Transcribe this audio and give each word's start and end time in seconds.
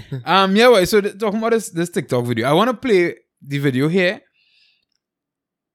um, 0.24 0.54
yeah, 0.56 0.68
well, 0.68 0.84
so 0.86 1.00
th- 1.00 1.18
talking 1.18 1.38
about 1.38 1.52
this 1.52 1.70
this 1.70 1.90
TikTok 1.90 2.24
video, 2.24 2.48
I 2.48 2.52
want 2.52 2.70
to 2.70 2.76
play 2.76 3.14
the 3.40 3.58
video 3.58 3.88
here, 3.88 4.20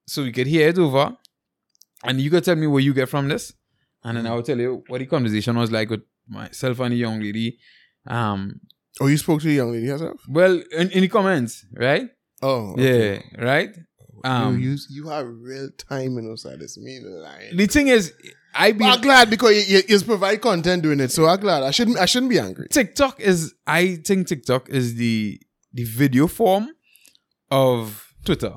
so 0.08 0.24
we 0.24 0.32
can 0.32 0.48
hear 0.48 0.70
it 0.70 0.78
over, 0.78 1.16
and 2.04 2.20
you 2.20 2.30
can 2.30 2.42
tell 2.44 2.56
me 2.56 2.68
what 2.68 2.84
you 2.84 2.94
get 2.94 3.10
from 3.10 3.28
this, 3.28 3.54
and 4.04 4.18
then 4.18 4.28
I 4.28 4.34
will 4.36 4.44
tell 4.44 4.58
you 4.60 4.84
what 4.88 5.00
the 5.00 5.06
conversation 5.06 5.58
was 5.58 5.72
like 5.72 5.90
with 5.90 6.02
myself 6.28 6.80
and 6.80 6.92
the 6.94 6.98
young 6.98 7.20
lady. 7.20 7.58
Um, 8.08 8.60
Oh, 9.00 9.08
you 9.08 9.18
spoke 9.18 9.40
to 9.42 9.48
the 9.48 9.54
young 9.54 9.72
lady 9.72 9.88
herself? 9.88 10.20
well, 10.28 10.62
in, 10.78 10.92
in 10.92 11.02
the 11.02 11.08
comments, 11.08 11.66
right? 11.74 12.10
Oh, 12.42 12.74
okay. 12.74 13.24
Yeah, 13.38 13.44
right. 13.44 13.70
Um, 14.24 14.60
you, 14.60 14.72
you 14.72 14.78
you 14.90 15.08
have 15.10 15.26
real 15.28 15.70
time 15.78 16.18
in 16.18 16.30
this 16.30 16.78
mean 16.78 17.04
line. 17.24 17.56
the 17.56 17.66
thing 17.68 17.88
is, 17.88 18.14
I 18.54 18.72
be 18.72 18.80
But 18.80 18.96
I'm 18.96 19.02
glad 19.02 19.30
because 19.30 19.70
you, 19.70 19.82
you, 19.88 20.00
provide 20.02 20.42
content 20.42 20.84
doing 20.84 21.00
it, 21.00 21.12
so 21.12 21.26
I'm 21.26 21.40
glad. 21.40 21.64
I 21.64 21.72
shouldn't 21.72 21.98
I 21.98 22.06
shouldn't 22.06 22.30
be 22.30 22.40
angry. 22.40 22.68
TikTok 22.70 23.20
is 23.20 23.54
I 23.66 23.96
think 23.96 24.28
TikTok 24.28 24.70
is 24.70 24.96
the 24.96 25.40
the 25.74 25.84
video 25.84 26.28
form 26.28 26.70
of 27.50 28.14
Twitter. 28.26 28.56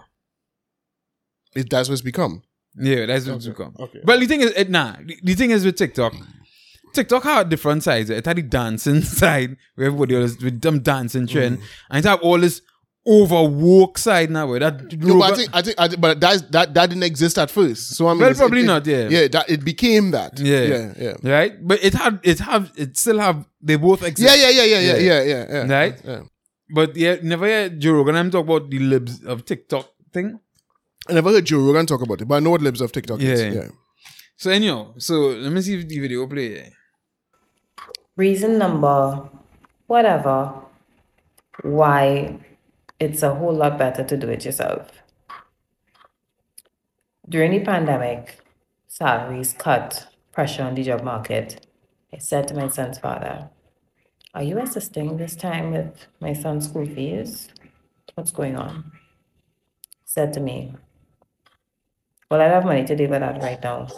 It, 1.54 1.70
that's 1.70 1.88
what 1.88 1.94
it's 1.94 2.02
become. 2.02 2.42
Yeah, 2.76 3.06
that's 3.06 3.26
what 3.26 3.36
it's 3.36 3.46
Okay, 3.46 3.52
become. 3.56 3.76
okay. 3.78 4.00
But 4.04 4.18
the 4.20 4.26
thing 4.26 4.40
is, 4.40 4.50
it, 4.50 4.70
nah. 4.70 4.96
The, 5.04 5.16
the 5.22 5.34
thing 5.34 5.50
is 5.50 5.64
with 5.64 5.76
TikTok, 5.76 6.12
TikTok 6.92 7.22
had 7.22 7.48
different 7.48 7.84
sides. 7.84 8.10
It 8.10 8.26
had 8.26 8.36
the 8.36 8.42
dancing 8.42 9.02
side 9.02 9.56
where 9.76 9.86
everybody 9.86 10.16
was 10.16 10.38
with 10.42 10.60
them 10.60 10.80
dancing 10.80 11.26
trend, 11.26 11.58
mm. 11.58 11.64
and 11.90 12.04
it 12.04 12.08
have 12.08 12.20
all 12.20 12.38
this 12.38 12.62
overwork 13.06 13.98
side 13.98 14.30
now 14.30 14.46
where 14.46 14.60
that. 14.60 14.92
No, 14.98 15.18
but 15.18 15.32
I 15.32 15.36
think 15.36 15.50
I 15.52 15.62
think, 15.62 15.76
I 15.78 15.88
think 15.88 16.00
but 16.00 16.20
that 16.20 16.50
that 16.52 16.74
that 16.74 16.88
didn't 16.90 17.02
exist 17.04 17.38
at 17.38 17.50
first. 17.50 17.94
So 17.96 18.06
I 18.08 18.12
mean, 18.14 18.20
Well, 18.22 18.34
probably 18.34 18.60
it- 18.62 18.66
not, 18.66 18.86
yeah. 18.86 19.08
yeah. 19.08 19.28
That 19.28 19.50
it 19.50 19.64
became 19.64 20.10
that. 20.12 20.38
Yeah. 20.38 20.62
yeah, 20.62 20.92
yeah. 20.98 21.14
right, 21.36 21.52
but 21.66 21.82
it 21.84 21.94
had 21.94 22.20
it 22.22 22.38
have 22.40 22.72
it 22.76 22.96
still 22.96 23.18
have 23.18 23.44
they 23.60 23.76
both 23.76 24.02
exist. 24.02 24.36
Yeah, 24.36 24.48
yeah, 24.48 24.50
yeah, 24.50 24.64
yeah, 24.64 24.80
yeah, 24.80 24.96
Yeah. 24.96 25.22
yeah, 25.22 25.22
yeah, 25.22 25.66
yeah. 25.66 25.78
Right? 25.78 26.00
Yeah. 26.04 26.22
But 26.74 26.96
yeah, 26.96 27.16
never 27.22 27.46
heard 27.46 27.78
Joe 27.80 27.92
Rogan. 27.92 28.16
I'm 28.16 28.30
talking 28.30 28.48
about 28.50 28.70
the 28.70 28.78
libs 28.78 29.22
of 29.24 29.44
TikTok 29.44 29.86
thing. 30.12 30.40
I 31.08 31.12
never 31.12 31.30
heard 31.30 31.44
Joe 31.44 31.58
Rogan 31.60 31.84
talk 31.86 32.00
about 32.00 32.22
it, 32.22 32.28
but 32.28 32.36
I 32.36 32.40
know 32.40 32.50
what 32.50 32.62
libs 32.62 32.80
of 32.80 32.90
TikTok 32.92 33.20
is. 33.20 33.40
Yeah. 33.42 33.52
Yeah. 33.52 33.68
So 34.36 34.50
anyhow, 34.50 34.94
so 34.98 35.14
let 35.44 35.52
me 35.52 35.60
see 35.60 35.78
if 35.78 35.86
the 35.88 35.98
video 36.00 36.26
play. 36.26 36.72
reason 38.16 38.58
number 38.58 39.28
whatever 39.86 40.54
why 41.62 42.38
it's 43.00 43.22
a 43.22 43.34
whole 43.34 43.52
lot 43.52 43.78
better 43.78 44.04
to 44.04 44.16
do 44.16 44.28
it 44.28 44.44
yourself. 44.44 44.88
During 47.28 47.52
the 47.52 47.60
pandemic, 47.60 48.38
salaries 48.86 49.54
cut, 49.56 50.08
pressure 50.32 50.62
on 50.62 50.74
the 50.74 50.82
job 50.82 51.02
market. 51.02 51.66
I 52.12 52.18
said 52.18 52.48
to 52.48 52.54
my 52.54 52.68
son's 52.68 52.98
father, 52.98 53.50
Are 54.34 54.42
you 54.42 54.58
assisting 54.58 55.16
this 55.16 55.34
time 55.34 55.72
with 55.72 56.06
my 56.20 56.32
son's 56.32 56.68
school 56.68 56.86
fees? 56.86 57.48
What's 58.14 58.30
going 58.30 58.56
on? 58.56 58.92
Said 60.04 60.32
to 60.34 60.40
me, 60.40 60.74
Well, 62.30 62.40
I 62.40 62.44
have 62.44 62.64
money 62.64 62.84
to 62.84 62.94
deal 62.94 63.10
with 63.10 63.20
that 63.20 63.42
right 63.42 63.62
now. 63.62 63.88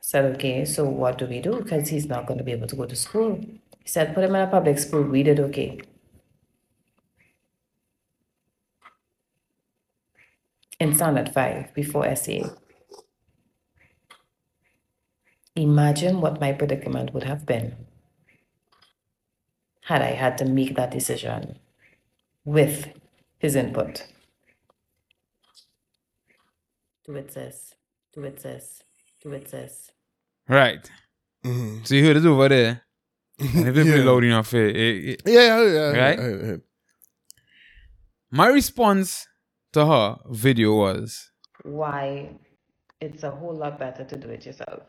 Said, 0.00 0.24
okay, 0.34 0.64
so 0.64 0.84
what 0.84 1.18
do 1.18 1.26
we 1.26 1.40
do? 1.40 1.60
Because 1.62 1.88
he's 1.88 2.06
not 2.06 2.26
going 2.26 2.38
to 2.38 2.42
be 2.42 2.50
able 2.50 2.66
to 2.66 2.74
go 2.74 2.84
to 2.84 2.96
school. 2.96 3.38
He 3.40 3.88
said, 3.88 4.12
put 4.12 4.24
him 4.24 4.34
in 4.34 4.40
a 4.40 4.48
public 4.48 4.78
school. 4.80 5.04
We 5.04 5.22
did 5.22 5.38
okay. 5.38 5.80
In 10.80 10.94
Standard 10.94 11.32
5 11.32 11.74
before 11.74 12.14
SA. 12.16 12.56
Imagine 15.54 16.20
what 16.22 16.40
my 16.40 16.52
predicament 16.52 17.12
would 17.12 17.24
have 17.24 17.44
been 17.44 17.76
had 19.82 20.00
I 20.02 20.12
had 20.12 20.38
to 20.38 20.44
make 20.44 20.76
that 20.76 20.90
decision 20.90 21.58
with 22.44 22.88
his 23.38 23.56
input. 23.56 24.06
Do 27.04 27.16
it, 27.16 27.32
sis. 27.32 27.74
Do 28.14 28.22
it, 28.24 28.40
sis. 28.40 28.82
Do 29.22 29.32
it, 29.32 29.48
sis. 29.50 29.90
Right. 30.48 30.88
Mhm. 31.44 31.86
So 31.86 31.94
you 31.94 32.04
heard 32.06 32.16
it 32.18 32.24
over 32.26 32.48
there. 32.48 32.82
And 33.38 33.68
if 33.68 33.74
they 33.74 33.82
play 33.82 33.98
Yeah. 34.04 34.04
loud 34.04 34.24
enough, 34.24 34.54
eh, 34.54 34.58
eh, 34.58 35.12
eh. 35.12 35.16
Yeah, 35.26 35.62
yeah, 35.62 35.62
yeah. 35.72 35.90
Right? 36.04 36.18
yeah, 36.18 36.46
yeah. 36.46 36.56
my 38.30 38.46
response 38.48 39.26
to 39.72 39.86
her 39.86 40.18
video 40.30 40.74
was, 40.76 41.30
Why 41.64 42.30
it's 43.00 43.22
a 43.22 43.30
whole 43.30 43.54
lot 43.54 43.78
better 43.78 44.04
to 44.04 44.16
do 44.16 44.28
it 44.28 44.46
yourself. 44.46 44.82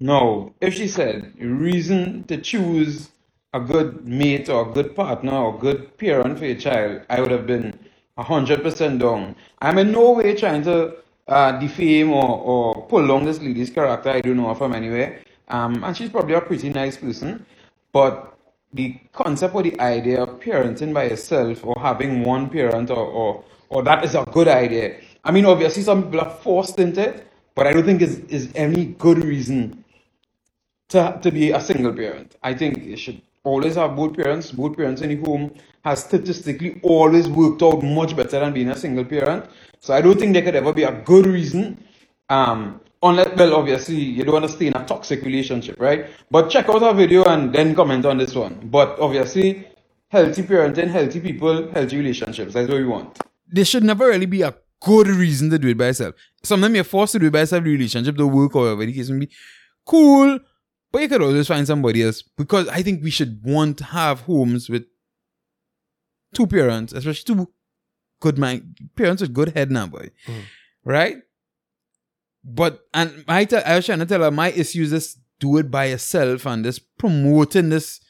No, 0.00 0.54
if 0.60 0.74
she 0.74 0.88
said 0.88 1.34
reason 1.38 2.24
to 2.24 2.38
choose 2.38 3.10
a 3.52 3.60
good 3.60 4.06
mate 4.06 4.48
or 4.48 4.68
a 4.70 4.72
good 4.72 4.94
partner 4.96 5.32
or 5.34 5.58
good 5.58 5.96
parent 5.98 6.38
for 6.38 6.46
your 6.46 6.56
child, 6.56 7.02
I 7.10 7.20
would 7.20 7.30
have 7.30 7.46
been 7.46 7.78
hundred 8.18 8.62
percent 8.62 9.00
down. 9.00 9.34
I'm 9.60 9.78
in 9.78 9.92
no 9.92 10.12
way 10.12 10.36
trying 10.36 10.62
to 10.64 10.96
uh, 11.28 11.52
defame 11.58 12.10
or, 12.12 12.38
or 12.38 12.86
pull 12.86 13.06
down 13.06 13.24
this 13.24 13.40
lady's 13.40 13.70
character. 13.70 14.10
I 14.10 14.20
don't 14.20 14.36
know 14.36 14.48
her 14.48 14.54
from 14.54 14.74
anywhere. 14.74 15.22
Um, 15.48 15.82
and 15.84 15.96
she's 15.96 16.10
probably 16.10 16.34
a 16.34 16.40
pretty 16.42 16.68
nice 16.70 16.96
person, 16.98 17.46
but 17.92 18.36
the 18.74 18.98
concept 19.12 19.54
or 19.54 19.62
the 19.62 19.78
idea 19.80 20.22
of 20.22 20.40
parenting 20.40 20.94
by 20.94 21.04
yourself 21.04 21.64
or 21.64 21.76
having 21.80 22.22
one 22.24 22.50
parent 22.50 22.90
or, 22.90 22.98
or 23.06 23.44
or 23.70 23.82
that 23.84 24.04
is 24.04 24.14
a 24.14 24.24
good 24.32 24.48
idea. 24.48 25.00
I 25.24 25.32
mean, 25.32 25.46
obviously 25.46 25.82
some 25.82 26.04
people 26.04 26.20
are 26.20 26.30
forced 26.30 26.78
into 26.80 27.02
it, 27.02 27.26
but 27.56 27.66
I 27.66 27.72
don't 27.72 27.84
think 27.84 28.02
is 28.02 28.20
is 28.28 28.52
any 28.54 28.86
good 28.86 29.24
reason 29.24 29.84
to, 30.90 31.18
to 31.22 31.30
be 31.30 31.52
a 31.52 31.60
single 31.60 31.94
parent. 31.94 32.36
I 32.42 32.54
think 32.54 32.84
you 32.84 32.96
should 32.96 33.22
always 33.44 33.76
have 33.76 33.96
both 33.96 34.16
parents. 34.16 34.52
Both 34.52 34.76
parents 34.76 35.02
in 35.02 35.10
the 35.10 35.16
home 35.28 35.54
has 35.84 36.04
statistically 36.04 36.80
always 36.82 37.28
worked 37.28 37.62
out 37.62 37.82
much 37.82 38.16
better 38.16 38.40
than 38.40 38.52
being 38.52 38.70
a 38.70 38.76
single 38.76 39.04
parent. 39.04 39.46
So 39.80 39.94
I 39.94 40.02
don't 40.02 40.18
think 40.18 40.34
there 40.34 40.42
could 40.42 40.56
ever 40.56 40.72
be 40.74 40.84
a 40.84 40.92
good 41.02 41.26
reason. 41.26 41.82
Um, 42.28 42.80
unless, 43.02 43.36
well, 43.36 43.54
obviously 43.54 43.96
you 43.96 44.24
don't 44.24 44.34
want 44.34 44.46
to 44.46 44.52
stay 44.52 44.68
in 44.68 44.76
a 44.76 44.84
toxic 44.86 45.22
relationship, 45.24 45.80
right? 45.80 46.06
But 46.30 46.50
check 46.50 46.68
out 46.68 46.82
our 46.82 46.94
video 46.94 47.24
and 47.24 47.52
then 47.54 47.74
comment 47.74 48.06
on 48.06 48.18
this 48.18 48.34
one. 48.34 48.60
But 48.64 48.98
obviously, 49.00 49.66
healthy 50.08 50.42
parenting, 50.42 50.88
healthy 50.88 51.20
people, 51.20 51.70
healthy 51.72 51.98
relationships. 51.98 52.54
That's 52.54 52.68
what 52.68 52.78
we 52.78 52.86
want. 52.86 53.18
There 53.52 53.64
should 53.64 53.84
never 53.84 54.08
really 54.08 54.26
be 54.26 54.42
a 54.42 54.54
good 54.80 55.08
reason 55.08 55.50
to 55.50 55.58
do 55.58 55.68
it 55.68 55.78
by 55.78 55.86
yourself. 55.86 56.14
Sometimes 56.42 56.74
you're 56.74 56.84
forced 56.84 57.12
to 57.12 57.18
do 57.18 57.26
it 57.26 57.32
by 57.32 57.40
yourself, 57.40 57.64
the 57.64 57.70
relationship, 57.70 58.16
the 58.16 58.26
work, 58.26 58.54
or 58.56 58.62
whatever 58.62 58.86
the 58.86 58.92
case 58.92 59.10
may 59.10 59.26
be. 59.26 59.32
Cool. 59.86 60.38
But 60.92 61.02
you 61.02 61.08
could 61.08 61.22
always 61.22 61.46
find 61.46 61.66
somebody 61.66 62.02
else 62.02 62.22
because 62.22 62.68
I 62.68 62.82
think 62.82 63.02
we 63.02 63.10
should 63.10 63.40
want 63.44 63.78
to 63.78 63.84
have 63.84 64.22
homes 64.22 64.68
with 64.68 64.86
two 66.34 66.46
parents, 66.46 66.92
especially 66.92 67.34
two 67.34 67.48
good 68.20 68.38
mind 68.38 68.76
parents 68.96 69.22
with 69.22 69.32
good 69.32 69.50
head 69.50 69.70
now, 69.70 69.86
boy. 69.86 70.10
Mm. 70.26 70.42
Right? 70.84 71.16
But 72.42 72.80
and 72.94 73.24
I 73.28 73.44
tell 73.44 73.62
I 73.64 73.76
was 73.76 73.86
trying 73.86 74.00
to 74.00 74.06
tell 74.06 74.22
her 74.22 74.30
my 74.30 74.50
issues 74.50 74.92
is 74.92 75.16
do 75.38 75.56
it 75.58 75.70
by 75.70 75.86
yourself 75.86 76.46
and 76.46 76.64
this 76.64 76.78
promoting 76.78 77.68
this 77.70 78.00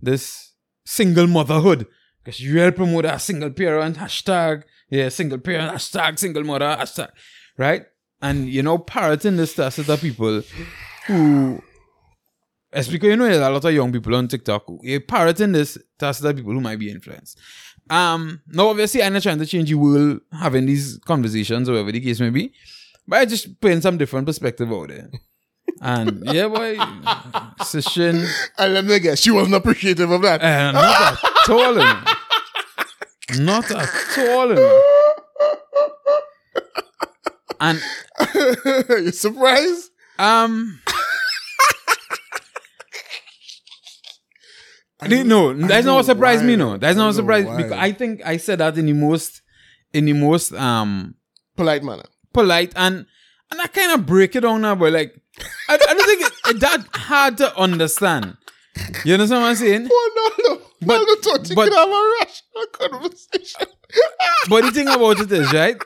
this 0.00 0.52
single 0.84 1.26
motherhood. 1.26 1.86
Because 2.24 2.40
you 2.40 2.58
help 2.58 2.76
promote 2.76 3.04
a 3.04 3.18
single 3.20 3.50
parent, 3.50 3.98
hashtag, 3.98 4.64
yeah, 4.88 5.08
single 5.08 5.38
parent, 5.38 5.72
hashtag 5.74 6.18
single 6.18 6.44
mother, 6.44 6.76
hashtag, 6.78 7.10
right? 7.56 7.86
And 8.22 8.48
you 8.48 8.62
know, 8.62 8.78
parroting 8.78 9.36
this 9.36 9.54
to 9.54 9.66
other 9.66 9.96
people 9.96 10.42
who 11.06 11.62
it's 12.72 12.88
because 12.88 13.08
you 13.08 13.16
know 13.16 13.24
there's 13.24 13.38
a 13.38 13.48
lot 13.50 13.64
of 13.64 13.72
young 13.72 13.92
people 13.92 14.14
on 14.14 14.28
TikTok 14.28 14.64
who 14.66 14.80
you're 14.82 15.00
parroting 15.00 15.52
this 15.52 15.78
to 15.98 16.06
other 16.06 16.34
people 16.34 16.52
who 16.52 16.60
might 16.60 16.78
be 16.78 16.90
influenced. 16.90 17.38
Um, 17.88 18.42
now 18.48 18.68
obviously 18.68 19.02
I'm 19.02 19.12
not 19.12 19.22
trying 19.22 19.38
to 19.38 19.46
change 19.46 19.68
the 19.68 19.76
world 19.76 20.20
having 20.32 20.66
these 20.66 20.98
conversations 21.04 21.68
or 21.68 21.72
whatever 21.72 21.92
the 21.92 22.00
case 22.00 22.20
may 22.20 22.30
be, 22.30 22.52
but 23.06 23.20
I 23.20 23.24
just 23.24 23.60
putting 23.60 23.80
some 23.80 23.96
different 23.96 24.26
perspective 24.26 24.70
out 24.72 24.88
there. 24.88 25.10
And 25.80 26.22
yeah, 26.24 26.48
boy, 26.48 26.78
session, 27.64 28.24
And 28.58 28.74
let 28.74 28.84
me 28.84 28.98
guess, 28.98 29.20
she 29.20 29.30
wasn't 29.30 29.56
appreciative 29.56 30.10
of 30.10 30.22
that. 30.22 30.42
uh, 30.42 30.72
not 30.72 31.22
at 31.22 31.50
all, 31.50 31.74
know. 31.74 32.02
Not 33.34 33.70
at 33.70 34.18
all. 34.18 34.48
know. 34.48 34.82
And 37.60 37.82
you 39.04 39.10
surprised? 39.12 39.90
Um. 40.18 40.80
I 45.00 45.08
no, 45.22 45.52
that's 45.52 45.84
not 45.84 45.90
know 45.92 45.94
what 45.96 46.06
surprised 46.06 46.44
me. 46.44 46.56
No, 46.56 46.76
that's 46.78 46.96
not 46.96 47.02
know 47.02 47.06
what 47.08 47.14
surprised 47.16 47.46
why. 47.48 47.56
because 47.58 47.72
I 47.72 47.92
think 47.92 48.22
I 48.24 48.38
said 48.38 48.58
that 48.60 48.78
in 48.78 48.86
the 48.86 48.92
most, 48.94 49.42
in 49.92 50.06
the 50.06 50.14
most 50.14 50.52
um 50.54 51.14
Polite 51.54 51.82
manner. 51.82 52.02
polite 52.32 52.72
and 52.76 53.06
and 53.50 53.60
I 53.60 53.66
kind 53.68 53.92
of 53.92 54.06
break 54.06 54.36
it 54.36 54.40
down 54.40 54.60
now, 54.62 54.74
but 54.74 54.92
like 54.92 55.14
I, 55.68 55.74
I 55.74 55.76
don't 55.94 56.06
think 56.06 56.20
it, 56.22 56.32
it 56.56 56.60
that 56.60 56.86
hard 56.94 57.36
to 57.38 57.56
understand. 57.58 58.36
You 59.04 59.14
understand 59.14 59.42
what 59.42 59.48
I'm 59.48 59.56
saying? 59.56 59.88
Oh, 59.92 60.32
no, 60.38 60.54
no. 60.54 60.60
But- 60.80 60.86
But, 60.86 61.08
I 61.08 61.16
thought 61.22 61.48
you 61.50 61.56
but- 61.56 61.72
have 61.72 61.88
a 61.88 62.02
rational 62.20 62.66
conversation. 62.72 63.66
But 64.50 64.64
the 64.64 64.70
thing 64.72 64.88
about 64.88 65.20
it 65.20 65.30
is, 65.32 65.52
right? 65.52 65.76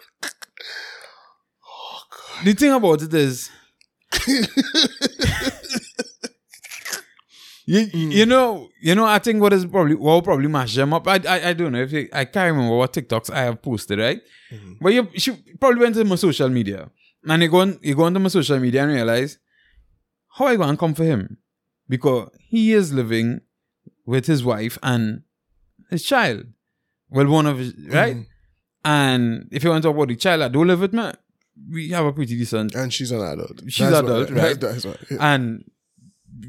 The 2.45 2.53
thing 2.55 2.73
about 2.73 3.03
it 3.03 3.13
is, 3.15 3.51
You, 7.67 7.81
you 7.93 8.27
know, 8.27 8.69
you 8.81 8.97
know. 8.97 9.05
I 9.05 9.21
think 9.21 9.41
what 9.41 9.53
is 9.53 9.65
probably 9.65 9.95
what 9.95 10.13
will 10.15 10.23
probably 10.23 10.49
mash 10.49 10.75
them 10.75 10.93
up. 10.93 11.07
I, 11.07 11.21
I, 11.29 11.49
I 11.51 11.53
don't 11.53 11.71
know 11.71 11.81
if 11.83 11.93
you, 11.93 12.09
I 12.13 12.25
can't 12.25 12.53
remember 12.53 12.75
what 12.77 12.93
TikToks 12.93 13.31
I 13.33 13.43
have 13.43 13.63
posted, 13.63 14.01
right? 14.01 14.21
But 14.81 14.93
you, 14.93 15.09
she 15.15 15.37
probably 15.61 15.81
went 15.81 15.95
to 15.95 16.05
my 16.05 16.17
social 16.17 16.49
media, 16.49 16.91
and 17.25 17.41
you 17.43 17.49
go 17.49 17.61
on, 17.61 17.79
you 17.83 17.95
go 17.95 18.05
onto 18.05 18.19
my 18.19 18.29
social 18.29 18.59
media 18.59 18.83
and 18.83 18.93
realize 18.93 19.39
how 20.37 20.47
I 20.47 20.57
gonna 20.57 20.77
come 20.77 20.95
for 20.95 21.05
him 21.05 21.37
because 21.89 22.31
he 22.41 22.73
is 22.73 22.93
living 22.93 23.41
with 24.11 24.27
his 24.27 24.45
wife 24.45 24.77
and 24.83 25.23
his 25.89 26.03
child. 26.03 26.47
Well, 27.11 27.29
one 27.29 27.47
of 27.47 27.59
his 27.59 27.73
mm-hmm. 27.73 27.93
right, 27.93 28.17
and 28.85 29.49
if 29.53 29.63
you 29.63 29.71
want 29.71 29.83
to 29.83 29.89
talk 29.89 29.97
about 29.97 30.09
the 30.09 30.17
child, 30.17 30.43
I 30.43 30.49
don't 30.49 30.67
live 30.67 30.81
with 30.81 30.93
me. 30.93 31.13
We 31.71 31.91
have 31.91 32.07
a 32.07 32.13
pretty 32.13 32.37
decent 32.37 32.75
And 32.75 32.93
she's 32.93 33.13
an 33.13 33.21
adult. 33.21 33.61
She's 33.69 33.91
That's 33.91 34.01
adult, 34.01 34.31
what, 34.31 34.43
right? 34.43 34.61
That's 34.61 34.85
what. 34.85 34.99
yeah. 35.11 35.35
and 35.35 35.65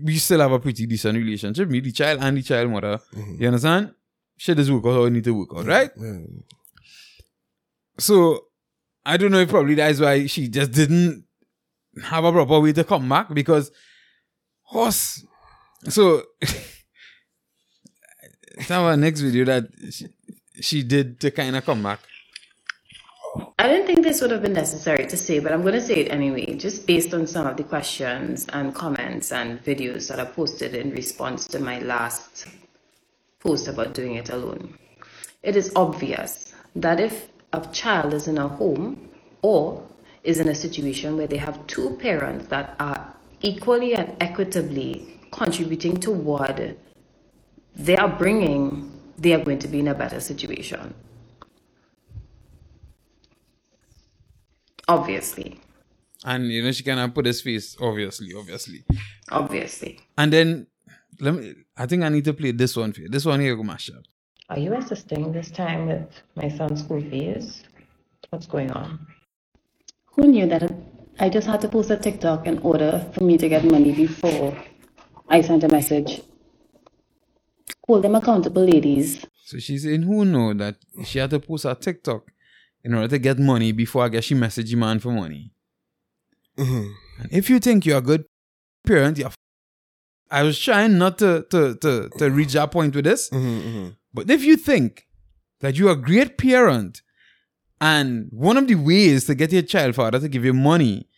we 0.04 0.18
still 0.18 0.40
have 0.40 0.52
a 0.52 0.60
pretty 0.60 0.88
decent 0.88 1.18
relationship. 1.18 1.70
Me, 1.70 1.82
the 1.82 1.92
child, 1.92 2.20
and 2.22 2.38
the 2.38 2.42
child 2.42 2.72
mother. 2.72 3.00
Mm-hmm. 3.14 3.42
You 3.42 3.48
understand? 3.48 3.94
Shit 4.38 4.58
is 4.58 4.72
work 4.72 4.86
out 4.86 4.94
how 4.94 5.04
it 5.04 5.12
need 5.12 5.24
to 5.26 5.34
work 5.34 5.50
out, 5.56 5.66
right? 5.68 5.92
Yeah. 5.96 6.18
So 8.00 8.46
I 9.06 9.18
don't 9.18 9.32
know 9.32 9.40
if 9.40 9.50
probably 9.50 9.76
that's 9.76 10.00
why 10.00 10.26
she 10.26 10.48
just 10.48 10.72
didn't 10.72 11.26
have 12.04 12.24
a 12.24 12.32
proper 12.32 12.60
way 12.60 12.74
to 12.74 12.84
come 12.84 13.08
back 13.08 13.32
because 13.34 13.72
horse. 14.64 15.24
So 15.90 16.24
it's 18.58 18.72
our 18.72 18.96
next 18.98 19.22
video 19.22 19.46
that 19.46 19.68
she, 19.92 20.08
she 20.60 20.84
did 20.84 21.20
to 21.20 21.32
kind 21.32 21.56
of 21.56 21.66
come 21.66 21.84
back. 21.84 22.00
I 23.58 23.68
didn't 23.68 23.88
think 23.88 24.04
this 24.04 24.22
would 24.22 24.32
have 24.32 24.42
been 24.42 24.54
necessary 24.54 25.06
to 25.08 25.16
say, 25.16 25.40
but 25.40 25.54
I'm 25.54 25.62
going 25.62 25.76
to 25.76 25.82
say 25.82 25.96
it 25.96 26.12
anyway, 26.12 26.56
just 26.56 26.86
based 26.86 27.14
on 27.14 27.28
some 27.28 27.48
of 27.48 27.56
the 27.56 27.64
questions 27.64 28.46
and 28.52 28.76
comments 28.76 29.32
and 29.32 29.64
videos 29.64 30.10
that 30.10 30.20
I 30.20 30.26
posted 30.26 30.76
in 30.76 30.92
response 30.92 31.48
to 31.48 31.60
my 31.60 31.80
last 31.80 32.48
post 33.40 33.68
about 33.68 33.94
doing 33.94 34.16
it 34.16 34.30
alone. 34.30 34.78
It 35.44 35.56
is 35.56 35.72
obvious 35.76 36.54
that 36.76 37.00
if 37.00 37.30
a 37.54 37.66
child 37.68 38.14
is 38.14 38.28
in 38.28 38.38
a 38.38 38.48
home 38.48 39.10
or 39.42 39.88
is 40.24 40.40
in 40.40 40.50
a 40.50 40.56
situation 40.56 41.18
where 41.18 41.28
they 41.28 41.38
have 41.38 41.66
two 41.68 41.98
parents 42.02 42.48
that 42.48 42.76
are 42.80 43.16
equally 43.42 43.96
and 43.96 44.16
equitably 44.20 45.20
contributing 45.32 45.98
toward 45.98 46.78
their 47.76 48.02
upbringing, 48.02 48.92
they 49.18 49.34
are 49.34 49.44
going 49.44 49.60
to 49.60 49.68
be 49.68 49.80
in 49.80 49.88
a 49.88 49.94
better 49.94 50.20
situation. 50.20 50.94
Obviously. 54.88 55.60
And 56.24 56.52
you 56.52 56.64
know, 56.64 56.72
she 56.72 56.84
kind 56.84 57.00
of 57.00 57.14
put 57.14 57.26
his 57.26 57.42
face, 57.42 57.76
obviously, 57.80 58.34
obviously. 58.38 58.84
Obviously. 59.32 60.00
And 60.18 60.32
then 60.32 60.68
let 61.20 61.36
me 61.36 61.54
I 61.78 61.86
think 61.86 62.04
I 62.04 62.10
need 62.10 62.26
to 62.26 62.34
play 62.34 62.52
this 62.52 62.76
one 62.76 62.94
for 62.94 63.02
you. 63.02 63.10
This 63.10 63.26
one 63.26 63.40
here 63.40 63.56
go 63.56 63.64
mash 63.64 63.90
up. 63.90 64.04
Are 64.50 64.60
you 64.60 64.74
assisting 64.76 65.32
this 65.32 65.50
time 65.50 65.88
with 65.88 66.10
my 66.36 66.50
son's 66.50 66.84
school 66.84 67.02
fees? 67.02 67.64
What's 68.30 68.48
going 68.48 68.72
on? 68.72 69.08
Who 70.14 70.28
knew 70.28 70.46
that 70.48 70.72
I 71.20 71.30
just 71.30 71.48
had 71.48 71.62
to 71.62 71.70
post 71.70 71.90
a 71.90 71.98
TikTok 71.98 72.48
in 72.48 72.60
order 72.60 73.06
for 73.14 73.24
me 73.24 73.38
to 73.38 73.48
get 73.48 73.64
money 73.64 73.94
before 73.94 74.58
I 75.30 75.42
sent 75.42 75.64
a 75.64 75.70
message? 75.70 76.22
Hold 77.92 78.06
them 78.06 78.16
accountable, 78.16 78.64
ladies. 78.64 79.20
So 79.44 79.58
she's 79.60 79.84
in 79.84 80.04
who 80.04 80.24
know 80.24 80.54
that 80.54 80.78
she 81.04 81.20
had 81.20 81.30
to 81.32 81.40
post 81.42 81.66
her 81.66 81.76
TikTok 81.76 82.32
in 82.86 82.94
order 82.94 83.10
to 83.10 83.20
get 83.20 83.38
money 83.38 83.74
before 83.74 84.06
I 84.06 84.08
guess 84.08 84.24
she 84.24 84.34
messaged 84.34 84.70
the 84.70 84.78
man 84.78 85.00
for 85.00 85.12
money. 85.12 85.52
Mhm. 86.58 86.94
And 87.20 87.30
if 87.34 87.50
you 87.50 87.60
think 87.60 87.86
you're 87.86 87.98
a 87.98 88.02
good 88.12 88.24
parent, 88.88 89.18
you're 89.18 89.28
f- 89.28 89.36
I 90.30 90.44
was 90.44 90.58
trying 90.58 90.98
not 90.98 91.18
to, 91.18 91.46
to, 91.50 91.76
to, 91.84 92.10
to 92.18 92.30
reach 92.32 92.54
that 92.54 92.72
point 92.72 92.96
with 92.96 93.04
this, 93.04 93.30
Mhm, 93.30 93.62
mhm. 93.62 93.96
but 94.14 94.30
if 94.30 94.42
you 94.42 94.56
think 94.56 95.08
that 95.60 95.76
you're 95.78 95.92
a 95.92 96.02
great 96.10 96.38
parent 96.38 97.02
and 97.82 98.30
one 98.32 98.56
of 98.56 98.68
the 98.70 98.76
ways 98.76 99.26
to 99.26 99.36
get 99.36 99.52
your 99.52 99.64
child 99.64 99.96
father 99.96 100.18
to 100.22 100.30
give 100.30 100.46
you 100.46 100.54
money 100.54 101.10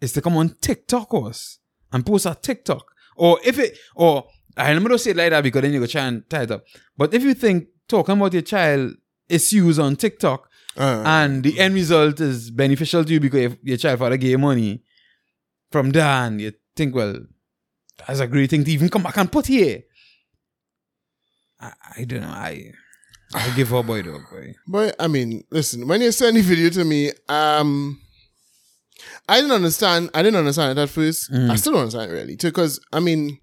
is 0.00 0.12
to 0.14 0.22
come 0.22 0.38
on 0.38 0.56
TikTok 0.62 1.08
us 1.12 1.58
and 1.92 2.06
post 2.06 2.24
a 2.24 2.34
TikTok. 2.34 2.84
Or 3.14 3.38
if 3.44 3.58
it, 3.58 3.76
or 3.94 4.24
I'm 4.56 4.84
to 4.84 4.98
say 4.98 5.10
it 5.10 5.16
like 5.16 5.30
that 5.30 5.42
because 5.42 5.62
then 5.62 5.72
you 5.72 5.80
go 5.80 5.86
try 5.86 6.06
and 6.06 6.28
tie 6.30 6.42
it 6.42 6.50
up. 6.50 6.64
But 6.96 7.12
if 7.14 7.22
you 7.22 7.34
think 7.34 7.68
talking 7.88 8.16
about 8.16 8.32
your 8.32 8.42
child 8.42 8.92
issues 9.28 9.78
on 9.78 9.96
TikTok 9.96 10.48
Uh, 10.76 11.02
and 11.06 11.44
the 11.44 11.58
end 11.60 11.74
result 11.74 12.20
is 12.20 12.50
beneficial 12.50 13.04
to 13.04 13.12
you 13.12 13.20
because 13.20 13.40
if 13.52 13.56
your 13.62 13.76
child 13.76 13.98
father 13.98 14.16
gave 14.16 14.40
money 14.40 14.82
from 15.70 15.90
there 15.90 16.04
and 16.04 16.40
you 16.40 16.52
think, 16.76 16.94
well, 16.94 17.14
that's 18.06 18.20
a 18.20 18.26
great 18.26 18.50
thing 18.50 18.64
to 18.64 18.70
even 18.72 18.88
come 18.88 19.02
back 19.04 19.16
and 19.16 19.30
put 19.30 19.46
here. 19.46 19.82
I, 21.60 21.72
I 21.98 22.04
don't 22.04 22.22
know. 22.22 22.28
I 22.28 22.72
I 23.34 23.50
give 23.56 23.68
her 23.70 23.82
boy 23.82 24.02
dog 24.02 24.22
boy. 24.30 24.54
But 24.66 24.96
I 24.98 25.06
mean, 25.08 25.44
listen, 25.50 25.86
when 25.86 26.00
you 26.00 26.12
send 26.12 26.36
the 26.36 26.40
video 26.42 26.70
to 26.70 26.84
me, 26.84 27.12
um, 27.28 28.00
I 29.28 29.36
didn't 29.40 29.52
understand. 29.52 30.10
I 30.14 30.22
didn't 30.22 30.38
understand 30.38 30.78
it 30.78 30.82
at 30.82 30.90
first. 30.90 31.30
I 31.32 31.56
still 31.56 31.72
don't 31.72 31.82
understand 31.82 32.10
it 32.10 32.14
really, 32.14 32.36
because 32.36 32.80
I 32.92 33.00
mean, 33.00 33.38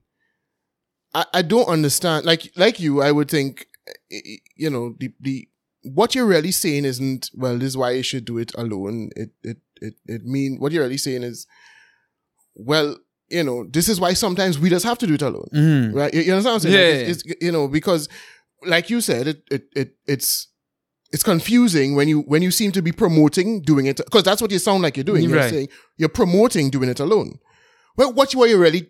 I, 1.13 1.25
I 1.33 1.41
don't 1.41 1.67
understand. 1.67 2.25
Like 2.25 2.51
like 2.55 2.79
you, 2.79 3.01
I 3.01 3.11
would 3.11 3.29
think, 3.29 3.67
eh, 3.87 4.19
eh, 4.25 4.37
you 4.55 4.69
know, 4.69 4.95
the 4.99 5.11
the 5.19 5.47
what 5.83 6.13
you're 6.15 6.25
really 6.27 6.51
saying 6.51 6.85
isn't 6.85 7.29
well. 7.33 7.57
This 7.57 7.69
is 7.69 7.77
why 7.77 7.91
you 7.91 8.03
should 8.03 8.25
do 8.25 8.37
it 8.37 8.51
alone. 8.55 9.09
It 9.15 9.31
it 9.43 9.57
it 9.81 9.95
it 10.05 10.23
mean 10.25 10.57
what 10.59 10.71
you're 10.71 10.83
really 10.83 10.97
saying 10.97 11.23
is, 11.23 11.47
well, 12.55 12.97
you 13.29 13.43
know, 13.43 13.65
this 13.69 13.87
is 13.89 13.99
why 13.99 14.13
sometimes 14.13 14.59
we 14.59 14.69
just 14.69 14.85
have 14.85 14.97
to 14.99 15.07
do 15.07 15.13
it 15.15 15.21
alone, 15.21 15.49
Mhm. 15.53 15.93
right? 15.93 16.13
You, 16.13 16.21
you 16.21 16.31
understand 16.33 16.53
what 16.53 16.65
I'm 16.65 16.71
saying? 16.71 16.75
Yeah, 16.75 16.97
Like, 16.97 17.05
yeah, 17.05 17.11
it's, 17.11 17.23
it's 17.25 17.43
you 17.43 17.51
know 17.51 17.67
because, 17.67 18.09
like 18.65 18.89
you 18.89 19.01
said, 19.01 19.27
it 19.27 19.43
it 19.51 19.63
it 19.75 19.95
it's 20.07 20.47
it's 21.11 21.23
confusing 21.23 21.95
when 21.95 22.07
you 22.07 22.21
when 22.21 22.41
you 22.41 22.51
seem 22.51 22.71
to 22.73 22.81
be 22.81 22.91
promoting 22.91 23.61
doing 23.61 23.85
it 23.85 23.97
because 23.97 24.23
that's 24.23 24.41
what 24.41 24.51
you 24.51 24.59
sound 24.59 24.83
like 24.83 24.95
you're 24.97 25.03
doing. 25.03 25.23
You're 25.23 25.37
Right. 25.39 25.49
saying 25.49 25.69
you're 25.97 26.09
promoting 26.09 26.69
doing 26.69 26.89
it 26.89 26.99
alone. 26.99 27.39
Well, 27.97 28.13
what 28.13 28.33
are 28.35 28.47
you 28.47 28.57
really 28.57 28.89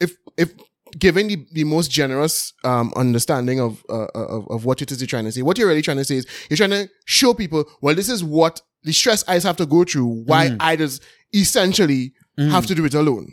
if 0.00 0.14
if 0.36 0.52
given 0.98 1.28
the, 1.28 1.46
the 1.52 1.64
most 1.64 1.90
generous 1.90 2.52
um 2.64 2.92
understanding 2.96 3.60
of, 3.60 3.84
uh, 3.88 4.04
uh, 4.14 4.26
of 4.26 4.48
of 4.50 4.64
what 4.64 4.82
it 4.82 4.90
is 4.90 5.00
you're 5.00 5.06
trying 5.06 5.24
to 5.24 5.32
say, 5.32 5.42
what 5.42 5.58
you're 5.58 5.68
really 5.68 5.82
trying 5.82 5.96
to 5.96 6.04
say 6.04 6.16
is 6.16 6.26
you're 6.48 6.56
trying 6.56 6.70
to 6.70 6.88
show 7.06 7.34
people, 7.34 7.64
well, 7.80 7.94
this 7.94 8.08
is 8.08 8.22
what 8.22 8.60
the 8.82 8.92
stress 8.92 9.24
I 9.28 9.38
have 9.38 9.56
to 9.56 9.66
go 9.66 9.84
through. 9.84 10.24
Why 10.24 10.48
mm. 10.48 10.56
I 10.60 10.76
just 10.76 11.02
essentially 11.34 12.12
mm. 12.38 12.50
have 12.50 12.66
to 12.66 12.74
do 12.74 12.84
it 12.84 12.94
alone. 12.94 13.32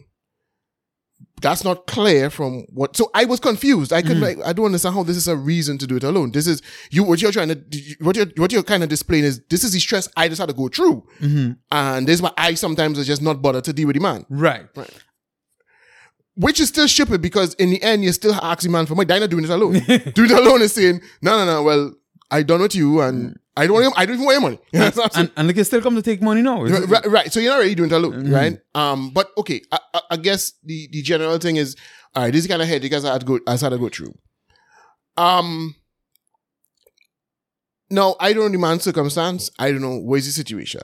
That's 1.42 1.64
not 1.64 1.86
clear 1.88 2.30
from 2.30 2.66
what. 2.70 2.96
So 2.96 3.12
I 3.14 3.26
was 3.26 3.40
confused. 3.40 3.92
I 3.92 4.02
couldn't. 4.02 4.20
Mm. 4.20 4.38
Like, 4.38 4.46
I 4.46 4.54
don't 4.54 4.68
understand 4.68 4.96
how 4.96 5.04
this 5.04 5.18
is 5.18 5.28
a 5.28 5.36
reason 5.36 5.78
to 5.80 5.88
do 5.88 5.98
it 5.98 6.04
alone. 6.04 6.32
This 6.32 6.48
is 6.48 6.62
you. 6.92 7.04
What 7.04 7.22
you're 7.22 7.32
trying 7.32 7.50
to. 7.50 7.96
What 8.00 8.16
you're 8.16 8.28
what 8.38 8.52
you're 8.52 8.64
kind 8.64 8.84
of 8.84 8.90
displaying 8.90 9.26
is 9.26 9.42
this 9.50 9.64
is 9.64 9.74
the 9.74 9.80
stress 9.80 10.08
I 10.16 10.30
just 10.30 10.40
had 10.40 10.48
to 10.50 10.56
go 10.56 10.70
through, 10.70 11.06
mm-hmm. 11.20 11.52
and 11.72 12.08
this 12.08 12.16
is 12.16 12.22
why 12.22 12.32
I 12.38 12.54
sometimes 12.54 13.06
just 13.06 13.22
not 13.22 13.42
bother 13.42 13.62
to 13.62 13.74
deal 13.74 13.88
with 13.88 13.96
the 13.96 14.02
man, 14.02 14.26
Right. 14.30 14.66
Right. 14.76 14.90
Which 16.36 16.60
is 16.60 16.70
still 16.70 16.88
stupid 16.88 17.22
because 17.22 17.54
in 17.56 17.70
the 17.70 17.82
end 17.82 18.04
you're 18.04 18.14
still 18.14 18.34
asking 18.36 18.72
man 18.72 18.86
for 18.86 18.96
money. 18.96 19.08
They're 19.08 19.20
not 19.20 19.30
doing 19.30 19.44
it 19.46 19.50
alone. 19.50 19.74
doing 20.14 20.32
it 20.32 20.38
alone 20.38 20.62
is 20.62 20.74
saying 20.74 21.02
no, 21.22 21.38
no, 21.38 21.46
no. 21.46 21.64
Well, 21.64 21.94
I 22.32 22.44
done 22.44 22.62
with 22.62 22.76
you, 22.76 23.02
and 23.02 23.38
I 23.56 23.68
don't. 23.68 23.76
Want 23.82 23.94
I 23.98 24.06
don't 24.06 24.16
even 24.16 24.26
want 24.26 24.36
your 24.36 24.42
money. 24.42 24.60
You 24.74 24.80
know 24.80 24.90
what 24.96 25.16
And 25.18 25.32
and 25.38 25.48
they 25.50 25.54
can 25.54 25.64
still 25.66 25.82
come 25.82 25.96
to 25.96 26.02
take 26.02 26.22
money 26.22 26.42
now. 26.42 26.62
Right, 26.64 26.88
right, 26.88 27.06
right. 27.06 27.32
So 27.34 27.40
you're 27.40 27.52
not 27.54 27.60
really 27.60 27.76
doing 27.76 27.92
it 27.92 27.96
alone, 27.96 28.14
Mm-hmm. 28.24 28.34
right? 28.34 28.58
Um, 28.74 29.12
but 29.12 29.30
okay, 29.38 29.62
I, 29.72 29.80
I, 29.94 30.02
I 30.12 30.18
guess 30.18 30.54
the 30.64 30.90
the 30.92 31.02
general 31.02 31.38
thing 31.38 31.56
is, 31.58 31.76
all 32.16 32.24
right, 32.24 32.34
this 32.34 32.42
is 32.44 32.48
kind 32.50 32.62
of 32.62 32.68
head 32.68 32.84
you 32.84 32.90
guys 32.90 33.04
had 33.04 33.22
to 33.22 33.26
go, 33.26 33.40
I 33.48 33.52
had 33.52 33.70
to 33.70 33.78
go 33.78 33.90
through. 33.90 34.14
Um, 35.18 35.76
no, 37.90 38.16
I 38.20 38.34
don't 38.34 38.46
know 38.46 38.50
the 38.50 38.58
man's 38.58 38.84
circumstance. 38.84 39.50
I 39.60 39.72
don't 39.72 39.82
know 39.82 40.00
where's 40.00 40.26
the 40.26 40.32
situation. 40.32 40.82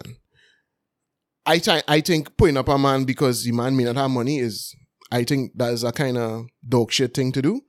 I 1.46 1.58
thi- 1.60 1.82
I 1.88 2.02
think 2.02 2.38
putting 2.38 2.58
up 2.58 2.70
a 2.70 2.78
man 2.78 3.04
because 3.06 3.44
the 3.44 3.52
man 3.52 3.76
may 3.76 3.84
not 3.84 3.96
have 3.96 4.12
money 4.12 4.38
is, 4.40 4.76
I 5.12 5.24
think 5.24 5.52
that 5.58 5.74
is 5.74 5.84
a 5.84 5.92
kind 5.92 6.18
of 6.18 6.46
dog 6.68 6.92
shit 6.92 7.14
thing 7.14 7.32
to 7.34 7.42
do. 7.42 7.62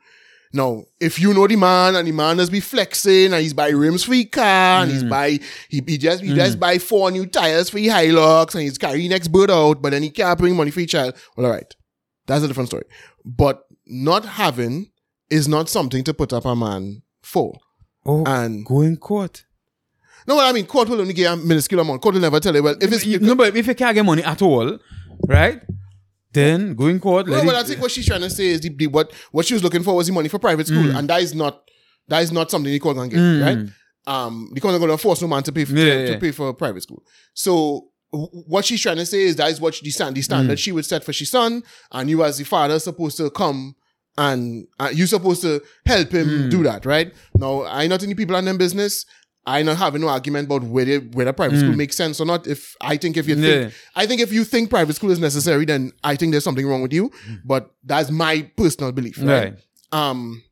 Now, 0.55 0.85
if 1.01 1.19
you 1.19 1.33
know 1.33 1.47
the 1.47 1.57
man 1.57 1.97
and 1.97 2.07
the 2.07 2.13
man 2.13 2.37
does 2.37 2.51
be 2.51 2.61
flexing 2.61 3.33
and 3.33 3.43
he's 3.43 3.55
buy 3.55 3.71
rims 3.71 4.05
for 4.05 4.13
his 4.15 4.27
car 4.31 4.83
and 4.83 4.91
Mm. 4.91 4.95
he's 4.95 5.05
buy 5.05 5.31
he, 5.71 5.83
he 5.87 5.97
just 5.99 6.23
he 6.23 6.35
just 6.35 6.61
buy 6.61 6.77
four 6.79 7.11
new 7.11 7.25
tires 7.27 7.71
for 7.71 7.79
his 7.79 7.91
Hilux 7.91 8.55
and 8.55 8.63
he's 8.65 8.77
carrying 8.77 9.09
next 9.11 9.29
bird 9.29 9.51
out, 9.51 9.81
but 9.81 9.91
then 9.93 10.03
he 10.03 10.11
can't 10.11 10.39
bring 10.39 10.55
money 10.55 10.71
for 10.71 10.81
his 10.81 10.91
child. 10.91 11.15
Well, 11.37 11.47
all 11.47 11.53
right, 11.53 11.75
that's 12.27 12.45
a 12.45 12.49
different 12.49 12.69
story. 12.69 12.85
But 13.25 13.63
not 13.87 14.25
having 14.27 14.91
is 15.31 15.49
not 15.49 15.71
something 15.71 16.05
to 16.05 16.13
put 16.13 16.35
up 16.35 16.45
a 16.45 16.55
man 16.55 17.01
for. 17.23 17.55
Oh, 18.05 18.23
And 18.27 18.67
go 18.67 18.83
in 18.83 18.97
court. 18.99 19.45
no, 20.27 20.35
what 20.35 20.45
I 20.47 20.53
mean, 20.53 20.67
court 20.67 20.89
will 20.91 21.01
only 21.01 21.15
give 21.15 21.33
a 21.33 21.37
minuscule 21.37 21.81
amount. 21.81 22.03
Court 22.03 22.15
will 22.17 22.21
never 22.23 22.41
tell 22.41 22.55
you. 22.55 22.63
Well, 22.63 22.77
if 22.81 22.93
it's 22.93 23.07
You- 23.07 23.21
no, 23.21 23.35
but 23.35 23.57
if 23.57 23.67
you 23.67 23.75
can't 23.75 23.95
get 23.95 24.05
money 24.05 24.23
at 24.23 24.43
all, 24.43 24.79
right? 25.27 25.63
Then 26.33 26.75
going 26.75 26.95
in 26.97 27.01
court. 27.01 27.29
Well, 27.29 27.45
well, 27.45 27.57
I 27.57 27.62
think 27.62 27.81
what 27.81 27.91
she's 27.91 28.07
trying 28.07 28.23
to 28.23 28.31
say 28.31 28.47
is 28.47 28.61
the, 28.61 28.71
the, 28.71 28.87
what 28.87 29.12
what 29.33 29.45
she 29.47 29.55
was 29.55 29.62
looking 29.62 29.83
for 29.83 29.95
was 29.95 30.07
the 30.07 30.12
money 30.12 30.29
for 30.29 30.39
private 30.39 30.67
school, 30.67 30.83
Mm. 30.85 30.99
and 30.99 31.09
that 31.11 31.21
is 31.23 31.35
not 31.35 31.62
that 32.09 32.23
is 32.23 32.33
not 32.33 32.51
something 32.51 32.73
the 32.73 32.79
court 32.79 32.97
can 32.97 33.09
get, 33.09 33.19
right? 33.45 33.69
Um, 34.07 34.51
the 34.55 34.61
court 34.61 34.73
not 34.73 34.79
going 34.79 34.91
to 34.91 34.99
force 34.99 35.23
no 35.23 35.29
man 35.29 35.43
to 35.45 35.53
pay 35.53 35.65
for 35.65 35.75
Yeah, 35.77 35.85
to, 35.85 36.01
yeah. 36.01 36.15
to 36.15 36.19
pay 36.19 36.33
for 36.33 36.53
private 36.55 36.83
school. 36.83 37.03
So 37.35 37.89
what 38.11 38.65
she's 38.65 38.81
trying 38.81 38.97
to 38.97 39.07
say 39.07 39.23
is 39.23 39.37
that 39.37 39.51
is 39.51 39.61
what 39.61 39.79
the 39.83 39.91
stand 39.91 40.17
the 40.17 40.21
Mm. 40.21 40.25
standard 40.25 40.59
she 40.59 40.73
would 40.73 40.85
set 40.85 41.05
for 41.05 41.12
she 41.12 41.25
son, 41.25 41.62
and 41.93 42.11
you 42.11 42.25
as 42.25 42.39
the 42.39 42.45
father 42.45 42.79
supposed 42.79 43.17
to 43.19 43.31
come 43.31 43.75
and 44.19 44.67
uh, 44.79 44.91
you 44.93 45.07
supposed 45.07 45.41
to 45.43 45.62
help 45.87 46.12
him 46.12 46.29
Hmm. 46.45 46.49
do 46.51 46.62
that, 46.65 46.85
right? 46.85 47.15
Now, 47.35 47.65
I 47.65 47.87
not 47.87 48.03
any 48.03 48.15
people 48.15 48.37
in 48.37 48.45
them 48.45 48.59
business. 48.59 49.07
I 49.45 49.63
not 49.63 49.77
having 49.77 50.03
no 50.03 50.09
argument 50.09 50.47
about 50.47 50.63
whether 50.63 50.99
whether 50.99 51.33
private 51.33 51.59
school 51.59 51.75
makes 51.75 51.97
sense 51.97 52.21
or 52.21 52.25
not. 52.25 52.47
If 52.47 52.77
I 52.81 52.97
think 52.97 53.17
if 53.17 53.27
you 53.27 53.35
think. 53.35 53.65
Yeah. 53.65 53.71
I 53.97 54.07
think 54.07 54.21
if 54.21 54.33
you 54.33 54.45
think 54.45 54.71
private 54.71 54.95
school 54.95 55.11
is 55.11 55.19
necessary, 55.19 55.65
then 55.65 55.93
I 56.05 56.15
think 56.15 56.33
there's 56.33 56.45
something 56.45 56.67
wrong 56.67 56.83
with 56.83 56.93
you. 56.93 57.11
But 57.45 57.71
that's 57.83 58.11
my 58.11 58.43
personal 58.57 58.93
belief, 58.93 59.19
right? 59.19 59.27
Right. 59.27 59.55
Um, 59.91 60.43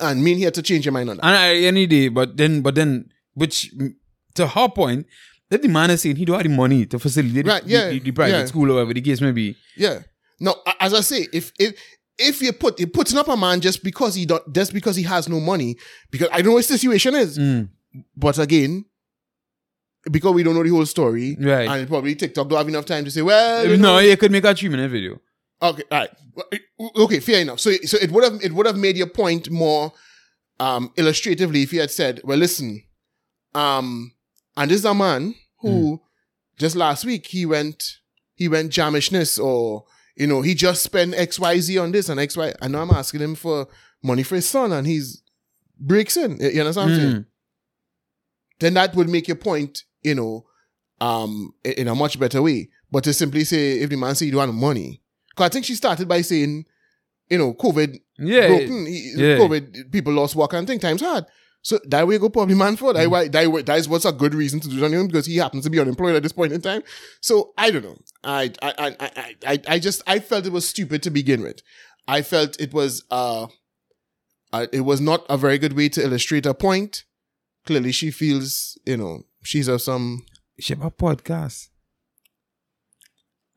and 0.00 0.22
mean 0.22 0.36
here 0.36 0.50
to 0.50 0.62
change 0.62 0.84
your 0.84 0.92
mind 0.92 1.08
on 1.10 1.16
that. 1.16 1.24
And 1.24 1.36
I, 1.36 1.54
any 1.66 1.86
day, 1.86 2.08
but 2.08 2.36
then, 2.36 2.60
but 2.62 2.74
then, 2.74 3.10
which 3.34 3.72
mm, 3.76 3.94
to 4.34 4.46
her 4.48 4.68
point, 4.68 5.06
that 5.50 5.62
the 5.62 5.68
man 5.68 5.90
is 5.90 6.02
saying 6.02 6.16
he 6.16 6.24
don't 6.24 6.36
have 6.36 6.42
the 6.42 6.54
money 6.54 6.84
to 6.86 6.98
facilitate 6.98 7.46
Right, 7.46 7.64
the, 7.64 7.70
yeah, 7.70 7.88
the, 7.90 8.00
the 8.00 8.10
private 8.12 8.38
yeah. 8.38 8.44
school 8.46 8.70
or 8.70 8.74
whatever 8.74 8.94
the 8.94 9.00
case 9.00 9.20
may 9.20 9.32
be. 9.32 9.56
Yeah. 9.76 10.00
No, 10.40 10.56
as 10.80 10.92
I 10.92 11.00
say, 11.00 11.28
if 11.32 11.52
if 11.58 11.80
if 12.18 12.42
you 12.42 12.52
put 12.52 12.78
you 12.80 12.86
putting 12.86 13.18
up 13.18 13.28
a 13.28 13.36
man 13.36 13.60
just 13.60 13.82
because 13.82 14.14
he 14.14 14.26
don't 14.26 14.52
just 14.52 14.72
because 14.72 14.96
he 14.96 15.04
has 15.04 15.28
no 15.28 15.40
money, 15.40 15.76
because 16.10 16.28
I 16.32 16.38
don't 16.38 16.46
know 16.46 16.52
what 16.52 16.66
his 16.66 16.80
situation 16.80 17.14
is. 17.14 17.38
Mm. 17.38 17.68
But 18.16 18.38
again, 18.38 18.84
because 20.10 20.34
we 20.34 20.42
don't 20.42 20.54
know 20.54 20.62
the 20.62 20.68
whole 20.70 20.86
story, 20.86 21.36
Right. 21.40 21.68
And 21.68 21.88
probably 21.88 22.14
TikTok 22.14 22.48
don't 22.48 22.58
have 22.58 22.68
enough 22.68 22.86
time 22.86 23.04
to 23.04 23.10
say, 23.10 23.22
well, 23.22 23.66
you 23.66 23.76
no, 23.76 23.94
know, 23.94 23.98
you 24.00 24.16
could 24.16 24.30
make 24.32 24.44
a 24.44 24.54
three 24.54 24.68
minute 24.68 24.90
video. 24.90 25.20
okay, 25.62 25.82
all 25.90 25.98
right, 25.98 26.10
okay, 26.96 27.20
fair 27.20 27.40
enough. 27.40 27.60
So 27.60 27.72
so 27.84 27.96
it 27.98 28.10
would 28.10 28.24
have 28.24 28.42
it 28.42 28.52
would 28.52 28.66
have 28.66 28.76
made 28.76 28.96
your 28.96 29.06
point 29.06 29.50
more 29.50 29.92
um 30.60 30.92
illustratively 30.96 31.62
if 31.62 31.72
you 31.72 31.80
had 31.80 31.90
said, 31.90 32.20
well, 32.24 32.36
listen, 32.38 32.82
um, 33.54 34.12
and 34.56 34.70
this 34.70 34.78
is 34.80 34.84
a 34.84 34.94
man 34.94 35.34
who 35.60 36.00
just 36.58 36.76
last 36.76 37.04
week 37.04 37.26
he 37.28 37.46
went 37.46 37.98
he 38.34 38.48
went 38.48 38.70
jamishness 38.72 39.42
or 39.42 39.84
you 40.16 40.26
know 40.26 40.42
he 40.42 40.54
just 40.54 40.82
spent 40.82 41.14
X 41.14 41.38
Y 41.38 41.58
Z 41.60 41.78
on 41.78 41.92
this 41.92 42.08
and 42.08 42.20
X 42.20 42.36
Y. 42.36 42.52
I 42.60 42.68
know 42.68 42.82
I'm 42.82 42.90
asking 42.90 43.20
him 43.20 43.34
for 43.36 43.68
money 44.02 44.22
for 44.22 44.34
his 44.34 44.46
son 44.48 44.72
and 44.72 44.86
he's 44.86 45.22
breaks 45.78 46.16
in. 46.16 46.36
You 46.40 46.60
understand 46.60 46.76
what 46.76 46.94
I'm 46.94 47.00
saying? 47.00 47.14
Mm. 47.14 47.26
Then 48.60 48.74
that 48.74 48.94
would 48.94 49.08
make 49.08 49.28
your 49.28 49.36
point, 49.36 49.84
you 50.02 50.14
know, 50.14 50.44
um, 51.00 51.52
in 51.64 51.88
a 51.88 51.94
much 51.94 52.18
better 52.18 52.40
way. 52.42 52.70
But 52.90 53.04
to 53.04 53.12
simply 53.12 53.44
say, 53.44 53.80
if 53.80 53.90
the 53.90 53.96
man 53.96 54.14
say 54.14 54.26
you 54.26 54.32
don't 54.32 54.46
have 54.46 54.54
money, 54.54 55.02
because 55.30 55.46
I 55.46 55.48
think 55.48 55.64
she 55.64 55.74
started 55.74 56.06
by 56.08 56.20
saying, 56.22 56.64
you 57.28 57.38
know, 57.38 57.54
COVID 57.54 57.98
Yeah. 58.18 58.48
broken, 58.48 58.86
yeah. 58.88 59.38
COVID, 59.38 59.90
people 59.90 60.12
lost 60.12 60.36
work 60.36 60.52
and 60.52 60.66
think 60.66 60.80
times 60.82 61.00
hard. 61.00 61.24
So 61.62 61.80
that 61.86 62.06
way 62.06 62.18
go 62.18 62.28
probably 62.28 62.54
man 62.54 62.76
for 62.76 62.92
Mm. 62.92 62.94
that. 62.96 63.10
Why 63.10 63.28
that, 63.28 63.66
that 63.66 63.78
is 63.78 63.88
what's 63.88 64.04
a 64.04 64.12
good 64.12 64.34
reason 64.34 64.60
to 64.60 64.68
do 64.68 64.76
it 64.78 64.84
on 64.84 64.92
him 64.92 65.06
because 65.06 65.24
he 65.26 65.38
happens 65.38 65.64
to 65.64 65.70
be 65.70 65.80
unemployed 65.80 66.14
at 66.14 66.22
this 66.22 66.32
point 66.32 66.52
in 66.52 66.60
time. 66.60 66.82
So 67.22 67.54
I 67.56 67.70
don't 67.70 67.82
know. 67.84 67.96
I 68.22 68.52
I 68.62 68.74
I 68.78 68.96
I 69.00 69.36
I, 69.46 69.60
I 69.68 69.78
just 69.78 70.02
I 70.06 70.18
felt 70.18 70.44
it 70.46 70.52
was 70.52 70.68
stupid 70.68 71.02
to 71.04 71.10
begin 71.10 71.42
with. 71.42 71.62
I 72.06 72.20
felt 72.20 72.60
it 72.60 72.74
was 72.74 73.02
uh, 73.10 73.46
uh 74.52 74.66
it 74.72 74.82
was 74.82 75.00
not 75.00 75.24
a 75.30 75.38
very 75.38 75.56
good 75.58 75.72
way 75.72 75.88
to 75.88 76.02
illustrate 76.04 76.44
a 76.46 76.52
point. 76.54 77.04
Clearly, 77.66 77.92
she 77.92 78.10
feels 78.10 78.78
you 78.86 78.96
know 78.96 79.22
she's 79.42 79.68
of 79.68 79.80
some 79.82 80.24
She 80.58 80.74
have 80.74 80.84
a 80.84 80.90
podcast. 80.90 81.68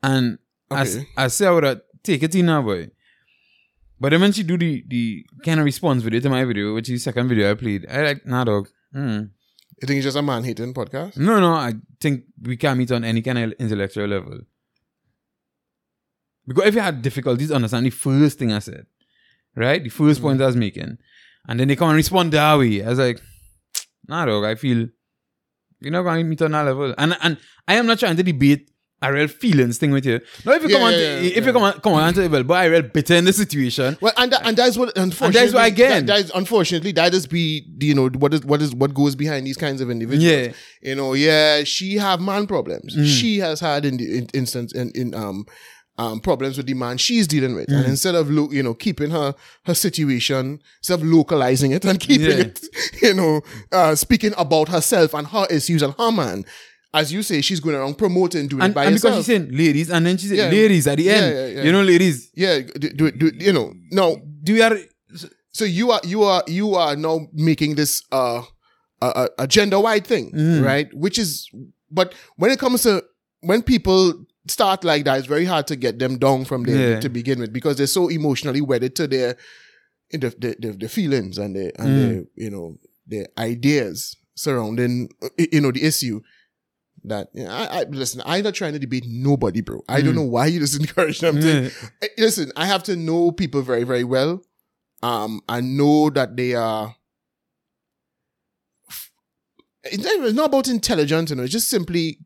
And 0.02 0.38
Okay. 0.70 1.06
I 1.16 1.28
say 1.28 1.46
I 1.46 1.50
would 1.50 1.64
have 1.64 1.80
take 2.02 2.22
it 2.22 2.34
in 2.34 2.46
now, 2.46 2.60
boy. 2.62 2.90
But 4.00 4.10
then 4.10 4.20
when 4.20 4.32
she 4.32 4.42
do 4.42 4.58
the 4.58 4.84
the 4.86 5.24
kind 5.44 5.60
of 5.60 5.64
response 5.64 6.02
video 6.02 6.20
to 6.20 6.28
my 6.30 6.44
video, 6.44 6.74
which 6.74 6.88
is 6.90 7.00
the 7.00 7.10
second 7.10 7.28
video 7.28 7.50
I 7.50 7.54
played, 7.54 7.86
I 7.90 8.02
like 8.02 8.26
nah 8.26 8.44
dog. 8.44 8.68
Mm. 8.94 9.30
I 9.82 9.86
think 9.86 9.98
it's 9.98 10.04
just 10.04 10.16
a 10.16 10.22
man 10.22 10.44
hating 10.44 10.74
podcast. 10.74 11.16
No, 11.16 11.40
no, 11.40 11.52
I 11.54 11.74
think 12.00 12.24
we 12.42 12.56
can 12.56 12.76
meet 12.78 12.90
on 12.92 13.04
any 13.04 13.22
kind 13.22 13.38
of 13.38 13.52
intellectual 13.58 14.06
level. 14.06 14.40
Because 16.46 16.66
if 16.66 16.74
you 16.74 16.80
had 16.80 17.02
difficulties 17.02 17.50
understanding 17.52 17.90
the 17.90 17.96
first 17.96 18.38
thing 18.38 18.52
I 18.52 18.58
said, 18.58 18.86
right? 19.54 19.82
The 19.82 19.90
first 19.90 20.20
point 20.20 20.40
I 20.42 20.46
was 20.46 20.56
making, 20.56 20.98
and 21.46 21.60
then 21.60 21.68
they 21.68 21.76
come 21.76 21.90
and 21.90 21.96
respond 21.96 22.32
that 22.32 22.58
way, 22.58 22.82
I 22.82 22.88
was 22.90 22.98
like, 22.98 23.20
nah, 24.08 24.24
dog, 24.24 24.44
I 24.44 24.54
feel 24.54 24.88
you're 25.80 25.92
not 25.92 26.02
going 26.02 26.18
to 26.18 26.24
meet 26.24 26.42
on 26.42 26.52
that 26.52 26.62
level. 26.62 26.94
And 26.98 27.16
and 27.22 27.38
I 27.66 27.74
am 27.74 27.86
not 27.86 27.98
trying 27.98 28.16
to 28.16 28.22
debate 28.22 28.70
a 29.00 29.12
real 29.12 29.28
feelings 29.28 29.78
thing 29.78 29.92
with 29.92 30.04
you. 30.04 30.20
No, 30.44 30.52
if 30.52 30.62
you 30.62 30.70
Yeah, 30.70 30.74
come 30.76 30.82
on, 30.86 30.92
yeah, 30.92 30.98
yeah, 30.98 31.30
if 31.38 31.46
you 31.46 31.52
come 31.52 31.62
on, 31.62 31.80
come 31.80 31.92
on 31.92 32.14
to 32.14 32.26
well, 32.28 32.42
but 32.42 32.54
I 32.54 32.64
real 32.66 32.82
bitter 32.82 33.14
in 33.14 33.26
the 33.26 33.32
situation. 33.32 33.96
Well, 34.00 34.12
and 34.16 34.32
that, 34.32 34.44
and 34.44 34.56
that's 34.56 34.76
what 34.76 34.96
unfortunately. 34.98 35.54
why 35.54 35.68
again- 35.68 36.06
that, 36.06 36.16
that 36.16 36.24
is, 36.24 36.32
unfortunately 36.34 36.92
that 36.92 37.14
is 37.14 37.26
be 37.26 37.64
you 37.80 37.94
know 37.94 38.08
what 38.08 38.34
is 38.34 38.44
what 38.44 38.60
is 38.60 38.74
what 38.74 38.94
goes 38.94 39.14
behind 39.14 39.46
these 39.46 39.56
kinds 39.56 39.80
of 39.80 39.90
individuals. 39.90 40.24
Yeah. 40.48 40.52
you 40.82 40.96
know, 40.96 41.12
yeah, 41.12 41.62
she 41.62 41.94
have 41.98 42.20
man 42.20 42.48
problems. 42.48 42.96
Mm. 42.96 43.06
She 43.06 43.38
has 43.38 43.60
had 43.60 43.84
in 43.84 43.98
the 43.98 44.18
in, 44.18 44.26
instance 44.34 44.72
in, 44.74 44.90
in 44.96 45.14
um 45.14 45.46
um 45.98 46.20
problems 46.20 46.56
with 46.56 46.66
the 46.66 46.74
man 46.74 46.96
she's 46.96 47.26
dealing 47.26 47.54
with, 47.54 47.66
Mm. 47.68 47.76
and 47.78 47.86
instead 47.86 48.14
of 48.14 48.30
lo- 48.30 48.50
you 48.50 48.62
know 48.62 48.74
keeping 48.74 49.10
her 49.10 49.34
her 49.66 49.74
situation, 49.74 50.60
instead 50.80 51.00
of 51.00 51.04
localizing 51.04 51.72
it 51.72 51.84
and 51.84 51.98
keeping 52.08 52.30
Yeah. 52.30 52.44
it, 52.44 52.60
you 53.02 53.14
know, 53.14 53.40
uh 53.72 53.94
speaking 53.94 54.32
about 54.36 54.68
herself 54.68 55.14
and 55.14 55.26
her 55.26 55.46
issues 55.50 55.82
and 55.82 55.94
her 55.98 56.12
man. 56.12 56.44
As 56.94 57.12
you 57.12 57.22
say, 57.22 57.42
she's 57.42 57.60
going 57.60 57.76
around 57.76 57.98
promoting 57.98 58.48
doing 58.48 58.62
it 58.62 58.64
And, 58.64 58.74
by 58.74 58.84
and 58.86 58.94
herself. 58.94 59.12
because 59.12 59.26
she's 59.26 59.36
saying 59.36 59.48
ladies, 59.52 59.90
and 59.90 60.06
then 60.06 60.16
she 60.16 60.26
said 60.28 60.38
Yeah. 60.38 60.48
ladies 60.48 60.86
at 60.86 60.96
the 60.96 61.10
end. 61.10 61.34
yeah, 61.36 61.46
yeah. 61.56 61.62
You 61.64 61.72
know, 61.72 61.82
ladies, 61.82 62.30
yeah, 62.34 62.60
do, 62.60 62.86
it, 62.88 62.96
do, 62.96 63.10
do, 63.10 63.30
you 63.38 63.52
know, 63.52 63.74
no, 63.90 64.16
do 64.42 64.54
you 64.54 64.62
are 64.62 64.78
so 65.52 65.64
you 65.66 65.90
are 65.90 66.00
you 66.04 66.22
are 66.22 66.42
you 66.46 66.74
are 66.76 66.96
now 66.96 67.26
making 67.34 67.74
this 67.74 68.02
uh 68.10 68.42
a, 69.02 69.06
a, 69.06 69.28
a 69.40 69.46
gender 69.46 69.78
wide 69.80 70.06
thing 70.06 70.30
Mm. 70.32 70.64
right 70.64 70.88
which 70.94 71.18
is 71.18 71.50
but 71.90 72.14
when 72.36 72.50
it 72.50 72.58
comes 72.58 72.82
to 72.84 73.02
when 73.40 73.62
people 73.62 74.14
start 74.50 74.84
like 74.84 75.04
that 75.04 75.18
it's 75.18 75.26
very 75.26 75.44
hard 75.44 75.66
to 75.66 75.76
get 75.76 75.98
them 75.98 76.18
down 76.18 76.44
from 76.44 76.64
there 76.64 76.92
Yeah. 76.94 77.00
to 77.00 77.08
begin 77.08 77.40
with 77.40 77.52
because 77.52 77.76
they're 77.76 77.86
so 77.86 78.08
emotionally 78.08 78.60
wedded 78.60 78.94
to 78.96 79.06
their 79.06 79.36
the, 80.10 80.18
the, 80.18 80.56
the, 80.58 80.72
the 80.72 80.88
feelings 80.88 81.38
and 81.38 81.54
the 81.56 81.72
and 81.80 81.88
Mm. 81.90 81.96
their 81.96 82.24
you 82.34 82.50
know 82.50 82.78
their 83.06 83.26
ideas 83.38 84.16
surrounding 84.34 85.10
you 85.38 85.60
know 85.60 85.72
the 85.72 85.82
issue 85.84 86.20
that 87.04 87.28
you 87.32 87.44
know, 87.44 87.50
I, 87.50 87.80
I 87.80 87.82
listen 87.84 88.22
i'm 88.26 88.42
not 88.44 88.54
trying 88.54 88.72
to 88.72 88.78
debate 88.78 89.04
nobody 89.06 89.60
bro 89.60 89.82
i 89.88 90.00
don't 90.00 90.12
Mm. 90.12 90.16
know 90.16 90.22
why 90.36 90.46
you 90.46 90.60
just 90.60 90.78
encourage 90.80 91.20
them 91.20 91.40
to 91.40 91.62
Yeah. 91.62 91.70
Eh, 92.02 92.08
listen, 92.18 92.52
I 92.56 92.66
have 92.66 92.82
to 92.84 92.96
know 92.96 93.30
people 93.32 93.62
very, 93.62 93.84
very 93.84 94.04
well. 94.04 94.42
Um, 95.02 95.40
I 95.48 95.60
know 95.60 96.10
that 96.10 96.36
they 96.36 96.54
are. 96.54 96.94
It's 99.84 100.34
not 100.34 100.46
about 100.46 100.68
intelligence, 100.68 101.30
you 101.30 101.36
know. 101.36 101.44
It's 101.44 101.52
just 101.52 101.70
simply. 101.70 102.18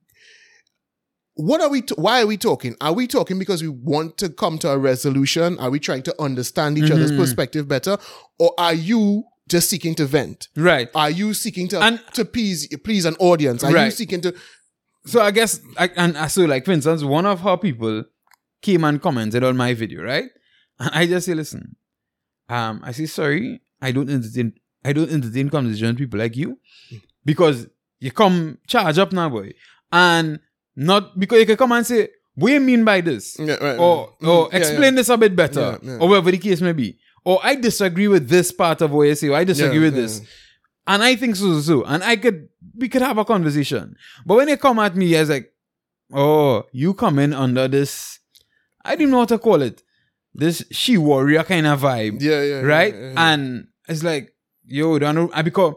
What 1.34 1.60
are 1.62 1.70
we? 1.70 1.80
T- 1.82 1.94
why 1.96 2.22
are 2.22 2.26
we 2.26 2.36
talking? 2.36 2.76
Are 2.80 2.92
we 2.92 3.06
talking 3.06 3.38
because 3.38 3.62
we 3.62 3.68
want 3.68 4.18
to 4.18 4.28
come 4.28 4.58
to 4.58 4.70
a 4.70 4.78
resolution? 4.78 5.58
Are 5.58 5.70
we 5.70 5.78
trying 5.80 6.02
to 6.04 6.22
understand 6.22 6.76
each 6.78 6.90
other's 6.90 7.10
Mhm. 7.12 7.16
perspective 7.18 7.66
better, 7.68 7.96
or 8.38 8.52
are 8.58 8.74
you 8.74 9.24
just 9.48 9.68
seeking 9.70 9.94
to 9.96 10.04
vent? 10.06 10.48
right. 10.56 10.88
Are 10.94 11.10
you 11.10 11.32
seeking 11.34 11.68
to 11.68 11.80
And- 11.80 12.00
to 12.12 12.24
please 12.24 12.68
please 12.84 13.04
an 13.06 13.16
audience? 13.18 13.64
Are 13.64 13.70
you 13.86 13.90
seeking 13.90 14.20
to? 14.22 14.34
So 15.06 15.20
I 15.22 15.30
guess, 15.30 15.60
I, 15.78 15.90
and 15.96 16.16
so 16.30 16.44
like 16.44 16.64
for 16.66 16.72
instance, 16.72 17.02
one 17.02 17.24
of 17.26 17.40
her 17.40 17.56
people 17.56 18.04
came 18.60 18.84
and 18.84 19.00
commented 19.02 19.42
on 19.42 19.56
my 19.56 19.74
video, 19.74 20.02
right? 20.02 20.28
And 20.78 20.90
I 20.92 21.06
just 21.06 21.26
say, 21.26 21.34
listen, 21.34 21.76
um, 22.48 22.80
I 22.84 22.92
say 22.92 23.06
sorry, 23.06 23.62
I 23.80 23.90
don't 23.90 24.08
entertain, 24.10 24.52
I 24.84 24.92
don't 24.92 25.10
entertain 25.10 25.48
conversation 25.48 25.96
people 25.96 26.18
like 26.20 26.36
you 26.36 26.58
because 27.24 27.66
you 28.00 28.10
come 28.12 28.58
charge 28.68 28.98
up 28.98 29.12
now, 29.12 29.28
boy, 29.28 29.52
and 29.90 30.38
not 30.76 31.18
because 31.18 31.38
you 31.40 31.46
can 31.46 31.56
come 31.56 31.72
and 31.72 31.86
say, 31.86 32.08
what 32.34 32.48
do 32.48 32.54
you 32.54 32.60
mean 32.60 32.84
by 32.84 33.00
this? 33.00 33.36
Yeah, 33.38 33.54
right, 33.54 33.78
or 33.78 34.14
right. 34.20 34.28
or 34.28 34.48
Mm, 34.48 34.52
yeah, 34.52 34.58
explain 34.58 34.94
this 34.94 35.08
a 35.08 35.16
bit 35.16 35.36
better, 35.36 35.78
Yeah, 35.82 35.90
yeah. 35.92 35.98
or 35.98 36.08
whatever 36.08 36.30
the 36.30 36.38
case 36.38 36.60
may 36.60 36.72
be. 36.72 36.98
Or 37.24 37.38
I 37.42 37.54
disagree 37.54 38.08
with 38.08 38.28
this 38.28 38.50
part 38.52 38.80
of 38.80 38.90
what 38.90 39.04
you 39.04 39.14
say, 39.14 39.28
or 39.28 39.36
I 39.36 39.44
disagree 39.44 39.78
Yeah, 39.78 39.84
with 39.84 39.94
yeah. 39.96 40.02
this. 40.02 40.22
And 40.86 41.02
I 41.02 41.14
think 41.14 41.36
so, 41.36 41.52
so, 41.54 41.60
so. 41.60 41.84
And 41.84 42.02
I 42.02 42.16
could, 42.16 42.48
we 42.76 42.88
could 42.88 43.02
have 43.02 43.18
a 43.18 43.24
conversation. 43.24 43.94
But 44.26 44.36
when 44.36 44.46
they 44.48 44.56
come 44.56 44.78
at 44.80 44.96
me, 44.96 45.14
it's 45.14 45.30
like, 45.30 45.52
oh, 46.12 46.64
you 46.72 46.94
come 46.94 47.18
in 47.20 47.32
under 47.32 47.68
this, 47.68 48.18
I 48.84 48.96
don't 48.96 49.10
know 49.10 49.18
what 49.18 49.28
to 49.28 49.38
call 49.38 49.62
it, 49.62 49.82
this 50.34 50.64
she 50.72 50.96
warrior 50.98 51.44
kind 51.44 51.66
of 51.66 51.82
vibe, 51.82 52.20
Yeah, 52.20 52.42
yeah, 52.42 52.44
yeah, 52.44 52.60
right? 52.62 52.94
yeah, 52.94 53.00
yeah. 53.12 53.32
And 53.32 53.66
it's 53.88 54.02
like, 54.02 54.34
yo, 54.64 54.98
don't 54.98 55.14
know, 55.14 55.30
I 55.32 55.42
because 55.42 55.74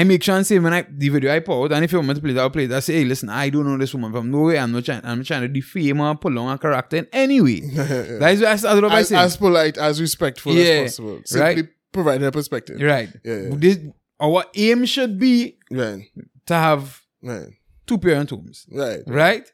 I 0.00 0.04
make 0.04 0.22
sure 0.22 0.36
and 0.36 0.46
say 0.46 0.58
when 0.58 0.72
I 0.72 0.82
the 0.90 1.08
video 1.08 1.32
I 1.34 1.40
put 1.40 1.64
out, 1.64 1.72
and 1.72 1.84
if 1.84 1.92
you 1.92 1.98
want 1.98 2.08
me 2.08 2.14
to 2.14 2.20
play 2.20 2.32
that, 2.32 2.40
I'll 2.40 2.50
play 2.50 2.66
that. 2.66 2.76
I 2.76 2.80
say, 2.80 2.94
hey, 2.94 3.04
listen, 3.04 3.28
I 3.28 3.48
don't 3.50 3.64
know 3.66 3.76
this 3.78 3.94
woman 3.94 4.12
from 4.12 4.30
nowhere. 4.30 4.58
I'm 4.58 4.72
not 4.72 4.84
trying, 4.84 5.02
I'm 5.04 5.18
not 5.18 5.26
trying 5.26 5.42
to 5.42 5.48
defame 5.48 5.98
her, 5.98 6.14
pull 6.14 6.38
on 6.38 6.48
her 6.52 6.58
character 6.58 6.96
in 6.96 7.06
any 7.12 7.40
way. 7.40 7.60
That's 7.74 8.40
what 8.40 8.48
I 8.48 8.56
started 8.56 8.84
off 8.84 8.90
by 8.92 9.00
as, 9.00 9.08
saying. 9.08 9.22
as 9.22 9.36
polite, 9.36 9.78
as 9.78 10.00
respectful 10.00 10.52
Yeah, 10.54 10.64
as 10.64 10.92
possible. 10.92 11.20
Simply 11.24 11.62
right. 11.62 11.68
providing 11.92 12.26
a 12.26 12.32
perspective. 12.32 12.80
right. 12.80 13.08
Yeah, 13.24 13.34
yeah. 13.34 13.48
This, 13.52 13.78
our 14.20 14.44
aim 14.54 14.84
should 14.84 15.18
be 15.18 15.58
Right, 15.70 16.02
to 16.46 16.54
have 16.54 17.00
right, 17.22 17.48
two 17.86 17.98
parent 17.98 18.30
homes, 18.30 18.66
right, 18.72 19.00
right? 19.06 19.50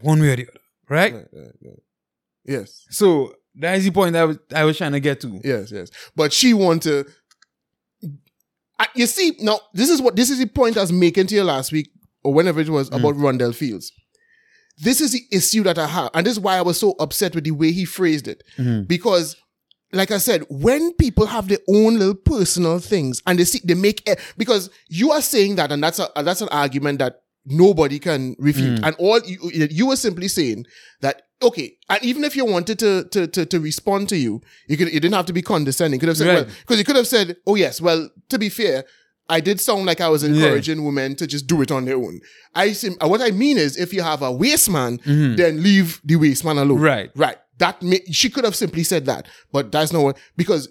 One 0.00 0.20
way 0.20 0.28
or 0.32 0.36
the 0.36 0.48
other, 0.48 0.60
right? 0.88 1.12
right, 1.14 1.26
right, 1.32 1.52
right. 1.62 1.82
Yes, 2.44 2.86
So 2.90 3.34
that 3.56 3.76
is 3.78 3.84
the 3.84 3.90
point 3.90 4.14
I 4.16 4.24
was 4.24 4.38
I 4.54 4.64
was 4.64 4.76
trying 4.78 4.92
to 4.92 5.00
get 5.00 5.20
to. 5.22 5.40
yes, 5.44 5.70
yes. 5.72 5.90
But 6.16 6.32
she 6.32 6.54
wanted 6.54 6.82
to. 7.06 7.12
You 8.94 9.06
see, 9.06 9.36
now 9.40 9.60
this 9.74 9.90
is 9.90 10.00
what 10.02 10.16
this 10.16 10.30
is 10.30 10.38
the 10.38 10.46
point 10.46 10.76
I 10.76 10.80
was 10.80 10.92
making 10.92 11.26
to 11.28 11.34
you 11.34 11.44
last 11.44 11.72
week 11.72 11.90
or 12.24 12.32
whenever 12.34 12.60
it 12.60 12.68
was 12.68 12.88
about 12.88 13.14
Rondell 13.16 13.54
Fields. 13.54 13.92
This 14.82 15.00
is 15.00 15.12
the 15.12 15.22
issue 15.30 15.62
that 15.64 15.78
I 15.78 15.86
have, 15.86 16.10
and 16.14 16.26
this 16.26 16.32
is 16.34 16.40
why 16.40 16.56
I 16.56 16.62
was 16.62 16.78
so 16.78 16.92
upset 16.98 17.34
with 17.34 17.44
the 17.44 17.50
way 17.50 17.70
he 17.72 17.84
phrased 17.84 18.26
it. 18.28 18.42
Mhm. 18.58 18.88
Because 18.88 19.36
like 19.92 20.10
I 20.12 20.18
said, 20.18 20.44
when 20.48 20.92
people 20.94 21.26
have 21.26 21.48
their 21.48 21.58
own 21.68 21.98
little 21.98 22.14
personal 22.14 22.78
things 22.78 23.20
and 23.26 23.38
they 23.38 23.44
see 23.44 23.60
they 23.64 23.74
make 23.74 24.08
e- 24.08 24.14
because 24.38 24.70
you 24.88 25.10
are 25.10 25.20
saying 25.20 25.56
that, 25.56 25.72
and 25.72 25.82
that's 25.82 25.98
a 25.98 26.08
that's 26.16 26.40
an 26.40 26.48
argument 26.50 27.00
that 27.00 27.20
nobody 27.44 27.98
can 27.98 28.36
refute. 28.38 28.80
And 28.84 28.94
all 28.98 29.20
you, 29.26 29.38
you 29.52 29.86
were 29.86 29.96
simply 29.96 30.28
saying 30.28 30.64
that 31.00 31.22
okay, 31.42 31.76
and 31.88 32.02
even 32.02 32.24
if 32.24 32.36
you 32.36 32.44
wanted 32.44 32.78
to 32.80 33.04
to 33.04 33.26
to, 33.26 33.46
to 33.46 33.60
respond 33.60 34.08
to 34.10 34.16
you, 34.16 34.40
you 34.68 34.76
could 34.76 34.92
you 34.92 35.00
didn't 35.00 35.14
have 35.14 35.26
to 35.26 35.32
be 35.32 35.42
condescending. 35.42 35.98
You 35.98 36.00
could 36.00 36.08
have 36.08 36.18
said 36.18 36.28
Right. 36.28 36.46
well 36.46 36.54
because 36.60 36.78
you 36.78 36.84
could 36.84 36.96
have 36.96 37.06
said, 37.08 37.36
oh 37.46 37.54
yes, 37.54 37.80
well 37.80 38.08
to 38.28 38.38
be 38.38 38.48
fair. 38.48 38.84
I 39.28 39.38
did 39.38 39.60
sound 39.60 39.86
like 39.86 40.00
I 40.00 40.08
was 40.08 40.24
encouraging 40.24 40.84
women 40.84 41.14
to 41.14 41.24
just 41.24 41.46
do 41.46 41.62
it 41.62 41.70
on 41.70 41.84
their 41.84 41.94
own. 41.94 42.20
I 42.52 42.72
sim- 42.72 42.96
uh, 43.00 43.06
what 43.06 43.20
I 43.22 43.30
mean 43.30 43.58
is, 43.58 43.76
if 43.76 43.92
you 43.92 44.02
have 44.02 44.22
a 44.22 44.32
waste 44.32 44.68
man, 44.68 44.98
mm-hmm. 44.98 45.36
then 45.36 45.62
leave 45.62 46.00
the 46.04 46.16
waste 46.16 46.44
man 46.44 46.58
alone. 46.58 46.80
Right. 46.80 47.12
Right. 47.14 47.36
That 47.58 47.80
may, 47.80 48.00
she 48.10 48.28
could 48.28 48.42
have 48.42 48.56
simply 48.56 48.82
said 48.82 49.06
that, 49.06 49.28
but 49.52 49.70
that's 49.70 49.92
not 49.92 50.02
what 50.02 50.18
because 50.36 50.68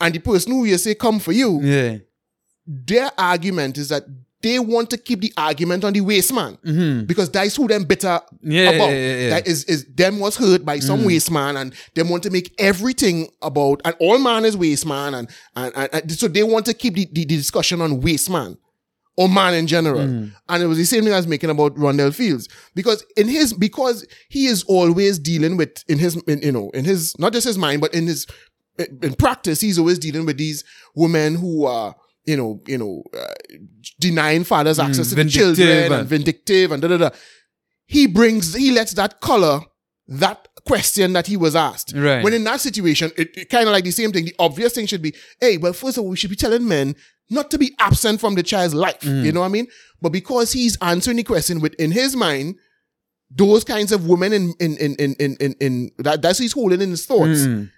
and 0.00 0.14
the 0.14 0.18
person 0.18 0.52
who 0.52 0.64
you 0.64 0.78
say 0.78 0.94
come 0.94 1.18
for 1.18 1.32
you, 1.32 1.60
Yeah. 1.62 1.98
their 2.66 3.10
argument 3.18 3.76
is 3.76 3.90
that 3.90 4.04
they 4.42 4.58
want 4.58 4.88
to 4.90 4.96
keep 4.96 5.20
the 5.20 5.32
argument 5.36 5.82
on 5.84 5.92
the 5.92 6.00
waste 6.00 6.32
man 6.32 6.56
because 7.06 7.30
that's 7.30 7.56
who 7.56 7.66
them 7.68 7.84
bitter 7.84 8.08
Mm-hmm. 8.08 8.50
Yeah, 8.52 8.70
about. 8.70 8.90
yeah, 8.90 9.16
yeah. 9.22 9.30
That 9.30 9.46
is 9.48 9.64
is 9.64 9.84
them 9.86 10.20
was 10.20 10.36
hurt 10.36 10.64
by 10.64 10.78
some 10.78 11.04
waste 11.04 11.30
man 11.30 11.56
and 11.56 11.74
them 11.94 12.08
want 12.08 12.22
to 12.22 12.30
make 12.30 12.54
everything 12.58 13.28
about 13.42 13.80
and 13.84 13.94
all 13.98 14.18
man 14.18 14.44
is 14.44 14.56
waste 14.56 14.86
man 14.86 15.14
and 15.14 15.28
and, 15.56 15.72
and, 15.76 15.88
and 15.92 16.12
so 16.12 16.28
they 16.28 16.42
want 16.44 16.66
to 16.66 16.74
keep 16.74 16.94
the, 16.94 17.04
the, 17.06 17.24
the 17.24 17.36
discussion 17.36 17.80
on 17.80 18.00
waste 18.00 18.30
man 18.30 18.56
or 19.16 19.28
man 19.28 19.52
in 19.54 19.66
general. 19.66 19.98
And 20.48 20.62
it 20.62 20.66
was 20.66 20.78
the 20.78 20.84
same 20.84 21.02
thing 21.02 21.12
I 21.12 21.16
was 21.16 21.26
making 21.26 21.50
about 21.50 21.74
Rondell 21.74 22.14
Fields. 22.14 22.48
Because 22.76 23.04
in 23.16 23.26
his 23.26 23.52
because 23.52 24.06
he 24.28 24.46
is 24.46 24.62
always 24.64 25.18
dealing 25.18 25.56
with 25.56 25.82
in 25.88 25.98
his 25.98 26.14
in, 26.28 26.40
you 26.42 26.52
know, 26.52 26.70
in 26.70 26.84
his 26.84 27.18
not 27.18 27.32
just 27.32 27.44
his 27.46 27.58
mind, 27.58 27.80
but 27.80 27.92
in 27.92 28.06
his 28.06 28.26
in 29.02 29.14
practice, 29.14 29.60
he's 29.60 29.76
always 29.76 29.98
dealing 29.98 30.24
with 30.24 30.38
these 30.38 30.62
women 30.94 31.34
who 31.34 31.64
are, 31.66 31.96
you 32.28 32.36
know, 32.36 32.60
you 32.72 32.78
know, 32.78 33.02
uh, 33.18 33.34
denying 33.98 34.44
fathers 34.44 34.78
access 34.78 35.08
to 35.10 35.14
the 35.14 35.24
children 35.24 35.92
and 35.92 36.08
vindictive 36.08 36.72
and 36.72 36.80
da 36.82 36.88
da 36.88 36.96
da. 37.04 37.10
He 37.86 38.06
brings, 38.06 38.54
he 38.54 38.70
lets 38.70 38.92
that 39.00 39.20
color 39.20 39.60
that 40.08 40.48
question 40.66 41.12
that 41.14 41.26
he 41.26 41.36
was 41.36 41.54
asked. 41.56 41.92
Right. 41.96 42.22
When 42.24 42.34
in 42.34 42.44
that 42.44 42.60
situation, 42.60 43.10
it, 43.16 43.48
kind 43.48 43.66
of 43.68 43.72
like 43.72 43.84
the 43.84 43.90
same 43.90 44.12
thing. 44.12 44.26
The 44.26 44.34
obvious 44.38 44.74
thing 44.74 44.86
should 44.86 45.02
be, 45.02 45.14
hey, 45.40 45.56
well, 45.56 45.72
first 45.72 45.96
of 45.96 46.04
all, 46.04 46.10
we 46.10 46.16
should 46.16 46.30
be 46.30 46.36
telling 46.36 46.66
men 46.68 46.94
not 47.30 47.50
to 47.52 47.58
be 47.58 47.74
absent 47.78 48.20
from 48.20 48.34
the 48.34 48.42
child's 48.42 48.74
life. 48.74 49.02
You 49.04 49.32
know 49.32 49.40
what 49.40 49.46
I 49.46 49.50
mean? 49.50 49.66
But 50.02 50.10
because 50.10 50.52
he's 50.52 50.76
answering 50.82 51.16
the 51.18 51.24
question 51.24 51.60
within 51.60 51.90
his 51.92 52.14
mind, 52.16 52.56
those 53.30 53.64
kinds 53.64 53.92
of 53.92 54.06
women 54.06 54.32
in 54.32 54.54
in 54.60 54.76
in 54.78 54.94
in 54.96 55.14
in, 55.18 55.36
in, 55.40 55.52
in 55.60 55.90
that 55.98 56.22
that's 56.22 56.38
he's 56.38 56.52
holding 56.52 56.80
in 56.80 56.90
his 56.90 57.04
thoughts 57.04 57.40
Mm. 57.40 57.70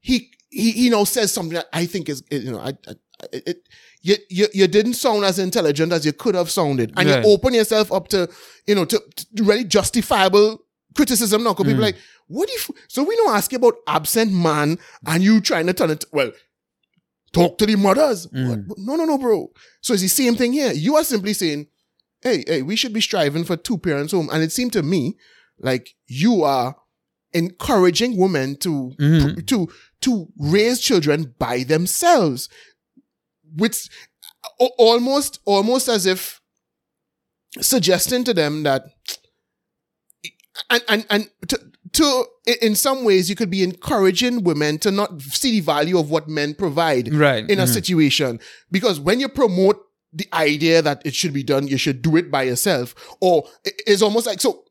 he 0.00 0.30
he 0.48 0.70
he 0.70 0.90
now 0.90 1.02
says 1.02 1.32
something 1.32 1.54
that 1.54 1.66
I 1.72 1.86
think 1.86 2.08
is 2.08 2.22
you 2.30 2.52
know 2.52 2.60
I, 2.60 2.68
I 2.86 2.94
it, 3.32 3.42
it 3.52 3.56
you, 4.02 4.16
you 4.28 4.46
you 4.52 4.66
didn't 4.66 4.94
sound 4.94 5.24
as 5.24 5.38
intelligent 5.38 5.92
as 5.92 6.04
you 6.04 6.12
could 6.12 6.34
have 6.34 6.50
sounded, 6.50 6.92
and 6.96 7.08
Right. 7.08 7.24
you 7.24 7.30
open 7.30 7.54
yourself 7.54 7.92
up 7.92 8.08
to 8.08 8.28
you 8.66 8.74
know 8.74 8.84
to, 8.84 9.00
to 9.16 9.44
really 9.44 9.64
justifiable 9.64 10.64
criticism. 10.94 11.42
Now, 11.44 11.54
'cause 11.54 11.66
people 11.66 11.80
mm. 11.80 11.86
like 11.86 11.96
what 12.26 12.48
if 12.52 12.70
so 12.88 13.02
we 13.02 13.16
don't 13.16 13.34
ask 13.34 13.52
you 13.52 13.58
about 13.58 13.74
absent 13.86 14.32
man 14.32 14.78
and 15.06 15.22
you 15.22 15.40
trying 15.40 15.66
to 15.66 15.72
turn 15.72 15.90
it 15.90 16.04
well. 16.12 16.32
Talk 17.32 17.56
to 17.58 17.66
the 17.66 17.76
mothers. 17.76 18.26
Mm. 18.26 18.66
What? 18.68 18.78
No, 18.78 18.96
no, 18.96 19.04
no, 19.06 19.16
bro. 19.16 19.50
So 19.80 19.94
it's 19.94 20.02
the 20.02 20.08
same 20.08 20.34
thing 20.36 20.52
here. 20.52 20.70
You 20.72 20.96
are 20.96 21.04
simply 21.04 21.32
saying, 21.32 21.66
hey, 22.20 22.44
hey, 22.46 22.60
we 22.60 22.76
should 22.76 22.92
be 22.92 23.00
striving 23.00 23.44
for 23.44 23.56
two 23.56 23.78
parents 23.78 24.12
home. 24.12 24.28
And 24.30 24.42
it 24.42 24.52
seemed 24.52 24.74
to 24.74 24.82
me 24.82 25.16
like 25.58 25.94
you 26.06 26.42
are 26.42 26.76
encouraging 27.32 28.18
women 28.18 28.56
to 28.56 28.92
mm-hmm. 28.98 29.40
to 29.46 29.68
to 30.02 30.28
raise 30.38 30.78
children 30.80 31.34
by 31.38 31.62
themselves, 31.62 32.48
which 33.56 33.88
almost 34.78 35.40
almost 35.44 35.88
as 35.88 36.06
if 36.06 36.40
suggesting 37.60 38.24
to 38.24 38.34
them 38.34 38.62
that 38.62 38.84
and 40.70 40.82
and 40.88 41.06
and 41.10 41.30
to, 41.48 41.58
to 41.92 42.24
in 42.62 42.74
some 42.74 43.04
ways 43.04 43.28
you 43.28 43.36
could 43.36 43.50
be 43.50 43.62
encouraging 43.62 44.42
women 44.42 44.78
to 44.78 44.90
not 44.90 45.20
see 45.20 45.52
the 45.52 45.60
value 45.60 45.98
of 45.98 46.10
what 46.10 46.28
men 46.28 46.54
provide 46.54 47.12
Right. 47.12 47.48
in 47.48 47.58
a 47.58 47.62
mm-hmm. 47.62 47.72
situation 47.72 48.40
because 48.70 48.98
when 48.98 49.20
you 49.20 49.28
promote 49.28 49.80
the 50.12 50.26
idea 50.32 50.82
that 50.82 51.02
it 51.04 51.14
should 51.14 51.32
be 51.32 51.42
done 51.42 51.68
you 51.68 51.78
should 51.78 52.02
do 52.02 52.16
it 52.16 52.30
by 52.30 52.42
yourself 52.42 52.94
or 53.20 53.48
it's 53.64 54.02
almost 54.02 54.26
like 54.26 54.40
so 54.40 54.64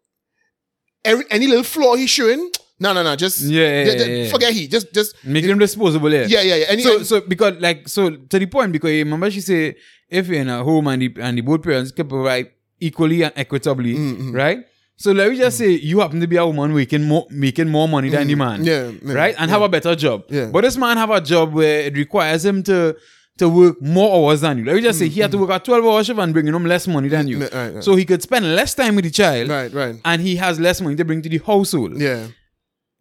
every, 1.06 1.26
any 1.30 1.48
little 1.48 1.64
flaw 1.64 1.96
he's 1.96 2.10
showing 2.10 2.52
no 2.82 2.90
no 2.94 3.02
no 3.08 3.16
just 3.16 3.38
Yeah, 3.42 3.70
yeah, 3.86 3.92
yeah, 3.94 4.06
yeah. 4.24 4.30
forget 4.34 4.52
he 4.54 4.68
just 4.76 4.88
just 4.94 5.16
Make 5.24 5.46
him 5.46 5.60
disposable, 5.60 6.12
yeah. 6.12 6.26
yeah 6.34 6.42
yeah 6.50 6.56
yeah 6.62 6.66
any, 6.74 6.82
so, 6.88 7.04
so 7.04 7.22
because 7.34 7.54
like 7.68 7.88
so 7.88 8.02
to 8.32 8.40
the 8.40 8.48
point 8.56 8.72
because 8.74 8.92
you 8.92 9.04
remember 9.06 9.30
she 9.32 9.42
say 9.42 9.76
if 10.10 10.28
you're 10.28 10.42
in 10.42 10.50
a 10.50 10.64
home 10.70 10.88
and 10.88 11.02
the 11.02 11.10
and 11.26 11.38
the 11.38 11.42
both 11.42 11.62
parents 11.64 11.92
can 11.92 12.08
provide 12.08 12.48
equally 12.80 13.22
and 13.24 13.34
equitably, 13.36 13.94
Mm, 13.96 14.34
right? 14.34 14.60
So 14.98 15.12
let 15.14 15.32
me 15.32 15.38
just 15.38 15.58
say 15.58 15.70
you 15.70 16.00
happen 16.02 16.20
to 16.20 16.28
be 16.28 16.38
a 16.38 16.46
woman 16.46 16.74
making 16.76 17.04
more 17.12 17.26
making 17.30 17.70
more 17.70 17.88
money 17.88 18.10
than 18.10 18.28
the 18.28 18.36
man, 18.36 18.62
Mm, 18.62 18.66
yeah, 18.72 18.92
yeah, 19.10 19.14
right, 19.22 19.36
and 19.40 19.50
have 19.50 19.62
a 19.62 19.70
better 19.70 19.96
job. 19.96 20.26
Yeah. 20.30 20.50
But 20.54 20.62
this 20.66 20.78
man 20.78 20.98
have 20.98 21.10
a 21.10 21.22
job 21.22 21.54
where 21.54 21.82
it 21.88 21.96
requires 21.98 22.44
him 22.46 22.62
to 22.64 22.96
to 23.38 23.50
work 23.50 23.82
more 23.82 24.10
hours 24.16 24.42
than 24.42 24.58
you. 24.60 24.66
Let 24.66 24.76
me 24.76 24.82
just 24.82 25.00
say 25.00 25.08
he 25.08 25.22
had 25.22 25.32
to 25.32 25.38
work 25.40 25.50
a 25.50 25.60
twelve 25.60 25.84
hour 25.86 26.04
shift 26.04 26.20
and 26.20 26.34
bringing 26.34 26.54
home 26.54 26.66
less 26.66 26.88
money 26.88 27.08
than 27.08 27.28
you, 27.28 27.38
Mm, 27.38 27.54
right, 27.54 27.74
right. 27.76 27.84
so 27.84 27.96
he 27.96 28.06
could 28.06 28.22
spend 28.22 28.46
less 28.56 28.76
time 28.76 28.94
with 28.96 29.06
the 29.06 29.12
child, 29.22 29.50
right 29.50 29.72
right 29.74 29.96
and 30.06 30.22
he 30.22 30.36
has 30.36 30.60
less 30.60 30.82
money 30.82 30.96
to 30.96 31.06
bring 31.06 31.22
to 31.24 31.30
the 31.30 31.40
household. 31.52 31.98
yeah 32.00 32.28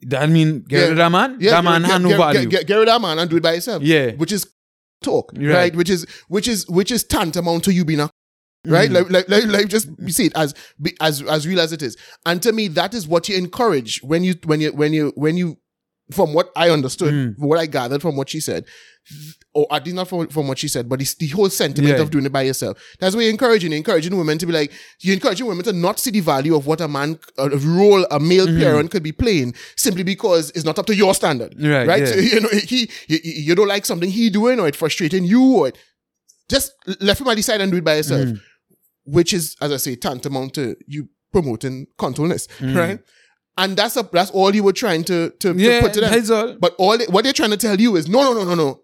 That 0.02 0.28
mean 0.30 0.62
get 0.62 0.78
Yeah. 0.80 0.88
rid 0.88 1.00
of 1.00 1.12
that. 1.12 1.40
Yeah, 1.40 1.50
that 1.52 1.64
man 1.64 1.82
get, 1.82 1.90
had 1.90 2.02
no 2.02 2.16
value. 2.16 2.40
Get, 2.42 2.50
get, 2.50 2.66
get 2.66 2.74
rid 2.76 2.88
of 2.88 2.94
that 2.94 3.00
man 3.06 3.18
and 3.18 3.30
do 3.30 3.36
it 3.36 3.42
by 3.42 3.54
yourself. 3.54 3.82
Yeah. 3.82 4.12
which 4.12 4.32
is 4.32 4.46
talk, 5.02 5.32
Right. 5.36 5.48
right? 5.54 5.76
Which 5.76 5.90
is 5.90 6.06
which 6.28 6.48
is 6.48 6.68
which 6.68 6.90
is 6.90 7.04
tantamount 7.04 7.64
to 7.64 7.72
you 7.72 7.84
being 7.84 8.00
a 8.00 8.10
right. 8.66 8.90
Like, 8.90 9.10
like, 9.10 9.28
like, 9.28 9.44
like 9.46 9.68
just 9.68 9.88
you 9.98 10.10
see 10.12 10.26
it 10.26 10.32
as 10.36 10.54
be- 10.80 10.96
as 11.00 11.22
as 11.22 11.46
real 11.46 11.60
as 11.60 11.72
it 11.72 11.82
is. 11.82 11.96
And 12.26 12.42
to 12.42 12.52
me, 12.52 12.68
that 12.68 12.94
is 12.94 13.06
what 13.08 13.28
you 13.28 13.36
encourage 13.36 14.00
when 14.02 14.24
you 14.24 14.34
when 14.44 14.60
you 14.60 14.72
when 14.72 14.92
you 14.92 15.12
when 15.16 15.36
you. 15.36 15.56
From 16.12 16.34
what 16.34 16.50
I 16.56 16.70
understood, 16.70 17.14
Mm. 17.14 17.34
what 17.38 17.56
I 17.56 17.66
gathered 17.66 18.02
from 18.02 18.16
what 18.16 18.28
she 18.28 18.40
said, 18.40 18.64
or 19.52 19.66
I 19.70 19.80
did 19.80 19.94
not 19.94 20.06
from, 20.08 20.28
from 20.28 20.46
what 20.46 20.58
she 20.58 20.68
said, 20.68 20.88
but 20.88 21.00
it's 21.00 21.14
the 21.14 21.26
whole 21.28 21.50
sentiment 21.50 21.96
Yeah. 21.96 22.02
of 22.02 22.10
doing 22.10 22.24
it 22.24 22.32
by 22.32 22.42
yourself. 22.42 22.78
That's 23.00 23.16
why 23.16 23.22
you're 23.22 23.30
encouraging. 23.32 23.72
You're 23.72 23.78
encouraging 23.78 24.16
women 24.16 24.38
to 24.38 24.46
be 24.46 24.52
like, 24.52 24.70
you're 25.00 25.14
encouraging 25.14 25.46
women 25.46 25.64
to 25.64 25.72
not 25.72 25.98
see 25.98 26.10
the 26.12 26.20
value 26.20 26.54
of 26.54 26.66
what 26.68 26.80
a 26.80 26.86
man, 26.86 27.18
a 27.36 27.48
role 27.50 28.06
a 28.12 28.20
male 28.20 28.46
Mm-hmm. 28.46 28.60
parent 28.60 28.90
could 28.92 29.02
be 29.02 29.10
playing 29.12 29.54
simply 29.76 30.04
because 30.04 30.50
it's 30.50 30.64
not 30.64 30.78
up 30.78 30.86
to 30.86 30.94
your 30.94 31.14
standard. 31.14 31.54
Right, 31.60 31.86
Right. 31.86 32.00
yeah. 32.00 32.06
So, 32.06 32.14
you 32.20 32.40
know, 32.40 32.48
he, 32.52 32.88
you, 33.08 33.18
you 33.24 33.54
don't 33.56 33.66
like 33.68 33.84
something 33.86 34.08
he 34.10 34.30
doing 34.30 34.60
or 34.60 34.68
it's 34.68 34.78
frustrating 34.78 35.24
you 35.24 35.42
or 35.56 35.68
it, 35.68 35.78
just 36.48 36.72
left 37.00 37.20
him 37.20 37.28
at 37.28 37.34
the 37.36 37.42
side 37.42 37.60
and 37.60 37.70
do 37.72 37.78
it 37.78 37.84
by 37.84 37.96
yourself, 37.96 38.26
Mm. 38.28 38.40
which 39.04 39.32
is, 39.32 39.56
as 39.60 39.72
I 39.72 39.76
say, 39.78 39.96
tantamount 39.96 40.54
to 40.54 40.76
you 40.86 41.08
promoting 41.32 41.86
controlness, 41.98 42.46
Mm. 42.58 42.76
right? 42.76 43.00
And 43.58 43.76
that's 43.76 43.96
a, 43.96 44.08
that's 44.12 44.30
all 44.30 44.54
you 44.54 44.62
were 44.62 44.72
trying 44.72 45.04
to, 45.04 45.30
to, 45.40 45.52
to 45.54 45.80
put 45.82 45.92
to 45.94 46.00
them. 46.00 46.10
that's 46.12 46.30
all. 46.30 46.54
But 46.58 46.74
all 46.78 46.96
they, 46.96 47.06
what 47.06 47.24
they're 47.24 47.32
trying 47.32 47.50
to 47.50 47.56
tell 47.56 47.78
you 47.80 47.96
is 47.96 48.08
no, 48.08 48.22
no, 48.22 48.32
no, 48.32 48.44
no, 48.44 48.54
no. 48.54 48.80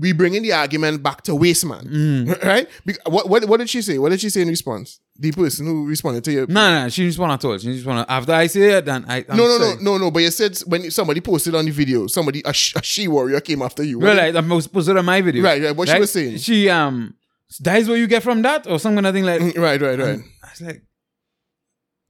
We 0.00 0.12
bringing 0.12 0.42
the 0.42 0.52
argument 0.54 1.02
back 1.02 1.22
to 1.22 1.34
waste 1.34 1.66
man, 1.66 1.84
Mm. 1.86 2.42
right? 2.42 2.66
Be- 2.86 2.94
what, 3.06 3.28
what 3.28 3.44
what 3.44 3.58
did 3.58 3.68
she 3.68 3.82
say? 3.82 3.98
What 3.98 4.08
did 4.10 4.20
she 4.20 4.30
say 4.30 4.40
in 4.42 4.48
response? 4.48 4.98
The 5.18 5.30
person 5.32 5.66
who 5.66 5.86
responded 5.86 6.24
to 6.24 6.32
you. 6.32 6.46
No, 6.48 6.82
no, 6.84 6.88
she 6.88 7.06
just 7.06 7.18
want 7.18 7.38
to 7.38 7.46
talk. 7.46 7.60
She 7.60 7.72
just 7.74 7.84
want 7.84 8.08
to. 8.08 8.10
After 8.12 8.32
I 8.32 8.46
say 8.46 8.78
it, 8.78 8.86
then 8.86 9.04
I. 9.06 9.16
I'm 9.28 9.36
no, 9.36 9.44
no, 9.46 9.58
sorry. 9.58 9.82
no, 9.82 9.92
no, 9.92 9.98
no. 10.04 10.10
But 10.10 10.20
you 10.22 10.30
said 10.30 10.56
when 10.66 10.90
somebody 10.90 11.20
posted 11.20 11.54
on 11.54 11.66
the 11.66 11.70
video, 11.70 12.06
somebody 12.06 12.40
a, 12.46 12.52
sh- 12.54 12.74
a 12.76 12.82
she 12.82 13.06
warrior 13.08 13.40
came 13.42 13.60
after 13.60 13.82
you. 13.82 13.98
Well, 13.98 14.16
like, 14.16 14.34
I'm 14.34 14.60
supposed 14.62 14.88
on 14.88 15.04
my 15.04 15.20
video. 15.20 15.42
Right, 15.44 15.62
right, 15.62 15.76
what 15.76 15.88
she 15.88 15.98
was 15.98 16.10
saying. 16.10 16.38
She 16.38 16.70
um, 16.70 17.14
that 17.60 17.78
is 17.80 17.88
what 17.88 17.96
you 17.96 18.06
get 18.06 18.22
from 18.22 18.40
that, 18.42 18.66
or 18.66 18.78
some 18.78 18.94
kind 18.94 19.06
of 19.06 19.12
thing 19.14 19.24
like. 19.24 19.40
Mm, 19.42 19.58
right, 19.58 19.80
right, 19.80 19.98
right. 19.98 20.20
I 20.42 20.48
was 20.50 20.60
like, 20.62 20.82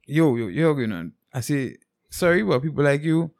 yo, 0.06 0.36
yo, 0.36 0.46
yo, 0.46 0.76
you 0.78 0.86
know. 0.86 1.10
I 1.32 1.40
say, 1.40 1.76
sorry, 2.10 2.42
but 2.44 2.62
people 2.62 2.84
like 2.84 3.02
you. 3.02 3.30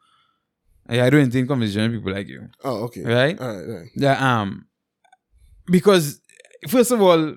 Yeah, 0.89 1.05
I 1.05 1.09
don't 1.09 1.21
entertain 1.21 1.47
conversation 1.47 1.83
with 1.91 2.01
people 2.01 2.13
like 2.13 2.27
you, 2.27 2.49
Oh, 2.63 2.83
okay. 2.85 3.03
right? 3.03 3.39
All 3.39 3.47
right, 3.55 3.67
right. 3.67 3.87
Yeah, 3.95 4.41
um, 4.41 4.65
because 5.67 6.19
first 6.67 6.91
of 6.91 7.01
all, 7.01 7.35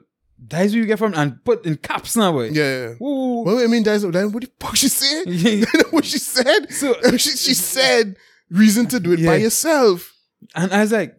that 0.48 0.66
is 0.66 0.72
what 0.72 0.78
you 0.78 0.87
get 0.87 0.98
from 0.98 1.14
and 1.14 1.42
put 1.44 1.64
in 1.64 1.76
caps 1.76 2.16
now, 2.16 2.33
boy. 2.33 2.48
Yeah, 2.50 2.88
yeah. 2.88 3.07
Ooh. 3.07 3.42
Well, 3.44 3.59
I 3.62 3.66
mean, 3.66 3.83
that's 3.83 4.04
what 4.04 4.12
the 4.14 4.50
fuck 4.61 4.76
she 4.76 4.88
said? 4.88 5.24
Yeah. 5.28 5.64
what 5.90 6.04
she 6.04 6.18
said? 6.18 6.72
So- 6.72 6.94
she, 7.12 7.30
she 7.30 7.54
said 7.54 8.16
reason 8.50 8.87
to 8.88 9.00
do 9.00 9.12
it 9.12 9.24
by 9.24 9.37
yourself. 9.37 10.12
And 10.54 10.72
I 10.72 10.80
was 10.80 10.92
like, 10.92 11.16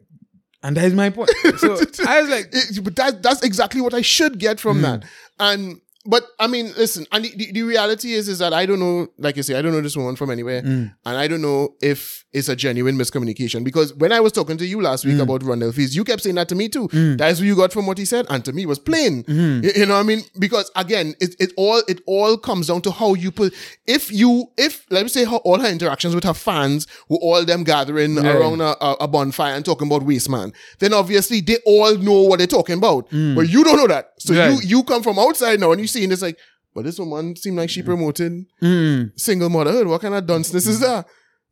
and 0.61 0.75
that 0.77 0.85
is 0.85 0.93
my 0.93 1.09
point. 1.09 1.31
So 1.57 1.77
I 2.07 2.21
was 2.21 2.29
like, 2.29 2.49
It- 2.51 2.83
but 2.83 2.95
that 2.97 3.23
that's 3.23 3.43
exactly 3.43 3.81
what 3.81 3.93
I 3.93 4.01
should 4.01 4.39
get 4.39 4.59
from 4.59 4.81
that. 4.81 5.03
And 5.39 5.79
but 6.05 6.27
I 6.39 6.47
mean, 6.47 6.71
listen, 6.77 7.05
and 7.11 7.25
the, 7.25 7.51
the, 7.51 7.63
reality 7.63 8.13
is, 8.13 8.27
is 8.27 8.39
that 8.39 8.53
I 8.53 8.65
don't 8.65 8.79
know, 8.79 9.07
like 9.17 9.37
you 9.37 9.43
say, 9.43 9.55
I 9.57 9.61
don't 9.61 9.71
know 9.71 9.81
this 9.81 9.97
woman 9.97 10.15
from 10.15 10.29
anywhere, 10.29 10.61
Mm. 10.61 10.93
and 11.05 11.17
I 11.17 11.27
don't 11.27 11.41
know 11.41 11.75
if 11.81 12.23
it's 12.31 12.49
a 12.49 12.55
genuine 12.55 12.97
miscommunication. 12.97 13.63
Because 13.63 13.93
when 13.95 14.11
I 14.11 14.19
was 14.19 14.31
talking 14.31 14.57
to 14.57 14.65
you 14.65 14.81
last 14.81 15.05
Mm. 15.05 15.13
week 15.13 15.21
about 15.21 15.41
Rondell 15.41 15.73
Fields, 15.73 15.95
you 15.95 16.03
kept 16.03 16.21
saying 16.23 16.35
that 16.35 16.49
to 16.49 16.55
me 16.55 16.69
too. 16.69 16.87
That's 17.17 17.39
what 17.39 17.47
you 17.47 17.55
got 17.55 17.71
from 17.73 17.87
what 17.87 17.97
he 17.97 18.05
said, 18.05 18.25
and 18.29 18.43
to 18.45 18.53
me 18.53 18.63
it 18.63 18.67
was 18.67 18.79
plain. 18.79 19.23
Mm-hmm. 19.23 19.63
You, 19.65 19.71
you 19.75 19.85
know 19.85 19.95
what 19.95 19.99
I 20.01 20.03
mean? 20.03 20.23
Because 20.37 20.69
again, 20.75 21.15
it, 21.19 21.35
it 21.39 21.51
all 21.57 21.81
it 21.87 22.01
all 22.05 22.37
comes 22.37 22.67
down 22.67 22.81
to 22.83 22.91
how 22.91 23.13
you 23.13 23.31
put. 23.31 23.53
If 23.87 24.11
you, 24.11 24.45
if 24.57 24.85
let 24.91 25.03
me 25.03 25.09
say, 25.09 25.25
how 25.25 25.37
all 25.37 25.59
her 25.59 25.69
interactions 25.69 26.13
with 26.15 26.23
her 26.23 26.33
fans 26.33 26.87
were 27.09 27.17
all 27.17 27.43
them 27.45 27.63
gathering 27.63 28.15
Yeah. 28.15 28.33
around 28.37 28.61
a, 28.61 28.75
a, 28.99 29.07
bonfire 29.07 29.55
and 29.55 29.63
talking 29.63 29.87
about 29.87 30.03
waste 30.03 30.29
man, 30.29 30.51
then 30.79 30.93
obviously 30.93 31.41
they 31.41 31.57
all 31.65 31.95
know 31.97 32.21
what 32.23 32.37
they're 32.39 32.47
talking 32.47 32.77
about. 32.77 33.09
But 33.09 33.49
you 33.49 33.63
don't 33.63 33.77
know 33.77 33.87
that, 33.87 34.13
so 34.19 34.33
Right. 34.35 34.51
you 34.63 34.77
you 34.77 34.83
come 34.83 35.01
from 35.03 35.17
outside 35.17 35.59
now 35.59 35.71
and 35.71 35.79
you 35.81 35.87
see 35.95 36.03
and 36.03 36.13
it's 36.13 36.21
like, 36.21 36.37
but 36.73 36.83
this 36.85 36.99
woman 36.99 37.35
seemed 37.35 37.57
like 37.57 37.69
she 37.69 37.81
promoting 37.83 38.47
Mm. 38.61 39.17
single 39.19 39.49
motherhood. 39.49 39.87
What 39.87 40.01
kind 40.01 40.13
of 40.13 40.25
dunceness 40.25 40.67
is 40.67 40.79
that? 40.81 41.05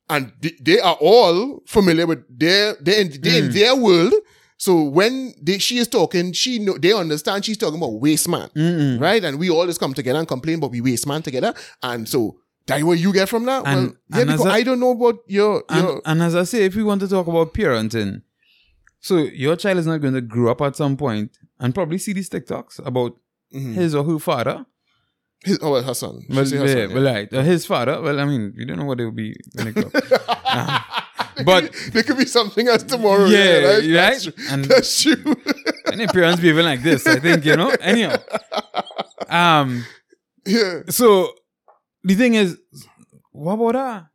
And 0.09 0.33
they, 0.41 0.51
they 0.61 0.79
are 0.79 0.97
all 0.99 1.61
familiar 1.65 2.05
with 2.05 2.23
their 2.29 2.75
they 2.81 3.01
in, 3.01 3.21
they 3.21 3.37
in 3.39 3.51
their 3.51 3.75
world. 3.75 4.13
So 4.57 4.83
when 4.83 5.33
they, 5.41 5.57
she 5.57 5.77
is 5.77 5.87
talking, 5.87 6.31
she 6.33 6.59
know 6.59 6.77
they 6.77 6.93
understand 6.93 7.43
she's 7.45 7.57
talking 7.57 7.77
about 7.77 7.99
waste 7.99 8.27
man, 8.29 8.49
Mm-mm. 8.55 8.99
right? 8.99 9.23
And 9.23 9.39
we 9.39 9.49
all 9.49 9.65
just 9.65 9.79
come 9.79 9.93
together 9.93 10.19
and 10.19 10.27
complain 10.27 10.59
but 10.59 10.71
we 10.71 10.81
waste 10.81 11.07
man 11.07 11.21
together. 11.21 11.53
And 11.81 12.07
so 12.07 12.37
that 12.67 12.81
what 12.83 12.97
you 12.99 13.11
get 13.13 13.27
from 13.29 13.45
that. 13.45 13.65
And- 13.65 13.87
well, 13.87 13.95
yeah, 14.11 14.19
and 14.21 14.29
because 14.29 14.45
a- 14.45 14.49
I 14.59 14.63
don't 14.63 14.79
know 14.79 14.91
about 14.91 15.17
your 15.27 15.63
And, 15.69 15.83
your 15.87 16.01
and 16.05 16.21
as 16.21 16.35
I 16.35 16.43
say, 16.43 16.63
if 16.65 16.75
we 16.75 16.83
want 16.83 17.01
to 17.01 17.07
talk 17.07 17.27
about 17.27 17.53
parenting, 17.53 18.21
so 18.99 19.17
your 19.17 19.55
child 19.57 19.77
is 19.79 19.87
not 19.87 19.97
going 19.99 20.13
to 20.13 20.21
grow 20.21 20.51
up 20.51 20.61
at 20.61 20.75
some 20.75 20.95
point 20.97 21.37
and 21.59 21.73
probably 21.75 21.97
see 21.97 22.13
these 22.13 22.29
TikToks 22.29 22.85
about 22.85 23.17
Mhm. 23.53 23.73
his 23.73 23.93
or 23.95 24.03
her 24.03 24.19
father. 24.19 24.65
his, 25.45 25.59
oh 25.61 25.71
well, 25.71 25.83
her 25.83 25.93
son. 25.93 26.21
Well, 26.29 26.45
her 26.45 26.55
yeah, 26.55 26.67
son, 26.67 26.77
yeah. 26.89 26.93
well, 26.95 27.03
right. 27.13 27.33
Or 27.33 27.41
his 27.43 27.65
father. 27.65 28.01
Well, 28.01 28.19
I 28.19 28.25
mean, 28.25 28.53
we 28.57 28.65
don't 28.65 28.77
know 28.77 28.85
what 28.85 28.99
it 28.99 29.05
will 29.05 29.11
be 29.11 29.35
when 29.55 29.67
it 29.69 29.75
comes. 29.75 29.91
But- 31.45 31.73
there 31.91 32.03
could 32.03 32.17
be 32.17 32.25
something 32.25 32.67
else 32.67 32.83
tomorrow. 32.83 33.25
Yeah, 33.25 33.43
Yeah, 33.43 33.57
right? 33.67 33.83
right? 33.83 33.91
That's 33.93 34.23
true. 34.23 34.33
And- 34.49 34.65
That's 34.65 35.01
true. 35.01 35.35
Any 35.91 36.07
parents 36.07 36.41
behaving 36.41 36.65
like 36.65 36.81
this, 36.83 37.05
I 37.07 37.19
think, 37.19 37.43
you 37.45 37.55
know? 37.55 37.69
Anyhow. 37.81 38.17
Um, 39.29 39.85
yeah. 40.45 40.81
so 40.89 41.33
the 42.03 42.15
thing 42.15 42.35
is, 42.35 42.57
what 43.31 43.53
about 43.53 43.73
that? 43.73 44.05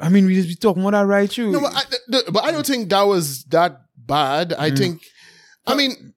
I 0.00 0.08
mean, 0.08 0.26
we 0.26 0.34
just 0.34 0.48
be 0.48 0.54
talking 0.56 0.82
about 0.82 0.92
that 0.98 1.06
right 1.06 1.36
You. 1.36 1.50
No, 1.52 1.60
but 1.60 1.74
I, 1.76 1.82
th- 2.10 2.24
but 2.32 2.42
I 2.44 2.50
don't 2.52 2.66
think 2.66 2.88
that 2.88 3.02
was 3.02 3.44
that 3.44 3.82
bad. 3.96 4.54
I 4.54 4.70
Mm. 4.70 4.78
think, 4.78 5.02
I 5.66 5.74
mean, 5.74 6.14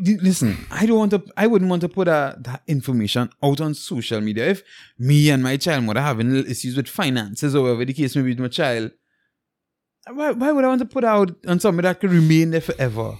Listen, 0.00 0.66
I 0.70 0.86
don't 0.86 0.98
want 0.98 1.10
to. 1.12 1.22
I 1.36 1.46
wouldn't 1.46 1.70
want 1.70 1.82
to 1.82 1.88
put 1.88 2.08
uh, 2.08 2.34
that 2.38 2.62
information 2.66 3.30
out 3.42 3.60
on 3.60 3.74
social 3.74 4.20
media. 4.20 4.48
If 4.50 4.62
me 4.98 5.30
and 5.30 5.42
my 5.42 5.56
child 5.56 5.84
mother 5.84 6.00
having 6.00 6.30
little 6.32 6.50
issues 6.50 6.76
with 6.76 6.88
finances 6.88 7.54
or 7.54 7.62
whatever 7.62 7.84
the 7.84 7.92
case 7.92 8.16
may 8.16 8.22
be 8.22 8.30
with 8.30 8.40
my 8.40 8.48
child, 8.48 8.92
why, 10.10 10.30
why 10.32 10.52
would 10.52 10.64
I 10.64 10.68
want 10.68 10.80
to 10.80 10.84
put 10.86 11.04
out 11.04 11.32
on 11.46 11.60
something 11.60 11.82
that 11.82 12.00
could 12.00 12.10
remain 12.10 12.50
there 12.50 12.60
forever? 12.60 13.18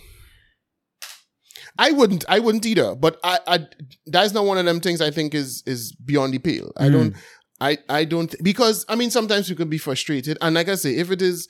I 1.78 1.90
wouldn't. 1.90 2.24
I 2.28 2.38
wouldn't 2.38 2.66
either. 2.66 2.94
But 2.94 3.18
I, 3.24 3.38
I, 3.46 3.66
that's 4.06 4.32
not 4.32 4.44
one 4.44 4.58
of 4.58 4.64
them 4.64 4.80
things 4.80 5.00
I 5.00 5.10
think 5.10 5.34
is 5.34 5.62
is 5.66 5.92
beyond 5.92 6.34
the 6.34 6.38
pale. 6.38 6.72
I 6.76 6.88
Mm. 6.88 6.92
don't. 6.92 7.14
I, 7.60 7.78
I 7.88 8.04
don't 8.04 8.34
because 8.42 8.84
I 8.88 8.96
mean 8.96 9.10
sometimes 9.10 9.48
you 9.48 9.54
can 9.54 9.68
be 9.68 9.78
frustrated 9.78 10.36
and 10.40 10.54
like 10.56 10.68
I 10.68 10.74
say 10.74 10.96
if 10.96 11.12
it 11.12 11.22
is 11.22 11.46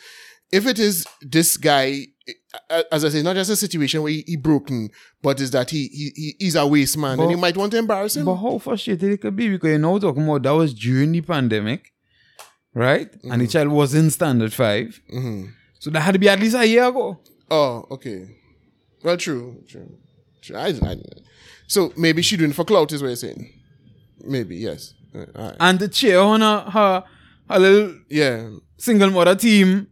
if 0.52 0.66
it 0.66 0.78
is 0.78 1.06
this 1.22 1.56
guy 1.56 1.88
uh, 1.92 2.11
as 2.90 3.04
I 3.04 3.08
say 3.08 3.22
not 3.22 3.34
just 3.36 3.50
a 3.50 3.56
situation 3.56 4.02
where 4.02 4.12
he, 4.12 4.22
he 4.26 4.36
broken 4.36 4.90
but 5.22 5.40
is 5.40 5.50
that 5.52 5.70
he, 5.70 5.88
he 5.88 6.12
he- 6.14 6.36
he's 6.38 6.54
a 6.54 6.66
waste 6.66 6.96
man 6.96 7.16
But- 7.16 7.22
and 7.24 7.30
you 7.32 7.36
might 7.36 7.56
want 7.56 7.72
to 7.72 7.78
embarrass 7.78 8.16
him 8.16 8.24
But 8.26 8.36
how 8.36 8.58
frustrated 8.58 9.10
it 9.10 9.20
could 9.20 9.34
be 9.36 9.48
because 9.48 9.70
you 9.70 9.78
know 9.78 9.98
talking 9.98 10.24
about 10.24 10.42
that 10.44 10.50
was 10.54 10.72
during 10.74 11.12
the 11.12 11.20
pandemic, 11.20 11.92
right? 12.74 13.10
And 13.24 13.40
the 13.40 13.46
child 13.46 13.68
was 13.68 13.94
in 13.94 14.10
standard 14.10 14.52
five, 14.52 15.00
hmm 15.10 15.46
so 15.78 15.90
that 15.90 16.00
had 16.00 16.12
to 16.12 16.18
be 16.20 16.28
at 16.28 16.38
least 16.38 16.54
a 16.54 16.64
year 16.66 16.84
ago. 16.84 17.18
oh 17.50 17.86
okay 17.90 18.28
well 19.02 19.16
true 19.16 19.62
true, 19.68 19.98
true. 20.40 20.56
I, 20.56 20.68
I, 20.68 20.96
so 21.66 21.92
maybe 21.96 22.22
she 22.22 22.36
doing 22.36 22.50
it 22.50 22.54
for 22.54 22.64
clout 22.64 22.92
is 22.92 23.02
what 23.02 23.08
you're 23.08 23.16
saying 23.16 23.50
maybe 24.24 24.56
yes 24.56 24.94
Uh, 25.14 25.26
right. 25.34 25.56
And 25.60 25.78
the 25.78 25.88
cheer 25.88 26.20
on 26.20 26.40
her, 26.40 26.60
her, 26.70 27.04
her 27.50 27.58
little 27.58 27.94
yeah 28.08 28.48
single 28.78 29.10
mother 29.10 29.34
team. 29.36 29.88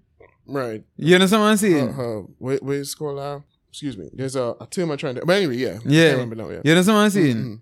Right 0.50 0.84
You 0.96 1.14
understand 1.14 1.42
what 1.42 1.48
I'm 1.48 1.56
saying? 1.56 1.88
uh, 1.98 2.02
uh, 2.02 2.22
wait, 2.38 2.62
wait, 2.62 2.86
called, 2.98 3.18
uh, 3.18 3.40
excuse 3.68 3.96
me. 3.96 4.10
There's 4.12 4.36
a, 4.36 4.54
a 4.60 4.66
term 4.70 4.90
I'm 4.90 4.98
trying 4.98 5.14
to, 5.16 5.24
but 5.26 5.36
anyway, 5.36 5.56
yeah. 5.56 5.78
Yeah. 5.84 6.12
remember 6.12 6.34
now, 6.36 6.48
yeah. 6.50 6.60
You 6.64 6.72
understand 6.72 6.96
what 6.96 7.02
I'm 7.04 7.10
saying? 7.10 7.36
Mhm. 7.36 7.60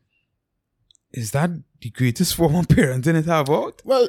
Is 1.13 1.31
that 1.33 1.51
the 1.81 1.91
greatest 1.91 2.35
form 2.35 2.55
of 2.57 2.69
parenting 2.69 3.15
it 3.15 3.25
have 3.27 3.49
out? 3.51 3.81
Well, 3.85 4.09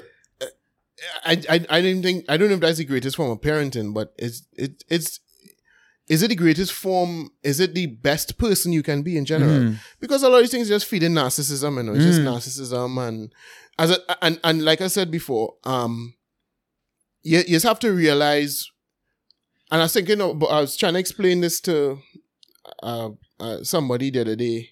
I, 1.25 1.41
I, 1.49 1.65
I 1.69 1.81
didn't 1.81 2.03
think, 2.03 2.25
I 2.27 2.35
don't 2.37 2.49
know 2.49 2.55
if 2.55 2.59
that's 2.61 2.77
the 2.77 2.85
greatest 2.85 3.15
form 3.15 3.31
of 3.31 3.39
parenting, 3.41 3.93
but 3.93 4.13
it's, 4.17 4.43
it, 4.53 4.83
it's, 4.89 5.19
is 6.09 6.23
it 6.23 6.29
the 6.29 6.35
greatest 6.35 6.73
form? 6.73 7.29
Is 7.43 7.59
it 7.59 7.73
the 7.75 7.85
best 7.85 8.37
person 8.37 8.73
you 8.73 8.83
can 8.83 9.01
be 9.03 9.15
in 9.15 9.25
general? 9.25 9.51
Mm. 9.59 9.75
Because 9.99 10.23
a 10.23 10.27
lot 10.29 10.37
of 10.37 10.43
these 10.43 10.51
things 10.51 10.67
just 10.67 10.87
feed 10.87 11.03
in 11.03 11.13
narcissism, 11.13 11.77
you 11.77 11.83
know, 11.83 11.93
it's 11.93 12.03
just 12.03 12.19
Mm. 12.21 12.25
narcissism 12.25 13.07
and 13.07 13.31
as 13.77 13.91
a, 13.91 14.23
and, 14.25 14.39
and 14.43 14.65
like 14.65 14.81
I 14.81 14.87
said 14.87 15.09
before, 15.11 15.53
um, 15.63 16.15
you, 17.23 17.39
you 17.39 17.43
just 17.55 17.65
have 17.65 17.79
to 17.79 17.91
realize, 17.91 18.69
and 19.71 19.81
I 19.81 19.85
was 19.85 19.93
thinking, 19.93 20.21
of, 20.21 20.39
but 20.39 20.47
I 20.47 20.61
was 20.61 20.75
trying 20.77 20.93
to 20.93 20.99
explain 20.99 21.41
this 21.41 21.59
to 21.61 21.99
uh, 22.83 23.09
uh, 23.39 23.63
somebody 23.63 24.09
the 24.09 24.21
other 24.21 24.35
day, 24.35 24.71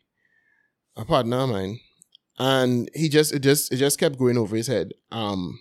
a 0.96 1.06
partner 1.06 1.38
of 1.38 1.50
mine, 1.50 1.80
and 2.40 2.90
he 2.96 3.10
just 3.10 3.34
it 3.34 3.40
just 3.40 3.72
it 3.72 3.78
just 3.78 4.00
kept 4.00 4.18
going 4.18 4.38
over 4.38 4.56
his 4.56 4.68
head. 4.68 4.94
Um, 5.12 5.60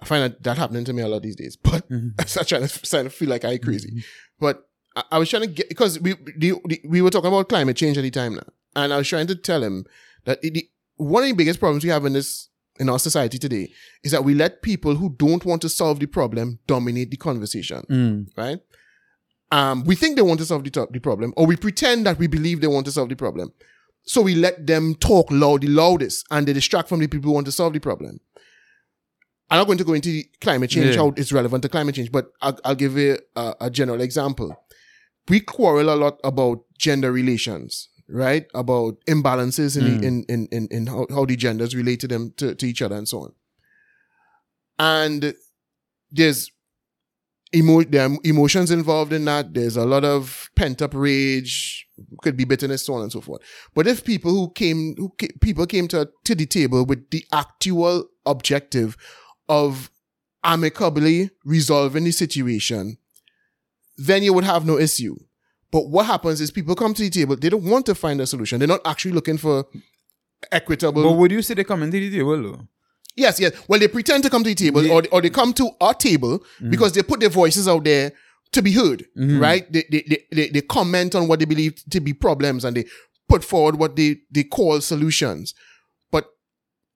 I 0.00 0.04
find 0.04 0.24
that 0.24 0.42
that 0.42 0.58
happening 0.58 0.84
to 0.84 0.92
me 0.92 1.02
a 1.02 1.08
lot 1.08 1.22
these 1.22 1.36
days, 1.36 1.56
but 1.62 1.88
Mhm. 1.88 2.12
I 2.18 2.24
start 2.24 2.48
trying 2.48 2.66
to, 2.66 2.82
trying 2.82 3.04
to 3.04 3.10
feel 3.10 3.28
like 3.28 3.44
I 3.44 3.58
crazy. 3.58 4.04
But 4.38 4.68
I, 4.94 5.04
I 5.12 5.18
was 5.18 5.30
trying 5.30 5.42
to 5.42 5.48
get 5.48 5.68
because 5.68 5.98
we 6.00 6.12
the, 6.36 6.54
the, 6.66 6.80
we 6.86 7.02
were 7.02 7.10
talking 7.10 7.28
about 7.28 7.48
climate 7.48 7.76
change 7.76 7.96
at 7.98 8.02
the 8.02 8.10
time 8.10 8.34
now, 8.34 8.46
and 8.74 8.92
I 8.92 8.96
was 8.98 9.08
trying 9.08 9.26
to 9.28 9.34
tell 9.36 9.62
him 9.62 9.84
that 10.24 10.38
it, 10.42 10.54
the, 10.54 10.68
one 10.96 11.22
of 11.22 11.28
the 11.28 11.34
biggest 11.34 11.60
problems 11.60 11.84
we 11.84 11.90
have 11.90 12.04
in 12.04 12.12
this 12.12 12.48
in 12.78 12.88
our 12.88 12.98
society 12.98 13.38
today 13.38 13.70
is 14.04 14.12
that 14.12 14.24
we 14.24 14.34
let 14.34 14.62
people 14.62 14.94
who 14.96 15.10
don't 15.10 15.44
want 15.44 15.62
to 15.62 15.68
solve 15.68 15.98
the 16.00 16.06
problem 16.06 16.58
dominate 16.66 17.10
the 17.10 17.16
conversation 17.16 17.82
Mm. 17.90 18.26
right? 18.36 18.58
Um, 19.52 19.84
we 19.84 19.94
think 19.94 20.16
they 20.16 20.22
want 20.22 20.40
to 20.40 20.46
solve 20.46 20.64
the, 20.64 20.70
to- 20.70 20.88
the 20.90 20.98
problem, 20.98 21.32
or 21.36 21.46
we 21.46 21.56
pretend 21.56 22.04
that 22.06 22.18
we 22.18 22.26
believe 22.26 22.60
they 22.60 22.66
want 22.66 22.84
to 22.86 22.92
solve 22.92 23.08
the 23.08 23.14
problem. 23.16 23.52
So 24.02 24.20
we 24.20 24.34
let 24.34 24.66
them 24.66 24.94
talk 24.96 25.28
loud, 25.30 25.60
the 25.62 25.68
loudest, 25.68 26.26
and 26.30 26.46
they 26.46 26.52
distract 26.52 26.88
from 26.88 26.98
the 27.00 27.06
people 27.06 27.28
who 27.28 27.34
want 27.34 27.46
to 27.46 27.52
solve 27.52 27.72
the 27.72 27.78
problem. 27.80 28.18
I'm 29.48 29.58
not 29.58 29.66
going 29.66 29.78
to 29.78 29.84
go 29.84 29.92
into 29.94 30.22
climate 30.40 30.70
change, 30.70 30.96
Yeah. 30.96 31.02
how 31.02 31.14
it's 31.16 31.32
relevant 31.32 31.62
to 31.62 31.68
climate 31.68 31.94
change, 31.94 32.10
but 32.10 32.26
I'll, 32.42 32.58
I'll 32.64 32.74
give 32.74 32.96
you 32.98 33.18
a, 33.36 33.54
a 33.62 33.70
general 33.70 34.00
example. 34.00 34.56
We 35.28 35.40
quarrel 35.40 35.90
a 35.90 35.96
lot 35.96 36.18
about 36.24 36.64
gender 36.78 37.12
relations, 37.12 37.88
right? 38.08 38.46
About 38.54 39.00
imbalances 39.06 39.76
in, 39.76 39.84
Mm. 39.84 40.00
the, 40.00 40.06
in, 40.06 40.24
in, 40.28 40.48
in, 40.52 40.68
in 40.70 40.86
how, 40.86 41.06
how 41.10 41.24
the 41.24 41.36
genders 41.36 41.74
relate 41.74 42.00
to 42.00 42.08
them, 42.08 42.32
to, 42.36 42.54
to 42.54 42.66
each 42.66 42.82
other 42.82 42.96
and 42.96 43.08
so 43.08 43.20
on. 43.20 43.32
And 44.78 45.34
there's 46.10 46.50
emo- 47.54 47.82
there 47.84 48.08
are 48.08 48.16
emotions 48.24 48.70
involved 48.70 49.12
in 49.12 49.24
that. 49.24 49.54
There's 49.54 49.76
a 49.76 49.84
lot 49.84 50.04
of 50.04 50.50
pent 50.54 50.82
up 50.82 50.92
rage, 50.94 51.86
could 52.22 52.36
be 52.36 52.44
bitterness, 52.44 52.84
so 52.84 52.94
on 52.94 53.02
and 53.02 53.12
so 53.12 53.20
forth. 53.20 53.40
But 53.74 53.86
if 53.86 54.04
people 54.04 54.30
who 54.32 54.52
came, 54.52 54.94
who 54.96 55.12
ca- 55.18 55.32
people 55.40 55.66
came 55.66 55.88
to 55.88 56.08
to 56.24 56.34
the 56.34 56.46
table 56.46 56.84
with 56.84 57.10
the 57.10 57.24
actual 57.32 58.08
objective 58.26 58.96
of 59.48 59.90
amicably 60.44 61.30
resolving 61.44 62.04
the 62.04 62.12
situation, 62.12 62.98
then 63.96 64.22
you 64.22 64.32
would 64.34 64.44
have 64.44 64.66
no 64.66 64.78
issue. 64.78 65.16
But 65.70 65.88
what 65.88 66.06
happens 66.06 66.40
is 66.40 66.50
people 66.50 66.74
come 66.74 66.94
to 66.94 67.02
the 67.02 67.10
table, 67.10 67.36
they 67.36 67.48
don't 67.48 67.64
want 67.64 67.86
to 67.86 67.94
find 67.94 68.20
a 68.20 68.26
solution. 68.26 68.58
They're 68.58 68.68
not 68.68 68.80
actually 68.86 69.12
looking 69.12 69.36
for 69.38 69.66
equitable. 70.52 71.02
But 71.02 71.12
would 71.12 71.30
you 71.32 71.42
say 71.42 71.54
they 71.54 71.64
come 71.64 71.82
into 71.82 71.98
the 71.98 72.10
table 72.10 72.42
though? 72.42 72.68
Yes, 73.16 73.40
yes. 73.40 73.52
Well, 73.66 73.80
they 73.80 73.88
pretend 73.88 74.24
to 74.24 74.30
come 74.30 74.44
to 74.44 74.50
the 74.50 74.54
table, 74.54 74.82
Yeah. 74.84 74.92
or, 74.94 75.02
or 75.10 75.22
they 75.22 75.30
come 75.30 75.52
to 75.54 75.70
our 75.80 75.94
table 75.94 76.44
because 76.68 76.92
they 76.92 77.02
put 77.02 77.20
their 77.20 77.30
voices 77.30 77.66
out 77.66 77.84
there 77.84 78.12
to 78.52 78.62
be 78.62 78.72
heard, 78.72 79.06
Mhm. 79.18 79.40
right? 79.40 79.70
They, 79.72 79.84
they, 79.90 80.24
they, 80.30 80.48
they, 80.50 80.60
comment 80.60 81.14
on 81.14 81.26
what 81.26 81.38
they 81.40 81.46
believe 81.46 81.82
to 81.90 82.00
be 82.00 82.12
problems 82.12 82.64
and 82.64 82.76
they 82.76 82.84
put 83.28 83.42
forward 83.42 83.76
what 83.76 83.96
they, 83.96 84.18
they 84.30 84.44
call 84.44 84.80
solutions. 84.80 85.54
But 86.12 86.26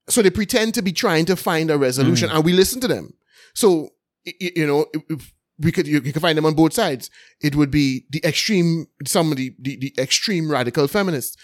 so 0.09 0.23
they 0.23 0.31
pretend 0.31 0.75
to 0.75 0.83
be 0.83 0.93
trying 0.93 1.25
to 1.27 1.37
find 1.37 1.71
a 1.71 1.79
resolution 1.79 2.31
and 2.31 2.45
we 2.45 2.53
listen 2.53 2.81
to 2.83 2.89
them. 2.89 3.15
So, 3.55 3.91
you 4.25 4.67
know, 4.67 4.87
if 5.09 5.33
we 5.61 5.73
could, 5.73 5.87
you, 5.87 6.01
you 6.01 6.13
can 6.13 6.23
find 6.23 6.37
them 6.37 6.47
on 6.47 6.55
both 6.55 6.73
sides. 6.73 7.11
It 7.41 7.55
would 7.55 7.71
be 7.71 8.07
the 8.11 8.21
extreme, 8.25 8.87
some 9.07 9.31
of 9.31 9.37
the, 9.39 9.55
the, 9.59 9.95
extreme 9.99 10.51
radical 10.51 10.89
feminists 10.89 11.37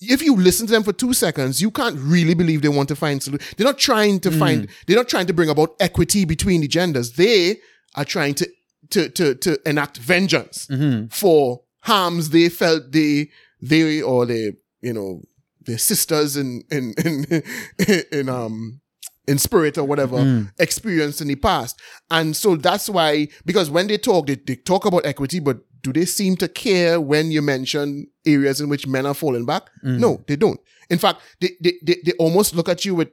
if 0.00 0.22
you 0.22 0.36
listen 0.36 0.66
to 0.66 0.72
them 0.72 0.82
for 0.82 0.92
two 0.92 1.12
seconds, 1.12 1.62
you 1.62 1.70
can't 1.70 1.98
really 1.98 2.34
believe 2.34 2.62
they 2.62 2.68
want 2.68 2.88
to 2.88 2.96
find 2.96 3.22
solution. 3.22 3.46
They're 3.56 3.66
not 3.66 3.78
trying 3.78 4.20
to 4.20 4.30
find. 4.30 4.68
They're 4.86 4.96
not 4.96 5.08
trying 5.08 5.26
to 5.26 5.32
bring 5.32 5.48
about 5.48 5.74
equity 5.80 6.24
between 6.24 6.60
the 6.60 6.68
genders. 6.68 7.12
They 7.12 7.58
are 7.94 8.04
trying 8.04 8.34
to 8.34 8.48
to 8.90 9.08
to 9.10 9.34
to 9.36 9.58
enact 9.68 9.98
vengeance 9.98 10.66
Mm-hmm. 10.66 11.06
for 11.08 11.62
harms 11.80 12.30
they 12.30 12.48
felt 12.48 12.92
they 12.92 13.30
they 13.60 14.02
or 14.02 14.26
they 14.26 14.52
you 14.80 14.92
know 14.92 15.22
their 15.62 15.78
sisters 15.78 16.36
in 16.36 16.62
in 16.70 16.94
in 17.04 17.42
in 18.12 18.28
um 18.28 18.80
in 19.26 19.38
spirit 19.38 19.78
or 19.78 19.84
whatever 19.84 20.16
Mm. 20.18 20.50
experienced 20.58 21.20
in 21.20 21.28
the 21.28 21.36
past. 21.36 21.80
And 22.10 22.36
so 22.36 22.56
that's 22.56 22.88
why 22.88 23.28
because 23.44 23.70
when 23.70 23.86
they 23.86 23.96
talk, 23.98 24.26
they, 24.26 24.34
they 24.36 24.56
talk 24.56 24.84
about 24.84 25.06
equity, 25.06 25.40
but 25.40 25.58
do 25.82 25.92
they 25.92 26.04
seem 26.04 26.36
to 26.36 26.48
care 26.48 27.00
when 27.00 27.30
you 27.30 27.42
mention 27.42 28.06
areas 28.26 28.60
in 28.60 28.68
which 28.68 28.86
men 28.86 29.06
are 29.06 29.14
falling 29.14 29.44
back? 29.46 29.64
Mm. 29.84 29.98
No, 29.98 30.24
they 30.26 30.36
don't. 30.36 30.60
In 30.90 30.98
fact, 30.98 31.20
they, 31.40 31.50
they, 31.62 31.74
they, 31.82 31.96
they 32.04 32.12
almost 32.18 32.54
look 32.54 32.68
at 32.68 32.84
you 32.84 32.94
with 32.94 33.08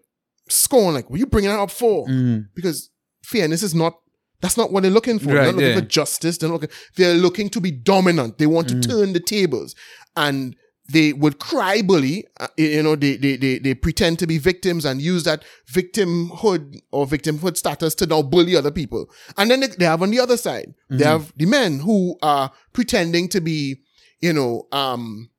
scorn, 0.49 0.93
like, 0.95 1.09
what 1.09 1.15
are 1.15 1.19
you 1.19 1.25
bringing 1.27 1.49
that 1.51 1.59
up 1.59 1.71
for? 1.71 2.07
Mm. 2.07 2.47
Because 2.53 2.89
fairness 3.23 3.63
is 3.63 3.73
not, 3.75 3.93
that's 4.41 4.57
not 4.57 4.71
what 4.71 4.83
they're 4.83 4.91
looking 4.91 5.19
for. 5.19 5.27
they're 5.27 5.45
not 5.45 5.55
looking 5.55 5.69
yeah. 5.69 5.75
for 5.75 5.81
justice. 5.85 6.37
They're, 6.37 6.49
not 6.49 6.61
looking, 6.61 6.75
they're 6.97 7.13
looking 7.13 7.49
to 7.49 7.61
be 7.61 7.71
dominant. 7.71 8.37
They 8.37 8.47
want 8.47 8.67
to 8.69 8.75
Mm. 8.75 8.87
turn 8.87 9.13
the 9.13 9.19
tables. 9.19 9.75
And 10.15 10.55
they 10.91 11.13
would 11.13 11.39
cry 11.39 11.81
bully, 11.81 12.25
uh, 12.39 12.47
you 12.57 12.83
know, 12.83 12.95
they, 12.95 13.17
they, 13.17 13.35
they, 13.35 13.59
they 13.59 13.73
pretend 13.73 14.19
to 14.19 14.27
be 14.27 14.37
victims 14.37 14.85
and 14.85 15.01
use 15.01 15.23
that 15.23 15.43
victimhood 15.71 16.79
or 16.91 17.05
victimhood 17.05 17.57
status 17.57 17.95
to 17.95 18.05
now 18.05 18.21
bully 18.21 18.55
other 18.55 18.71
people. 18.71 19.09
And 19.37 19.49
then 19.49 19.61
they, 19.61 19.67
they 19.67 19.85
have 19.85 20.01
on 20.01 20.11
the 20.11 20.19
other 20.19 20.37
side, 20.37 20.73
they 20.89 21.05
have 21.05 21.33
the 21.35 21.45
men 21.45 21.79
who 21.79 22.17
are 22.21 22.51
pretending 22.73 23.29
to 23.29 23.41
be, 23.41 23.81
you 24.21 24.33
know, 24.33 24.67
um, 24.71 25.29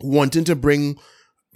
wanting 0.00 0.44
to 0.44 0.56
bring 0.56 0.98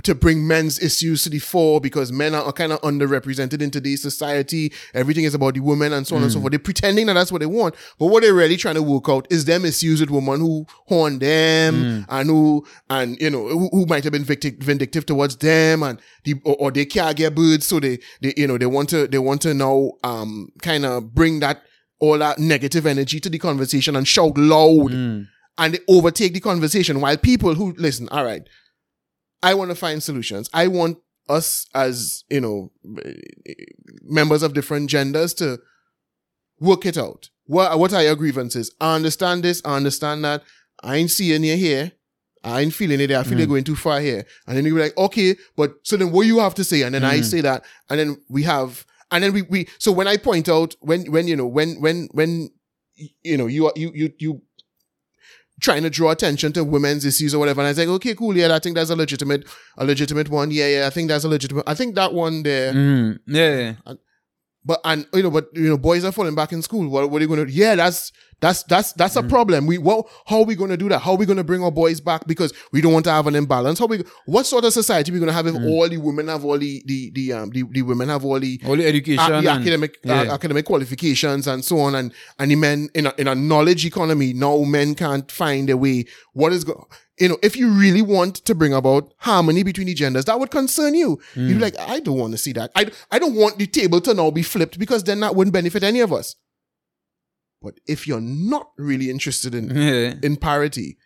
to 0.05 0.15
bring 0.15 0.47
men's 0.47 0.79
issues 0.83 1.23
to 1.25 1.29
the 1.31 1.39
fore 1.39 1.81
because 1.81 2.13
men 2.13 2.35
are 2.35 2.53
kind 2.53 2.73
of 2.73 2.81
underrepresented 2.83 3.61
in 3.61 3.71
today's 3.71 4.01
society. 4.03 4.73
Everything 4.95 5.25
is 5.25 5.35
about 5.35 5.55
the 5.55 5.61
women 5.61 5.93
and 5.93 6.07
so 6.07 6.17
on 6.17 6.23
and 6.23 6.31
so 6.33 6.41
forth. 6.41 6.51
They're 6.53 6.59
pretending 6.59 7.07
that 7.07 7.15
that's 7.15 7.33
what 7.33 7.41
they 7.41 7.47
want, 7.47 7.75
but 7.99 8.07
what 8.07 8.23
they're 8.23 8.35
really 8.35 8.57
trying 8.57 8.77
to 8.77 8.83
work 8.83 9.09
out 9.09 9.27
is 9.31 9.45
them 9.45 9.65
issues 9.65 10.01
with 10.01 10.11
women 10.11 10.41
who 10.41 10.67
horn 10.87 11.19
them 11.19 12.05
and 12.09 12.29
who 12.29 12.67
and 12.91 13.21
you 13.21 13.31
know 13.31 13.47
who, 13.49 13.69
who 13.73 13.87
might 13.87 14.05
have 14.05 14.13
been 14.13 14.25
victi- 14.25 14.63
vindictive 14.63 15.07
towards 15.07 15.37
them 15.37 15.83
and 15.83 16.01
the 16.25 16.35
or, 16.45 16.57
or 16.57 16.71
they 16.71 16.85
can't 16.85 17.17
get 17.17 17.35
birds, 17.35 17.67
so 17.67 17.81
they 17.81 17.99
they 18.23 18.33
you 18.37 18.47
know 18.47 18.59
they 18.59 18.67
want 18.67 18.89
to 18.91 19.07
they 19.07 19.19
want 19.19 19.43
to 19.43 19.55
now 19.55 19.91
um 20.05 20.49
kind 20.63 20.85
of 20.85 21.15
bring 21.15 21.41
that 21.41 21.63
all 22.01 22.19
that 22.19 22.39
negative 22.39 22.87
energy 22.87 23.21
to 23.21 23.29
the 23.31 23.39
conversation 23.39 23.97
and 23.97 24.07
shout 24.07 24.37
loud 24.37 24.91
Mm. 24.93 25.29
and 25.59 25.75
they 25.75 25.79
overtake 25.89 26.35
the 26.35 26.41
conversation 26.41 27.01
while 27.01 27.17
people 27.17 27.55
who 27.55 27.73
listen, 27.79 28.09
all 28.11 28.25
right, 28.25 28.43
I 29.45 29.55
want 29.55 29.71
to 29.71 29.77
find 29.77 30.03
solutions. 30.03 30.49
I 30.55 30.67
want 30.69 30.99
us 31.29 31.67
as, 31.75 32.25
you 32.31 32.41
know, 32.41 32.73
members 34.03 34.43
of 34.43 34.55
different 34.55 34.91
genders 34.91 35.35
to 35.35 35.61
work 36.59 36.87
it 36.87 36.97
out. 36.97 37.29
What, 37.45 37.79
what 37.79 37.93
are 37.93 38.03
your 38.03 38.17
grievances? 38.17 38.75
I 38.81 38.97
understand 38.97 39.45
this. 39.45 39.61
I 39.65 39.77
understand 39.77 40.25
that. 40.25 40.43
I 40.83 40.97
ain't 40.97 41.11
seeing 41.11 41.45
you 41.45 41.57
here. 41.57 41.93
I 42.43 42.63
ain't 42.63 42.75
feeling 42.75 43.01
it. 43.01 43.11
I 43.11 43.23
feel 43.23 43.39
you're 43.39 43.47
mm. 43.47 43.51
going 43.51 43.65
too 43.65 43.77
far 43.77 44.01
here. 44.01 44.25
And 44.47 44.57
then 44.57 44.65
you 44.65 44.75
be 44.75 44.81
like, 44.81 44.97
okay, 44.97 45.37
but 45.57 45.75
so 45.83 45.97
then 45.97 46.11
what 46.11 46.27
you 46.27 46.39
have 46.39 46.55
to 46.57 46.65
say? 46.65 46.83
And 46.83 46.95
then 46.95 47.05
I 47.05 47.19
mm. 47.19 47.25
say 47.25 47.41
that. 47.43 47.65
And 47.89 48.01
then 48.01 48.17
we 48.29 48.43
have, 48.45 48.87
and 49.11 49.25
then 49.25 49.33
we, 49.33 49.43
we, 49.43 49.69
so 49.79 49.93
when 49.93 50.09
I 50.09 50.17
point 50.17 50.49
out, 50.49 50.75
when, 50.81 51.11
when, 51.13 51.29
you 51.29 51.37
know, 51.37 51.47
when, 51.47 51.81
when, 51.81 52.09
when, 52.13 52.51
you 53.23 53.37
know, 53.37 53.47
you, 53.47 53.67
are- 53.67 53.73
you, 53.77 53.93
you, 53.95 54.13
you 54.19 54.43
trying 55.61 55.83
to 55.83 55.91
draw 55.91 56.11
attention 56.11 56.53
to 56.53 56.65
women's 56.65 57.05
issues 57.05 57.35
or 57.35 57.39
whatever. 57.39 57.61
And 57.61 57.69
I 57.69 57.71
was 57.71 57.79
like, 57.79 57.89
okay, 57.89 58.15
cool. 58.15 58.37
Yeah, 58.37 58.55
I 58.55 58.59
think 58.59 58.77
that's 58.77 58.91
a 58.91 58.97
legitimate, 58.97 59.47
a 59.77 59.85
legitimate 59.85 60.29
one. 60.29 60.51
Yeah, 60.51 60.69
yeah. 60.69 60.87
I 60.87 60.91
think 60.91 61.09
that's 61.09 61.25
a 61.25 61.29
legitimate. 61.29 61.65
I 61.67 61.75
think 61.75 61.95
that 61.95 62.13
one 62.13 62.43
there. 62.43 62.73
Mm. 62.73 63.19
Yeah. 63.27 63.75
But 64.65 64.81
and 64.85 65.07
you 65.13 65.23
know, 65.23 65.31
but 65.31 65.49
you 65.53 65.69
know, 65.69 65.77
boys 65.77 66.05
are 66.05 66.13
falling 66.13 66.35
back 66.35 66.53
in 66.53 66.63
school. 66.63 66.89
What, 66.89 67.11
what 67.11 67.21
are 67.21 67.25
you 67.25 67.29
going 67.29 67.47
to? 67.47 67.53
Yeah, 67.53 67.75
that's 67.75 68.13
that's 68.45 68.63
that's 68.65 68.93
that's 69.01 69.17
a 69.17 69.23
problem. 69.23 69.67
We 69.67 69.79
what? 69.79 70.07
How 70.27 70.39
are 70.41 70.45
we 70.45 70.55
going 70.55 70.71
to 70.71 70.77
do 70.77 70.89
that? 70.91 70.99
How 71.01 71.13
are 71.13 71.17
we 71.17 71.27
going 71.31 71.39
to 71.45 71.45
bring 71.51 71.63
our 71.65 71.71
boys 71.71 71.99
back? 72.01 72.27
Because 72.27 72.53
we 72.73 72.81
don't 72.83 72.93
want 72.93 73.07
to 73.07 73.11
have 73.19 73.27
an 73.27 73.35
imbalance. 73.35 73.79
How 73.79 73.87
we? 73.87 74.03
What 74.27 74.45
sort 74.47 74.65
of 74.67 74.73
society 74.73 75.11
are 75.11 75.15
we 75.15 75.19
going 75.21 75.29
to 75.35 75.39
have 75.41 75.47
if 75.47 75.55
all 75.55 75.89
the 75.89 75.97
women 75.97 76.29
have 76.29 76.45
all 76.45 76.59
the 76.59 76.83
the 76.87 77.11
the 77.17 77.33
um 77.33 77.51
the, 77.51 77.63
the 77.77 77.83
women 77.83 78.09
have 78.11 78.25
all 78.25 78.39
the 78.39 78.61
All 78.67 78.77
the 78.77 78.87
education. 78.87 79.21
uh, 79.21 79.41
the 79.41 79.49
and- 79.51 79.61
academic 79.63 79.99
uh, 80.07 80.27
academic 80.39 80.67
qualifications 80.67 81.47
and 81.47 81.65
so 81.65 81.79
on, 81.81 81.95
and 81.95 82.13
and 82.39 82.51
the 82.51 82.57
men 82.57 82.89
in 82.95 83.07
a 83.07 83.15
in 83.17 83.29
a 83.29 83.35
knowledge 83.35 83.87
economy 83.87 84.33
now 84.35 84.59
men 84.59 84.95
can't 84.95 85.31
find 85.33 85.71
a 85.71 85.77
way. 85.77 86.05
What 86.35 86.53
is 86.53 86.65
go? 86.65 86.87
You 87.21 87.29
know, 87.29 87.39
if 87.45 87.57
you 87.57 87.71
really 87.71 88.03
want 88.03 88.35
to 88.45 88.55
bring 88.57 88.75
about 88.75 89.15
harmony 89.19 89.63
between 89.63 89.87
the 89.87 89.95
genders, 89.95 90.25
that 90.25 90.39
would 90.41 90.51
concern 90.51 90.95
you. 90.97 91.21
You'd 91.37 91.55
be 91.59 91.61
like, 91.61 91.79
I 91.79 92.01
don't 92.01 92.19
want 92.19 92.33
to 92.33 92.39
see 92.39 92.53
that. 92.55 92.73
I 92.75 92.91
I 93.11 93.19
don't 93.21 93.37
want 93.37 93.59
the 93.59 93.69
table 93.69 94.01
to 94.03 94.15
now 94.15 94.31
be 94.33 94.43
flipped 94.43 94.79
because 94.81 95.05
then 95.05 95.21
that 95.21 95.35
wouldn't 95.37 95.55
benefit 95.55 95.85
any 95.85 96.01
of 96.01 96.13
us. 96.13 96.35
But 97.65 97.81
if 97.87 98.07
you're 98.07 98.21
not 98.21 98.71
really 98.79 99.11
interested 99.11 99.55
in 99.55 99.75
yeah. 99.75 100.15
in 100.23 100.37
parity, 100.37 100.99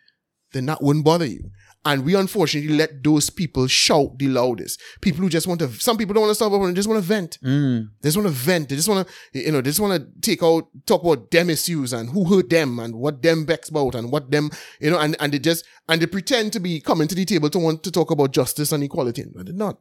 then 0.53 0.67
that 0.67 0.83
wouldn't 0.83 1.05
bother 1.05 1.27
you. 1.27 1.51
And 1.85 2.05
we 2.05 2.15
unfortunately 2.15 2.75
let 2.77 3.03
those 3.03 3.31
people 3.31 3.67
shout 3.67 4.19
the 4.19 4.29
loudest. 4.29 4.81
People 5.01 5.23
who 5.23 5.31
just 5.31 5.47
want 5.47 5.61
to, 5.61 5.73
some 5.75 5.97
people 5.97 6.13
don't 6.13 6.23
want 6.23 6.33
to 6.33 6.35
stop 6.35 6.53
up 6.53 6.61
and 6.61 6.75
just 6.77 6.89
want 6.89 7.01
to 7.01 7.07
vent. 7.07 7.39
Mm. 7.43 7.89
They 8.03 8.09
just 8.09 8.17
want 8.17 8.29
to 8.29 8.35
vent. 8.35 8.69
They 8.69 8.77
just 8.77 8.89
want 8.89 9.07
to, 9.07 9.39
you 9.39 9.53
know, 9.53 9.61
they 9.61 9.71
just 9.71 9.81
want 9.81 10.03
to 10.03 10.21
take 10.21 10.43
out, 10.43 10.69
talk 10.87 11.03
about 11.03 11.31
them 11.31 11.49
issues 11.49 11.93
and 11.93 12.11
who 12.11 12.25
hurt 12.25 12.51
them 12.51 12.79
and 12.79 12.97
what 12.97 13.23
them 13.23 13.47
vex 13.47 13.69
about 13.69 13.95
and 13.95 14.11
what 14.11 14.31
them, 14.31 14.51
you 14.81 14.91
know, 14.91 14.99
and, 14.99 15.17
and 15.21 15.33
they 15.33 15.39
just, 15.39 15.65
and 15.89 16.03
they 16.03 16.07
pretend 16.07 16.53
to 16.55 16.61
be 16.61 16.81
coming 16.81 17.09
to 17.09 17.15
the 17.15 17.25
table 17.25 17.49
to 17.49 17.59
want 17.59 17.83
to 17.85 17.93
talk 17.93 18.11
about 18.11 18.33
justice 18.33 18.73
and 18.73 18.83
equality. 18.83 19.25
But 19.35 19.47
they're 19.47 19.55
not. 19.55 19.79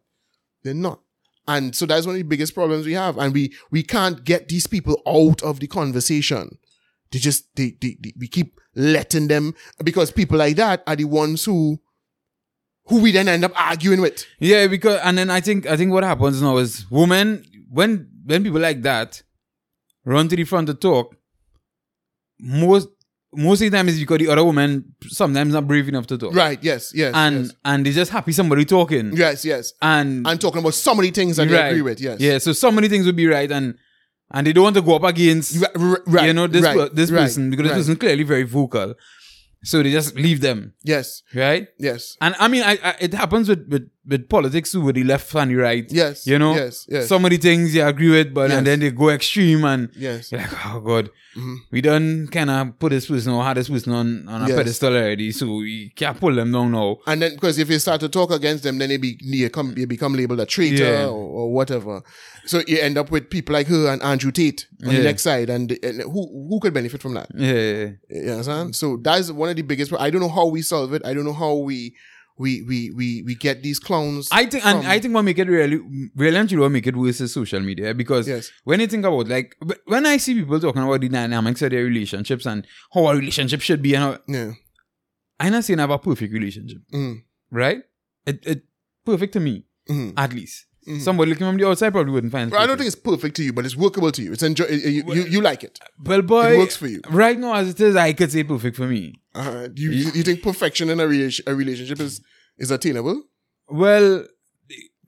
They're 0.63 0.73
not. 0.73 1.01
And 1.47 1.75
so 1.75 1.85
that's 1.85 2.05
one 2.05 2.15
of 2.15 2.19
the 2.19 2.23
biggest 2.23 2.53
problems 2.53 2.85
we 2.85 2.93
have. 2.93 3.17
And 3.17 3.33
we, 3.33 3.53
we 3.71 3.81
can't 3.81 4.23
get 4.23 4.49
these 4.49 4.67
people 4.67 5.01
out 5.07 5.41
of 5.41 5.59
the 5.59 5.67
conversation. 5.67 6.57
They 7.11 7.19
just, 7.19 7.55
they, 7.55 7.77
they, 7.81 7.97
they 7.99 8.13
we 8.19 8.27
keep 8.27 8.59
letting 8.75 9.27
them, 9.27 9.53
because 9.83 10.11
people 10.11 10.37
like 10.37 10.55
that 10.57 10.83
are 10.87 10.95
the 10.95 11.05
ones 11.05 11.45
who, 11.45 11.79
who 12.85 13.01
we 13.01 13.11
then 13.11 13.27
end 13.27 13.43
up 13.43 13.53
arguing 13.55 14.01
with. 14.01 14.25
Yeah, 14.39 14.67
because 14.67 14.99
and 15.03 15.17
then 15.17 15.29
I 15.29 15.41
think 15.41 15.67
I 15.67 15.75
think 15.75 15.91
what 15.91 16.03
happens 16.03 16.41
now 16.41 16.57
is 16.57 16.85
women 16.89 17.43
when 17.69 18.09
when 18.25 18.43
people 18.43 18.61
like 18.61 18.81
that 18.83 19.23
run 20.05 20.29
to 20.29 20.35
the 20.35 20.45
front 20.45 20.67
to 20.67 20.73
talk, 20.73 21.15
most 22.39 22.87
most 23.33 23.61
of 23.61 23.69
the 23.69 23.77
time 23.77 23.89
is 23.89 23.99
because 23.99 24.19
the 24.19 24.29
other 24.29 24.43
woman 24.43 24.95
sometimes 25.01 25.53
not 25.53 25.67
brave 25.67 25.89
enough 25.89 26.07
to 26.07 26.17
talk. 26.17 26.33
Right. 26.33 26.63
Yes. 26.63 26.93
Yes. 26.95 27.13
And 27.13 27.45
yes. 27.45 27.55
and 27.65 27.85
they're 27.85 27.93
just 27.93 28.11
happy 28.11 28.31
somebody 28.31 28.63
talking. 28.63 29.11
Yes. 29.15 29.43
Yes. 29.43 29.73
And 29.81 30.25
and 30.25 30.39
talking 30.39 30.59
about 30.59 30.73
so 30.73 30.95
many 30.95 31.11
things 31.11 31.35
that 31.37 31.49
they 31.49 31.69
agree 31.69 31.81
with. 31.81 31.99
Yes. 31.99 32.21
Yeah, 32.21 32.37
so 32.37 32.53
so 32.53 32.71
many 32.71 32.87
things 32.87 33.05
would 33.05 33.17
be 33.17 33.27
right 33.27 33.51
and 33.51 33.77
and 34.31 34.45
they 34.45 34.53
don't 34.53 34.63
want 34.63 34.75
to 34.75 34.81
go 34.81 34.95
up 34.95 35.03
against 35.03 35.61
Right. 35.61 35.99
right, 36.07 36.27
you 36.27 36.33
know 36.33 36.47
this 36.47 36.63
right, 36.63 36.93
this 36.93 37.09
person 37.09 37.49
because 37.49 37.67
this 37.67 37.77
person 37.77 37.95
clearly 37.95 38.23
very 38.23 38.43
vocal. 38.43 38.95
So 39.63 39.81
they 39.81 39.91
just 39.91 40.15
leave 40.15 40.41
them, 40.41 40.73
Yes. 40.83 41.23
right? 41.33 41.67
Yes. 41.79 42.15
And 42.21 42.35
I 42.39 42.47
mean, 42.47 42.63
I, 42.63 42.77
I 42.83 42.95
it 42.99 43.13
happens 43.13 43.49
with, 43.49 43.67
with 43.67 43.89
with 44.07 44.29
politics 44.29 44.71
too, 44.71 44.81
with 44.81 44.95
the 44.95 45.03
left 45.03 45.33
and 45.35 45.51
the 45.51 45.55
right. 45.55 45.85
Yes. 45.91 46.25
You 46.25 46.39
know, 46.39 46.55
Yes. 46.55 46.85
Yes. 46.89 47.07
so 47.07 47.19
many 47.19 47.37
things 47.37 47.75
you 47.75 47.83
agree 47.85 48.09
with, 48.09 48.33
but 48.33 48.49
Yes. 48.49 48.57
and 48.57 48.67
then 48.67 48.79
they 48.79 48.91
go 48.91 49.09
extreme 49.09 49.65
and 49.65 49.89
yes. 49.97 50.31
you're 50.31 50.39
like, 50.41 50.65
oh 50.65 50.79
god, 50.79 51.09
Mhm. 51.35 51.57
we 51.71 51.81
done 51.81 52.27
kind 52.31 52.49
of 52.49 52.79
put 52.79 52.91
this 52.91 53.05
person 53.05 53.33
or 53.33 53.43
had 53.43 53.57
this 53.57 53.69
person 53.69 53.91
on, 53.93 54.27
on 54.29 54.43
a 54.43 54.47
Yes. 54.47 54.57
pedestal 54.57 54.93
already, 54.95 55.31
so 55.31 55.57
we 55.57 55.91
can't 55.95 56.19
pull 56.19 56.33
them 56.33 56.51
down 56.51 56.71
now. 56.71 56.97
And 57.05 57.21
then, 57.21 57.33
because 57.33 57.59
if 57.59 57.69
you 57.69 57.79
start 57.79 57.99
to 58.01 58.09
talk 58.09 58.31
against 58.31 58.63
them, 58.63 58.77
then 58.77 58.89
they 58.89 58.97
be 58.97 59.17
you 59.21 59.49
come 59.49 59.73
you 59.77 59.85
become 59.87 60.13
labeled 60.15 60.39
a 60.39 60.45
traitor 60.45 60.83
Yeah. 60.83 61.05
or, 61.07 61.25
or 61.39 61.53
whatever. 61.53 62.01
So 62.45 62.61
you 62.65 62.79
end 62.79 62.97
up 62.97 63.11
with 63.11 63.29
people 63.29 63.53
like 63.53 63.67
her 63.67 63.89
and 63.91 64.01
Andrew 64.01 64.31
Tate 64.31 64.67
on 64.85 64.91
Yeah. 64.91 64.97
the 64.99 65.03
next 65.03 65.23
side, 65.23 65.49
and, 65.49 65.77
and 65.83 66.01
who 66.03 66.47
who 66.49 66.59
could 66.61 66.73
benefit 66.73 67.01
from 67.01 67.13
that? 67.15 67.27
Yeah, 67.35 67.89
You 68.09 68.31
understand? 68.31 68.75
So 68.75 68.97
that's 69.01 69.31
one 69.31 69.49
of 69.49 69.55
the 69.57 69.63
biggest. 69.63 69.91
I 69.99 70.09
don't 70.09 70.21
know 70.21 70.29
how 70.29 70.45
we 70.47 70.61
solve 70.61 70.93
it. 70.93 71.01
I 71.05 71.13
don't 71.13 71.25
know 71.25 71.33
how 71.33 71.55
we 71.55 71.93
we 72.39 72.61
we 72.63 72.91
we 72.91 73.23
we 73.23 73.35
get 73.35 73.63
these 73.63 73.79
clones. 73.79 74.29
I 74.31 74.45
think, 74.45 74.65
and 74.65 74.85
I 74.87 74.99
think 74.99 75.13
what 75.15 75.23
make 75.23 75.39
it 75.39 75.47
really, 75.47 75.79
really 76.15 76.57
what 76.57 76.69
make 76.71 76.85
it 76.87 76.95
worse 76.95 77.19
is 77.21 77.33
social 77.33 77.59
media 77.59 77.93
because 77.93 78.27
Yes. 78.27 78.51
when 78.63 78.79
you 78.79 78.87
think 78.87 79.05
about 79.05 79.27
like 79.27 79.55
when 79.85 80.05
I 80.05 80.17
see 80.17 80.35
people 80.35 80.59
talking 80.59 80.83
about 80.83 81.01
the 81.01 81.09
dynamics 81.09 81.61
of 81.61 81.71
their 81.71 81.83
relationships 81.83 82.45
and 82.45 82.65
how 82.93 83.07
a 83.07 83.15
relationship 83.15 83.61
should 83.61 83.81
be, 83.81 83.95
and 83.95 84.03
how, 84.03 84.17
yeah. 84.27 84.51
I'm 85.39 85.51
not 85.51 85.63
saying 85.63 85.79
I 85.79 85.83
have 85.83 85.91
a 85.91 85.99
perfect 85.99 86.33
relationship, 86.33 86.79
Mm. 86.93 87.23
right? 87.51 87.81
It, 88.25 88.43
it 88.45 88.63
perfect 89.05 89.33
to 89.33 89.39
me, 89.39 89.65
Mhm. 89.89 90.13
at 90.17 90.33
least. 90.33 90.65
Somebody 90.99 91.31
looking 91.31 91.45
from 91.45 91.57
the 91.57 91.67
outside 91.67 91.89
probably 91.91 92.13
wouldn't 92.13 92.31
find. 92.31 92.47
it 92.49 92.51
But 92.51 92.61
I 92.61 92.65
don't 92.65 92.77
think 92.77 92.87
it's 92.87 92.95
perfect 92.95 93.35
to 93.35 93.43
you, 93.43 93.51
but 93.51 93.65
it's 93.65 93.75
workable 93.75 94.09
to 94.09 94.21
you. 94.23 94.31
It's 94.31 94.41
enjoy. 94.41 94.67
You, 94.67 95.03
you, 95.13 95.23
you 95.25 95.41
like 95.41 95.61
it. 95.65 95.79
Well, 96.01 96.21
boy, 96.21 96.53
It 96.53 96.57
works 96.59 96.77
for 96.77 96.87
you. 96.87 97.01
Right 97.09 97.37
now, 97.37 97.55
as 97.55 97.67
it 97.71 97.81
is, 97.81 97.97
I 97.97 98.13
could 98.13 98.31
say 98.31 98.43
perfect 98.45 98.77
for 98.77 98.87
me. 98.87 99.21
Uh, 99.37 99.67
you, 99.75 99.91
you 99.91 100.11
you 100.15 100.23
think 100.23 100.41
perfection 100.41 100.89
in 100.89 100.99
a, 100.99 101.03
rela- 101.03 101.41
a 101.47 101.53
relationship 101.55 101.99
is 101.99 102.21
is 102.57 102.71
attainable? 102.71 103.21
Well, 103.69 104.25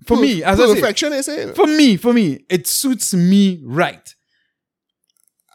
for 0.05 0.15
Per- 0.17 0.21
me, 0.21 0.43
as 0.43 0.59
I 0.59 0.65
say, 0.75 1.17
is 1.17 1.27
it? 1.27 1.55
for 1.55 1.65
me, 1.67 1.97
for 1.97 2.13
me, 2.13 2.45
it 2.49 2.67
suits 2.67 3.13
me 3.13 3.61
right. 3.65 4.15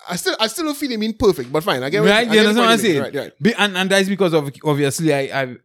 I 0.08 0.16
still 0.16 0.36
I 0.40 0.48
still 0.48 0.64
don't 0.66 0.76
feel 0.76 0.90
you 0.90 0.98
mean 0.98 1.16
perfect, 1.16 1.50
but 1.52 1.62
fine. 1.64 1.82
I 1.82 1.88
get 1.90 2.02
what 2.02 2.10
right? 2.10 2.16
I 2.18 2.22
You 2.22 2.32
get 2.32 2.38
understand 2.46 2.66
what 2.66 2.72
I'm 2.72 2.78
saying? 2.78 3.02
Right, 3.02 3.14
right. 3.14 3.32
Be- 3.42 3.54
and, 3.54 3.76
and 3.76 3.90
that's 3.90 4.08
because 4.08 4.32
of 4.34 4.50
obviously 4.64 5.14
I 5.14 5.42
I 5.42 5.56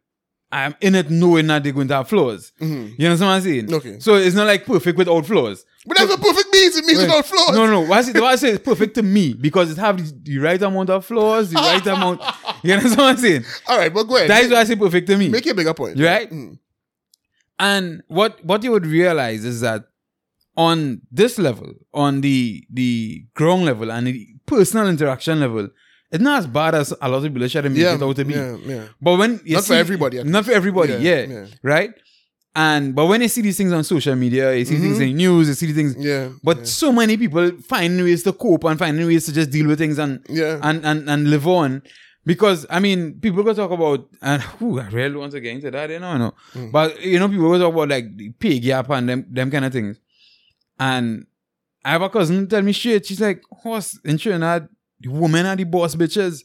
I'm 0.52 0.76
in 0.82 0.96
it 0.96 1.12
knowing 1.12 1.46
that 1.48 1.64
they're 1.64 1.72
going 1.74 1.88
to 1.90 1.96
have 1.96 2.10
flaws. 2.10 2.52
Mhm. 2.60 2.96
You 2.98 3.06
understand 3.08 3.30
what 3.30 3.36
I'm 3.36 3.42
saying? 3.42 3.74
Okay. 3.74 4.00
So 4.00 4.16
it's 4.16 4.36
not 4.36 4.48
like 4.48 4.66
perfect 4.66 4.98
without 4.98 5.26
flaws. 5.26 5.64
But 5.86 5.98
that's 5.98 6.10
what 6.10 6.22
perfect 6.22 6.48
means. 6.52 6.76
It 6.76 6.86
means 6.86 7.00
without 7.00 7.26
flaws. 7.26 7.56
No, 7.56 7.68
no. 7.68 7.82
What 7.82 8.00
I 8.00 8.02
say, 8.02 8.12
what 8.20 8.34
I 8.34 8.36
say 8.36 8.50
is 8.50 8.60
perfect 8.60 8.96
to 8.96 9.04
me 9.04 9.34
because 9.34 9.72
it 9.72 9.78
have 9.78 9.98
the, 9.98 10.12
the 10.24 10.38
right 10.40 10.62
amount 10.62 10.90
of 10.90 11.06
flaws, 11.06 11.52
the 11.52 11.58
right 11.58 11.86
amount. 11.96 12.22
You 12.64 12.74
understand 12.74 13.00
what 13.00 13.10
I'm 13.10 13.18
saying? 13.18 13.46
All 13.68 13.78
right, 13.78 13.94
but 13.94 14.04
go 14.06 14.16
ahead. 14.18 14.30
That 14.30 14.44
is 14.44 14.52
why 14.52 14.58
I 14.62 14.64
say 14.64 14.76
perfect 14.76 15.08
to 15.08 15.18
me. 15.18 15.30
Make 15.30 15.46
your 15.46 15.56
bigger 15.56 15.74
point. 15.74 16.00
Right? 16.00 16.30
Mm. 16.32 16.58
And 17.60 18.04
what 18.08 18.44
what 18.44 18.64
you 18.64 18.72
would 18.72 18.86
realize 18.86 19.46
is 19.46 19.62
that 19.62 19.86
on 20.58 21.02
this 21.12 21.38
level, 21.38 21.74
on 21.94 22.22
the 22.22 22.66
the 22.72 23.26
ground 23.36 23.66
level 23.66 23.92
and 23.92 24.08
the 24.08 24.28
personal 24.46 24.88
interaction 24.88 25.40
level, 25.40 25.70
it's 26.12 26.24
not 26.24 26.40
as 26.40 26.48
bad 26.48 26.76
as 26.76 26.94
a 27.02 27.08
lot 27.10 27.18
of 27.18 27.24
people 27.24 27.48
try 27.50 27.62
to 27.62 27.70
make 27.70 27.78
Yeah, 27.80 27.96
it 27.96 28.02
out 28.04 28.16
to 28.16 28.26
be. 28.26 28.34
yeah, 28.34 28.58
yeah. 28.66 28.86
But 29.02 29.18
when 29.18 29.40
you 29.46 29.56
Not 29.56 29.66
for 29.66 29.74
everybody, 29.74 30.24
not 30.24 30.46
for 30.46 30.52
everybody, 30.52 30.94
Yeah, 30.94 31.22
yeah, 31.22 31.46
right. 31.64 31.92
And 32.56 32.96
but 32.96 33.06
when 33.06 33.22
you 33.22 33.28
see 33.28 33.42
these 33.42 33.58
things 33.58 33.72
on 33.72 33.84
social 33.84 34.16
media, 34.16 34.56
you 34.56 34.66
see 34.66 34.78
things 34.80 35.00
in 35.00 35.16
news, 35.16 35.48
you 35.50 35.54
see 35.54 35.68
these 35.68 35.76
things. 35.76 35.94
Mm-hmm. 35.94 36.02
Yeah, 36.08 36.30
But 36.44 36.68
so 36.68 36.92
many 36.92 37.16
people 37.16 37.52
find 37.62 38.02
ways 38.02 38.24
to 38.24 38.34
cope 38.34 38.64
and 38.64 38.78
find 38.80 38.98
ways 39.06 39.26
to 39.28 39.34
just 39.34 39.52
deal 39.52 39.68
with 39.68 39.78
things 39.78 40.00
and 40.00 40.20
Yeah. 40.28 40.60
and 40.64 40.84
and, 40.86 41.08
and 41.10 41.30
live 41.30 41.48
on. 41.48 41.84
Because 42.26 42.66
I 42.70 42.80
mean, 42.80 43.20
people 43.22 43.44
go 43.44 43.54
talk 43.54 43.72
about 43.72 44.10
and 44.22 44.42
who 44.58 44.80
I 44.80 44.88
really 44.90 45.16
want 45.16 45.32
to 45.34 45.40
get 45.40 45.54
into 45.54 45.72
that, 45.72 45.90
you 45.92 46.00
know, 46.00 46.18
no. 46.18 46.34
Mm. 46.56 46.72
But 46.72 47.02
you 47.02 47.20
know, 47.20 47.30
people 47.30 47.50
go 47.50 47.60
talk 47.60 47.74
about 47.74 47.90
like 47.90 48.18
the 48.18 48.32
pay 48.32 48.60
gap 48.60 48.90
and 48.90 49.08
them 49.08 49.26
them 49.30 49.52
kind 49.52 49.66
of 49.66 49.72
things. 49.72 50.00
And 50.80 51.28
I 51.86 51.92
have 51.92 52.02
a 52.02 52.10
cousin 52.10 52.48
tell 52.48 52.62
me 52.62 52.72
shit. 52.74 53.06
She's 53.06 53.22
like, 53.22 53.42
horse 53.52 54.00
in 54.04 54.18
Trinidad, 54.18 54.68
the 55.00 55.10
women 55.10 55.46
are 55.46 55.56
the 55.56 55.64
boss 55.64 55.96
bitches. 55.96 56.44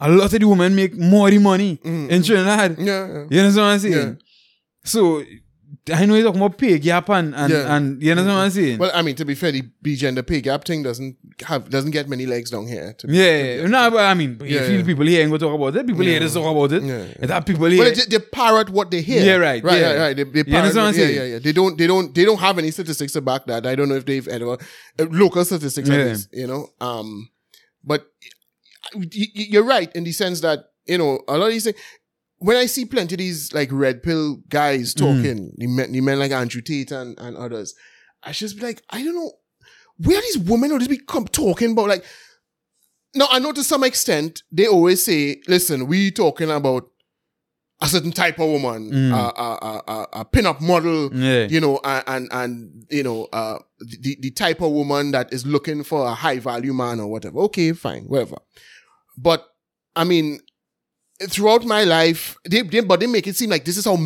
A 0.00 0.08
lot 0.10 0.32
of 0.32 0.40
the 0.40 0.44
women 0.48 0.74
make 0.74 0.96
more 0.96 1.30
the 1.30 1.38
money 1.38 1.78
in 1.84 2.22
Trinidad. 2.22 2.72
Mm-hmm. 2.72 2.84
Yeah, 2.86 3.06
yeah. 3.06 3.24
You 3.30 3.40
understand 3.40 3.56
what 3.56 3.62
I'm 3.62 3.78
saying? 3.78 3.92
Yeah. 3.94 4.14
So 4.84 5.22
I 5.92 6.06
know 6.06 6.14
you're 6.14 6.24
talking 6.24 6.40
about 6.40 6.58
pay 6.58 6.78
gap 6.78 7.08
and 7.08 7.34
and, 7.34 7.52
Yeah. 7.52 7.74
and 7.76 8.02
you 8.02 8.10
understand 8.10 8.36
what 8.36 8.42
I'm 8.44 8.50
saying? 8.50 8.78
Well, 8.78 8.90
I 8.94 9.02
mean, 9.02 9.14
to 9.16 9.24
be 9.24 9.34
fair, 9.34 9.52
the 9.52 9.62
B 9.80 9.94
gender 9.96 10.22
pay 10.22 10.40
gap 10.40 10.64
thing 10.64 10.82
doesn't 10.82 11.16
have 11.46 11.70
doesn't 11.70 11.92
get 11.92 12.08
many 12.08 12.26
legs 12.26 12.50
down 12.50 12.66
here. 12.66 12.94
Be, 13.06 13.16
yeah, 13.16 13.66
no, 13.66 13.90
but 13.90 14.04
I 14.04 14.14
mean, 14.14 14.38
you 14.40 14.46
Yeah, 14.58 14.66
yeah. 14.66 14.82
people 14.84 15.06
here 15.06 15.22
ain't 15.22 15.30
gonna 15.30 15.38
talk 15.38 15.54
about 15.54 15.76
it. 15.76 15.86
People 15.86 16.02
here 16.04 16.18
just 16.20 16.34
talk 16.34 16.50
about 16.50 16.72
it. 16.72 16.82
Yeah, 16.82 17.06
It 17.24 17.30
have 17.30 17.46
people 17.46 17.66
here. 17.66 17.78
Well, 17.84 17.94
they, 17.94 18.04
they 18.04 18.18
parrot 18.18 18.70
what 18.70 18.90
they 18.90 19.02
hear. 19.02 19.24
Yeah, 19.24 19.36
right, 19.36 19.62
right, 19.64 19.80
yeah. 19.80 19.86
right, 19.92 19.98
right. 19.98 20.16
They, 20.16 20.24
they 20.24 20.38
You 20.38 20.44
parrot, 20.44 20.74
what 20.74 20.84
I'm 20.84 20.94
yeah, 20.94 21.06
yeah, 21.06 21.24
yeah. 21.24 21.38
They 21.38 21.52
don't, 21.52 21.78
they 21.78 21.86
don't, 21.86 22.14
they 22.14 22.24
don't 22.24 22.38
have 22.40 22.58
any 22.58 22.70
statistics 22.70 23.12
to 23.14 23.20
back 23.20 23.46
that. 23.46 23.66
I 23.66 23.74
don't 23.74 23.88
know 23.88 23.96
if 23.96 24.04
they've 24.04 24.26
ever 24.28 24.52
uh, 24.52 24.56
local 25.10 25.44
statistics 25.44 25.88
at 25.88 25.98
Yeah. 25.98 26.04
least, 26.06 26.28
you 26.32 26.46
know. 26.46 26.68
Um, 26.80 27.28
but 27.84 28.06
you're 29.10 29.64
right 29.64 29.94
in 29.94 30.04
the 30.04 30.12
sense 30.12 30.40
that 30.40 30.60
you 30.86 30.98
know 30.98 31.20
a 31.28 31.38
lot 31.38 31.46
of 31.46 31.52
these 31.52 31.64
things. 31.64 31.76
When 32.38 32.56
I 32.56 32.66
see 32.66 32.84
plenty 32.84 33.14
of 33.14 33.18
these 33.18 33.52
like 33.52 33.68
red 33.70 34.02
pill 34.02 34.38
guys 34.48 34.94
mm. 34.94 34.98
talking, 34.98 35.52
the, 35.56 35.68
men, 35.68 35.92
the 35.92 36.00
men 36.00 36.18
like 36.18 36.32
Andrew 36.32 36.60
Tate 36.60 36.90
and, 36.90 37.16
and 37.20 37.36
others, 37.36 37.74
I 38.22 38.32
just 38.32 38.56
be 38.56 38.62
like, 38.62 38.82
I 38.90 39.04
don't 39.04 39.14
know, 39.14 39.32
where 39.98 40.20
these 40.20 40.38
women 40.38 40.72
always 40.72 40.88
become 40.88 41.26
talking 41.26 41.72
about 41.72 41.88
like. 41.88 42.04
No, 43.14 43.26
I 43.30 43.40
know 43.40 43.52
to 43.52 43.62
some 43.62 43.84
extent 43.84 44.42
they 44.50 44.66
always 44.66 45.04
say, 45.04 45.42
"Listen, 45.46 45.86
we 45.86 46.10
talking 46.10 46.50
about 46.50 46.88
a 47.82 47.86
certain 47.88 48.12
type 48.12 48.38
of 48.38 48.48
woman, 48.48 48.90
Mm. 48.92 49.12
a, 49.12 49.40
a, 49.42 49.82
a, 49.92 50.08
a, 50.20 50.24
pin-up 50.24 50.60
model, 50.60 51.10
Yeah. 51.14 51.48
you 51.48 51.60
know, 51.60 51.80
and, 51.82 52.04
and, 52.06 52.28
and 52.32 52.86
you 52.90 53.02
know, 53.02 53.24
uh, 53.32 53.58
the, 53.80 54.16
the 54.20 54.30
type 54.30 54.60
of 54.62 54.70
woman 54.70 55.10
that 55.10 55.32
is 55.32 55.44
looking 55.44 55.82
for 55.82 56.06
a 56.06 56.14
high 56.14 56.38
value 56.38 56.72
man 56.72 57.00
or 57.00 57.08
whatever. 57.08 57.38
Okay, 57.40 57.72
fine, 57.72 58.04
whatever. 58.04 58.36
But 59.18 59.46
I 59.96 60.04
mean, 60.04 60.38
throughout 61.28 61.64
my 61.64 61.82
life, 61.84 62.36
they, 62.48 62.62
they 62.62 62.80
but 62.80 63.00
they 63.00 63.06
make 63.08 63.26
it 63.26 63.36
seem 63.36 63.50
like 63.50 63.64
this 63.64 63.76
is 63.76 63.84
how 63.84 63.98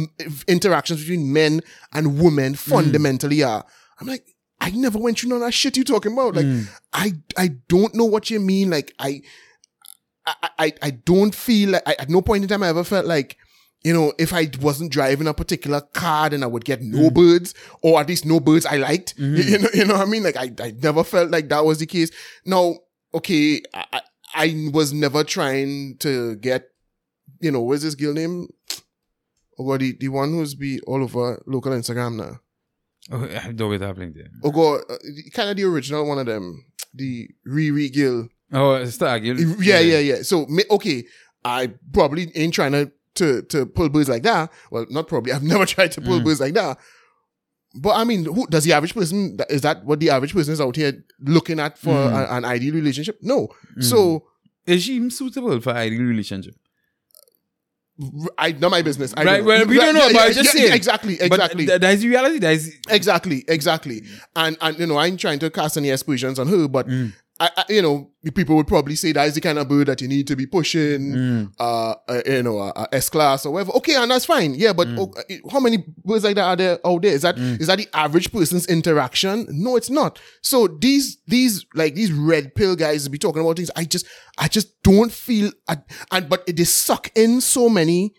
interactions 0.48 1.00
between 1.00 1.32
men 1.32 1.60
and 1.92 2.18
women 2.20 2.54
fundamentally 2.54 3.42
are. 3.42 3.64
I'm 4.00 4.06
like, 4.06 4.24
I 4.60 4.70
never 4.70 4.98
went 4.98 5.18
through 5.18 5.28
none 5.30 5.42
of 5.42 5.44
that 5.48 5.52
shit 5.52 5.76
you 5.76 5.84
talking 5.84 6.12
about. 6.14 6.34
Like, 6.36 6.46
I 6.94 7.12
I 7.36 7.48
don't 7.68 7.94
know 7.94 8.06
what 8.06 8.30
you 8.30 8.40
mean. 8.40 8.70
Like, 8.70 8.94
I 8.98 9.20
I 10.26 10.48
I, 10.58 10.72
I 10.82 10.90
don't 10.90 11.34
feel 11.34 11.70
like 11.70 11.82
I, 11.86 11.94
at 11.98 12.08
no 12.10 12.22
point 12.22 12.42
in 12.42 12.48
time 12.48 12.62
I 12.62 12.68
ever 12.68 12.84
felt 12.84 13.04
like. 13.06 13.36
You 13.86 13.94
know, 13.94 14.12
if 14.18 14.32
I 14.32 14.50
wasn't 14.60 14.90
driving 14.90 15.28
a 15.28 15.34
particular 15.34 15.80
car, 15.80 16.28
then 16.30 16.42
I 16.42 16.46
would 16.46 16.64
get 16.64 16.82
no 16.82 17.08
birds, 17.10 17.54
or 17.82 18.00
at 18.00 18.08
least 18.08 18.26
no 18.26 18.40
birds 18.40 18.66
I 18.66 18.76
liked. 18.78 19.14
You, 19.16 19.26
you 19.52 19.58
know, 19.58 19.68
you 19.74 19.84
know 19.84 19.94
what 19.94 20.08
I 20.08 20.10
mean? 20.10 20.24
Like 20.24 20.36
I, 20.36 20.50
I 20.60 20.74
never 20.82 21.04
felt 21.04 21.30
like 21.30 21.48
that 21.50 21.64
was 21.64 21.78
the 21.78 21.86
case. 21.86 22.10
Now, 22.44 22.74
okay, 23.14 23.62
I, 23.72 24.00
I 24.34 24.70
was 24.72 24.92
never 24.92 25.22
trying 25.22 25.98
to 25.98 26.34
get, 26.36 26.68
you 27.40 27.52
know, 27.52 27.60
what's 27.60 27.84
this 27.84 27.94
girl 27.94 28.12
name? 28.12 28.48
Oh 29.58 29.64
God, 29.68 29.80
the, 29.80 29.96
the 30.00 30.08
one 30.08 30.30
who's 30.32 30.54
be 30.56 30.80
all 30.80 31.02
over 31.02 31.40
local 31.46 31.72
Instagram 31.72 32.16
now. 32.16 32.40
Oh, 33.12 33.22
I 33.24 33.52
don't 33.52 33.70
get 33.70 33.82
happening 33.82 34.12
there. 34.14 34.28
Oh 34.42 34.50
God, 34.50 34.80
uh, 34.90 34.96
kind 35.32 35.50
of 35.50 35.56
the 35.56 35.64
original 35.64 36.08
one 36.08 36.18
of 36.18 36.26
them, 36.26 36.64
the 36.92 37.28
Riri 37.46 37.92
Gill. 37.92 38.28
Oh, 38.52 38.84
Stark. 38.86 39.22
you- 39.22 39.56
Yeah, 39.60 39.78
yeah, 39.78 39.98
yeah. 40.00 40.22
So 40.22 40.46
okay, 40.72 41.04
I 41.44 41.72
probably 41.92 42.32
ain't 42.34 42.52
trying 42.54 42.72
to 42.72 42.90
to 43.16 43.42
to 43.42 43.66
pull 43.66 43.88
birds 43.88 44.08
like 44.08 44.22
that. 44.22 44.52
Well, 44.70 44.86
not 44.90 45.08
probably. 45.08 45.32
I've 45.34 45.42
never 45.42 45.66
tried 45.66 45.92
to 45.92 46.00
pull 46.00 46.20
mm. 46.20 46.24
birds 46.24 46.40
like 46.40 46.54
that. 46.54 46.78
But 47.74 47.96
I 47.96 48.04
mean, 48.04 48.24
who 48.24 48.46
does 48.46 48.64
the 48.64 48.72
average 48.72 48.94
person? 48.94 49.38
Is 49.50 49.62
that 49.62 49.84
what 49.84 50.00
the 50.00 50.10
average 50.10 50.32
person 50.32 50.52
is 50.52 50.60
out 50.60 50.76
here 50.76 51.04
looking 51.20 51.60
at 51.60 51.78
for 51.78 51.90
mm. 51.90 52.12
a- 52.12 52.34
an 52.34 52.44
ideal 52.44 52.74
relationship? 52.74 53.18
No. 53.22 53.48
Mm. 53.78 53.84
So 53.84 54.24
Is 54.66 54.82
she 54.84 55.10
suitable 55.10 55.60
for 55.60 55.70
ideal 55.70 56.02
relationship? 56.02 56.54
I 58.36 58.52
not 58.52 58.70
my 58.70 58.82
business. 58.82 59.14
I 59.16 59.24
Right, 59.24 59.36
don't 59.38 59.46
well, 59.46 59.66
we 59.66 59.76
don't 59.76 59.94
know, 59.94 60.08
but 60.12 60.28
I'm 60.28 60.32
just 60.32 60.52
saying. 60.52 60.72
exactly, 60.72 61.18
exactly. 61.18 61.66
th- 61.66 61.80
that 61.80 61.94
is 61.94 62.02
the 62.02 62.08
reality. 62.08 62.38
That 62.38 62.52
is 62.52 62.76
Exactly, 62.90 63.44
exactly. 63.48 64.02
And 64.34 64.56
and 64.60 64.78
you 64.78 64.86
know, 64.86 64.96
I 64.96 65.06
ain't 65.06 65.18
trying 65.18 65.38
to 65.38 65.50
cast 65.50 65.78
any 65.78 65.90
aspersions 65.90 66.38
on 66.38 66.48
her, 66.48 66.68
but 66.68 66.86
I, 67.38 67.50
I, 67.54 67.64
you 67.68 67.82
know, 67.82 68.10
people 68.34 68.56
would 68.56 68.66
probably 68.66 68.94
say 68.96 69.12
that 69.12 69.28
is 69.28 69.34
the 69.34 69.42
kind 69.42 69.58
of 69.58 69.68
bird 69.68 69.88
that 69.88 70.00
you 70.00 70.08
need 70.08 70.26
to 70.28 70.36
be 70.36 70.46
pushing, 70.46 71.50
uh, 71.60 71.94
uh, 72.08 72.22
you 72.24 72.42
know, 72.42 72.58
a, 72.60 72.88
S 72.92 73.10
class 73.10 73.44
or 73.44 73.52
whatever. 73.52 73.72
Okay, 73.72 73.94
and 73.94 74.10
that's 74.10 74.24
fine. 74.24 74.54
Yeah, 74.54 74.72
but 74.72 74.88
oh, 74.96 75.12
uh, 75.18 75.22
how 75.52 75.60
many 75.60 75.84
birds 76.02 76.24
like 76.24 76.36
that 76.36 76.44
are 76.44 76.56
there 76.56 76.78
out 76.86 77.02
there? 77.02 77.12
Is 77.12 77.22
that 77.22 77.36
is 77.38 77.66
that 77.66 77.76
the 77.76 77.88
average 77.92 78.32
person's 78.32 78.66
interaction? 78.66 79.46
No, 79.50 79.76
it's 79.76 79.90
not. 79.90 80.18
So 80.40 80.66
these 80.66 81.18
these 81.26 81.66
like 81.74 81.94
these 81.94 82.10
red 82.10 82.54
pill 82.54 82.74
guys 82.74 83.06
be 83.08 83.18
talking 83.18 83.42
about 83.42 83.56
things. 83.56 83.70
I 83.76 83.84
just 83.84 84.06
I 84.38 84.48
just 84.48 84.82
don't 84.82 85.12
feel. 85.12 85.52
I, 85.68 85.76
and 86.12 86.28
but 86.30 86.46
they 86.46 86.64
suck 86.64 87.10
in 87.14 87.42
so 87.42 87.68
many 87.68 88.14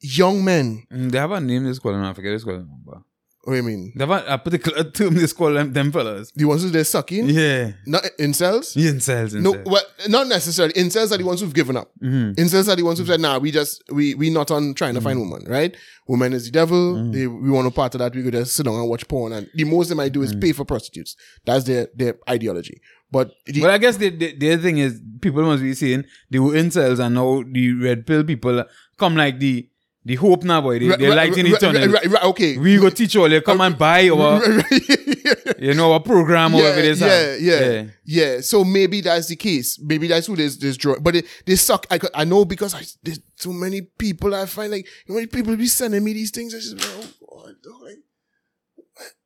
young 0.00 0.44
men. 0.44 0.86
Mm, 0.92 1.10
They 1.12 1.18
have 1.18 1.30
a 1.30 1.40
name 1.40 1.64
they 1.64 1.74
call 1.78 1.92
them. 1.92 2.02
I 2.02 2.12
forget 2.14 2.32
this 2.32 2.42
call 2.44 2.54
them. 2.54 3.04
What 3.44 3.54
do 3.54 3.56
you 3.56 3.62
mean? 3.62 3.92
they 3.96 4.06
have 4.06 4.10
a, 4.10 4.34
a 4.34 4.38
particular 4.38 4.84
term 4.84 5.14
they 5.14 5.26
call 5.28 5.54
them, 5.54 5.72
them 5.72 5.90
fellas. 5.90 6.30
The 6.32 6.44
ones 6.44 6.62
who 6.62 6.68
they're 6.68 6.84
sucking? 6.84 7.26
Yeah. 7.30 7.72
Not 7.86 8.04
incels? 8.18 8.76
Incels. 8.76 9.32
No, 9.32 9.54
incels. 9.54 9.64
well, 9.64 9.82
not 10.08 10.26
necessarily. 10.26 10.74
Incels 10.74 11.10
are 11.10 11.16
the 11.16 11.24
ones 11.24 11.40
who've 11.40 11.54
given 11.54 11.76
up. 11.76 11.90
Mm-hmm. 12.02 12.32
Incels 12.40 12.68
are 12.68 12.76
the 12.76 12.82
ones 12.82 12.98
who've 12.98 13.08
said, 13.08 13.20
"Nah, 13.20 13.38
we 13.38 13.50
just 13.50 13.82
we 13.90 14.14
we 14.14 14.28
not 14.28 14.50
on 14.50 14.74
trying 14.74 14.94
to 14.94 15.00
find 15.00 15.18
mm-hmm. 15.18 15.30
woman, 15.30 15.50
right? 15.50 15.74
Woman 16.06 16.34
is 16.34 16.44
the 16.46 16.50
devil. 16.50 16.94
Mm-hmm. 16.94 17.12
They, 17.12 17.26
we 17.26 17.50
want 17.50 17.64
no 17.64 17.70
part 17.70 17.94
of 17.94 18.00
that. 18.00 18.14
We 18.14 18.22
could 18.22 18.34
just 18.34 18.54
sit 18.54 18.66
down 18.66 18.74
and 18.74 18.88
watch 18.88 19.08
porn, 19.08 19.32
and 19.32 19.48
the 19.54 19.64
most 19.64 19.88
they 19.88 19.94
might 19.94 20.12
do 20.12 20.22
is 20.22 20.34
pay 20.34 20.52
for 20.52 20.66
prostitutes. 20.66 21.16
That's 21.46 21.64
their 21.64 21.88
their 21.94 22.18
ideology. 22.28 22.82
But 23.10 23.32
the, 23.46 23.62
Well, 23.62 23.70
I 23.70 23.78
guess 23.78 23.96
the, 23.96 24.10
the, 24.10 24.36
the 24.36 24.52
other 24.52 24.62
thing 24.62 24.78
is 24.78 25.00
people 25.20 25.42
must 25.42 25.62
be 25.62 25.74
saying 25.74 26.04
they 26.30 26.38
were 26.38 26.52
incels 26.52 27.04
and 27.04 27.14
now 27.14 27.42
the 27.50 27.72
red 27.72 28.06
pill 28.06 28.22
people 28.22 28.64
come 28.98 29.16
like 29.16 29.40
the 29.40 29.68
the 30.02 30.14
hope 30.14 30.44
now, 30.44 30.62
boy. 30.62 30.78
They, 30.78 30.88
Right, 30.88 30.98
they 30.98 31.08
right, 31.08 31.16
light 31.16 31.36
in 31.36 31.44
the 31.44 31.52
right, 31.52 31.60
tunnel. 31.60 31.88
right, 31.88 32.06
right, 32.06 32.24
okay. 32.24 32.56
We 32.56 32.78
go 32.78 32.88
teach 32.88 33.16
all. 33.16 33.28
They 33.28 33.40
come 33.42 33.60
and 33.60 33.76
buy 33.76 34.08
our, 34.08 34.42
you 35.58 35.74
know, 35.74 35.92
our 35.92 36.00
program 36.00 36.54
or 36.54 36.62
whatever 36.62 36.78
it 36.78 36.84
is. 36.86 37.00
yeah, 37.00 37.36
yeah, 37.36 37.60
yeah. 37.60 37.84
yeah, 38.04 38.40
So 38.40 38.64
maybe 38.64 39.02
that's 39.02 39.26
the 39.28 39.36
case. 39.36 39.78
Maybe 39.78 40.08
that's 40.08 40.26
who 40.26 40.36
this 40.36 40.56
this 40.56 40.78
draw. 40.78 40.98
But 40.98 41.16
it, 41.16 41.26
they 41.44 41.54
suck. 41.56 41.86
I, 41.90 42.00
I 42.14 42.24
know 42.24 42.46
because 42.46 42.74
I, 42.74 42.82
there's 43.02 43.20
too 43.38 43.52
many 43.52 43.82
people. 43.82 44.34
I 44.34 44.46
find 44.46 44.72
like 44.72 44.86
you 45.06 45.14
know, 45.14 45.16
many 45.16 45.26
people 45.26 45.54
be 45.54 45.66
sending 45.66 46.02
me 46.02 46.14
these 46.14 46.30
things. 46.30 46.54
I 46.54 46.58
just 46.58 46.76
oh 46.80 47.44
God, 47.44 47.54
dog, 47.62 47.82
like, 47.82 47.98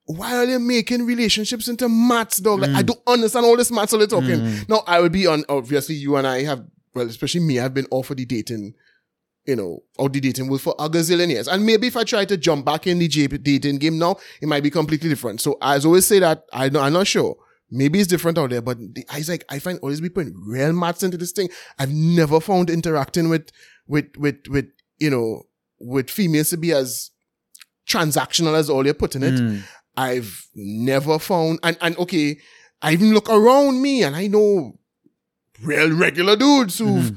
why 0.07 0.37
are 0.37 0.47
they 0.47 0.59
making 0.59 1.07
relationships 1.07 1.69
into 1.69 1.89
maths, 1.89 2.39
dog? 2.39 2.61
Like 2.61 2.71
I 2.71 2.83
mm. 2.83 2.87
don't 2.87 3.01
understand 3.07 3.47
all 3.47 3.57
this 3.57 3.71
maths 3.71 3.93
all 3.93 4.01
they're 4.01 4.09
talking. 4.09 4.41
Mm. 4.41 4.69
Now 4.69 4.83
I 4.89 5.01
would 5.01 5.13
be 5.13 5.29
on. 5.29 5.45
Obviously, 5.49 5.95
you 5.95 6.17
and 6.17 6.27
I 6.27 6.43
have. 6.43 6.67
Well, 6.97 7.07
especially 7.07 7.43
me, 7.43 7.61
I've 7.61 7.75
been 7.75 7.89
off 7.93 8.11
of 8.11 8.17
the 8.17 8.25
dating 8.25 8.75
you 9.47 9.57
know, 9.57 9.83
out 10.01 10.13
the 10.13 10.21
dating 10.21 10.49
world 10.49 10.63
for 10.63 10.75
a 10.79 10.89
gazillion 10.89 11.29
years. 11.29 11.49
And 11.49 11.67
maybe 11.67 11.87
if 11.87 11.97
I 11.97 12.05
try 12.05 12.25
to 12.25 12.37
jump 12.37 12.65
back 12.65 12.87
in 12.87 12.99
the 12.99 13.09
dating 13.09 13.79
game 13.79 13.99
now, 13.99 14.17
it 14.41 14.49
might 14.49 14.63
be 14.63 14.71
completely 14.71 15.09
different. 15.09 15.41
So 15.41 15.59
as 15.61 15.85
always 15.85 16.07
say 16.07 16.19
that 16.21 16.45
I 16.53 16.69
know, 16.69 16.81
I'm 16.81 16.95
not 16.95 17.07
sure. 17.07 17.37
Maybe 17.71 17.99
it's 17.99 18.09
different 18.09 18.39
out 18.39 18.51
there, 18.51 18.63
but 18.63 18.79
the, 18.79 19.05
I 19.11 19.23
like, 19.29 19.45
I 19.49 19.59
find 19.59 19.79
always 19.81 20.01
be 20.01 20.09
putting 20.09 20.35
real 20.47 20.73
maths 20.73 21.03
into 21.03 21.17
this 21.17 21.33
thing. 21.33 21.49
I've 21.79 21.93
never 21.93 22.41
found 22.41 22.71
interacting 22.71 23.29
with, 23.29 23.51
with, 23.87 24.17
with, 24.17 24.47
with, 24.49 24.67
you 24.99 25.11
know, 25.11 25.43
with 25.81 26.09
females 26.09 26.51
to 26.51 26.57
be 26.57 26.73
as 26.73 27.11
transactional 27.89 28.55
as 28.55 28.71
all 28.71 28.85
you're 28.85 28.95
putting 28.95 29.23
it. 29.23 29.39
Hmm. 29.39 29.59
I've 29.97 30.49
never 30.55 31.19
found, 31.19 31.59
and, 31.63 31.77
and 31.81 31.97
okay, 31.99 32.39
I 32.81 32.93
even 32.93 33.13
look 33.13 33.29
around 33.29 33.83
me 33.83 34.05
and 34.05 34.15
I 34.15 34.27
know 34.27 34.79
real 35.63 35.93
regular 35.97 36.37
dudes 36.37 36.79
who've, 36.79 37.11
hmm. 37.11 37.17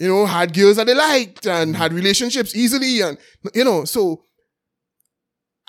You 0.00 0.08
know, 0.08 0.26
had 0.26 0.54
girls 0.54 0.76
that 0.76 0.86
they 0.86 0.94
liked 0.94 1.46
and 1.46 1.76
had 1.76 1.92
relationships 1.92 2.56
easily 2.56 3.00
and, 3.02 3.18
you 3.54 3.62
know, 3.64 3.84
so 3.84 4.22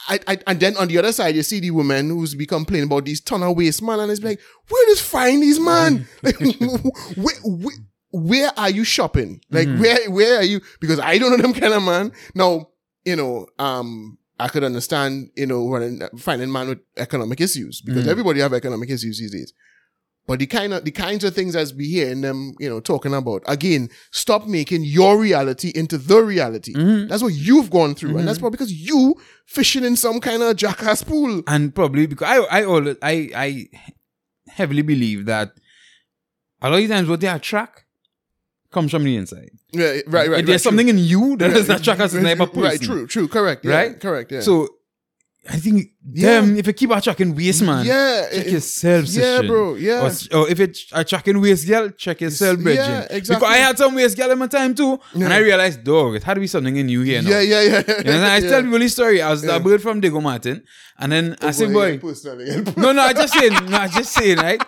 I, 0.10 0.20
I, 0.28 0.38
and 0.48 0.60
then 0.60 0.76
on 0.78 0.88
the 0.88 0.98
other 0.98 1.12
side, 1.12 1.36
you 1.36 1.44
see 1.44 1.60
the 1.60 1.70
woman 1.72 2.10
who's 2.10 2.34
be 2.34 2.48
complaining 2.48 2.88
about 2.88 3.06
these 3.06 3.22
ton 3.22 3.44
of 3.44 3.56
waste 3.56 3.84
man, 3.84 4.00
and 4.00 4.12
it's 4.12 4.24
like, 4.24 4.40
where 4.68 4.86
does 4.88 5.00
find 5.02 5.44
these 5.44 5.60
man? 5.60 6.08
Like, 6.24 6.38
where, 7.16 7.36
where, 7.44 7.76
where 8.12 8.52
are 8.58 8.70
you 8.72 8.84
shopping? 8.84 9.42
Like, 9.52 9.68
where, 9.78 10.10
where 10.10 10.38
are 10.40 10.44
you? 10.44 10.60
Because 10.80 11.00
I 11.00 11.20
don't 11.20 11.32
know 11.32 11.38
them 11.38 11.54
kind 11.54 11.74
of 11.74 11.84
man. 11.84 12.12
Now, 12.34 12.70
you 13.06 13.16
know, 13.16 13.46
um, 13.60 14.18
I 14.40 14.48
could 14.48 14.64
understand, 14.64 15.30
you 15.36 15.46
know, 15.46 15.70
running, 15.70 16.02
finding 16.18 16.52
man 16.52 16.70
with 16.70 16.80
economic 16.98 17.40
issues 17.40 17.82
because 17.82 18.06
Mm. 18.06 18.10
everybody 18.10 18.40
have 18.40 18.54
economic 18.54 18.90
issues 18.90 19.20
these 19.20 19.32
days. 19.32 19.54
But 20.28 20.39
the 20.39 20.45
kind 20.45 20.72
of 20.74 20.86
the 20.86 20.91
kinds 20.91 21.24
of 21.24 21.34
things 21.34 21.55
as 21.55 21.74
we 21.74 21.86
hear 21.88 22.05
hearing 22.05 22.22
them, 22.22 22.53
you 22.59 22.69
know, 22.69 22.80
talking 22.80 23.13
about 23.13 23.41
again, 23.47 23.89
stop 24.11 24.45
making 24.47 24.84
your 24.84 25.17
reality 25.19 25.72
into 25.76 25.97
the 25.97 26.22
reality. 26.24 26.74
Mhm. 26.74 27.09
That's 27.09 27.24
what 27.24 27.34
you've 27.34 27.69
gone 27.72 27.95
through, 27.95 28.17
and 28.17 28.28
that's 28.28 28.38
Mm-hmm. 28.38 28.43
probably 28.43 28.57
because 28.57 28.72
you 28.74 29.15
fishing 29.45 29.84
in 29.84 29.95
some 29.95 30.19
kind 30.22 30.41
of 30.43 30.55
jackass 30.55 31.03
pool. 31.03 31.41
and 31.47 31.74
probably 31.74 32.05
because 32.05 32.28
I 32.28 32.59
I 32.59 32.63
always 32.65 32.95
I 33.01 33.30
I 33.36 33.65
heavily 34.47 34.84
believe 34.84 35.26
that 35.26 35.51
a 36.61 36.69
lot 36.69 36.82
of 36.82 36.89
times 36.89 37.09
what 37.09 37.19
they 37.19 37.28
attract 37.28 37.84
comes 38.72 38.91
from 38.91 39.03
the 39.03 39.15
inside. 39.17 39.49
Yeah, 39.74 39.88
right, 39.88 40.05
right. 40.07 40.26
If 40.26 40.32
right, 40.32 40.45
there's 40.45 40.61
true. 40.61 40.69
something 40.69 40.88
in 40.89 40.97
you 40.97 41.36
that 41.38 41.51
does 41.53 41.67
not 41.67 41.80
attract 41.82 41.99
us 42.01 42.13
type 42.13 42.39
of 42.39 42.53
person. 42.53 42.61
Right, 42.63 42.82
true, 42.82 43.07
true, 43.07 43.28
correct, 43.28 43.65
yeah, 43.65 43.76
Right? 43.76 43.99
correct, 43.99 44.32
yeah. 44.32 44.41
So 44.41 44.69
I 45.50 45.58
think 45.58 45.89
Yeah. 46.14 46.42
them 46.42 46.56
if 46.58 46.68
you 46.68 46.74
keep 46.74 46.92
attracting 46.92 47.34
waste 47.36 47.64
man, 47.64 47.84
yeah, 47.84 48.28
check 48.30 48.46
it- 48.46 48.52
yourself. 48.52 49.06
yeah, 49.08 49.22
session. 49.22 49.48
bro, 49.48 49.74
yeah. 49.76 50.04
Or, 50.34 50.38
or 50.38 50.50
if 50.50 50.60
it's 50.60 50.86
attracting 50.92 51.42
waste 51.42 51.68
girl, 51.68 51.89
check 51.89 52.22
yourself, 52.22 52.58
Yeah, 52.60 52.64
brethren. 52.64 53.02
exactly. 53.10 53.36
Because 53.36 53.44
I 53.44 53.58
had 53.58 53.78
some 53.78 53.96
waste 53.96 54.18
girl 54.18 54.30
in 54.32 54.38
my 54.38 54.46
time 54.48 54.76
too, 54.76 55.00
and 55.16 55.34
I 55.34 55.38
realized, 55.39 55.84
dog, 55.84 56.14
it 56.16 56.24
had 56.24 56.36
to 56.36 56.42
be 56.42 56.48
something 56.48 56.76
in 56.76 56.89
you 56.89 57.02
here 57.02 57.24
now. 57.24 57.30
yeah, 57.30 57.39
yeah, 57.42 57.62
yeah. 57.62 57.84
You 57.88 58.04
know 58.04 58.04
saying? 58.04 58.24
I 58.24 58.38
yeah. 58.44 58.50
tell 58.52 58.62
people 58.62 58.80
this 58.80 58.94
story. 58.94 59.20
I 59.22 59.32
was 59.32 59.44
Yeah. 59.44 59.54
that 59.54 59.64
bird 59.64 59.82
from 59.82 60.00
Diego 60.00 60.22
Martin, 60.22 60.62
and 61.00 61.12
then 61.12 61.36
I 61.42 61.50
said, 61.52 61.74
Boy, 61.74 61.98
boy, 61.98 62.14
no, 62.78 62.92
no, 62.92 63.02
I 63.02 63.14
just 63.14 63.34
saying, 63.34 63.54
no, 63.68 63.78
I 63.78 63.88
just 63.88 64.14
saying, 64.14 64.38
right? 64.38 64.62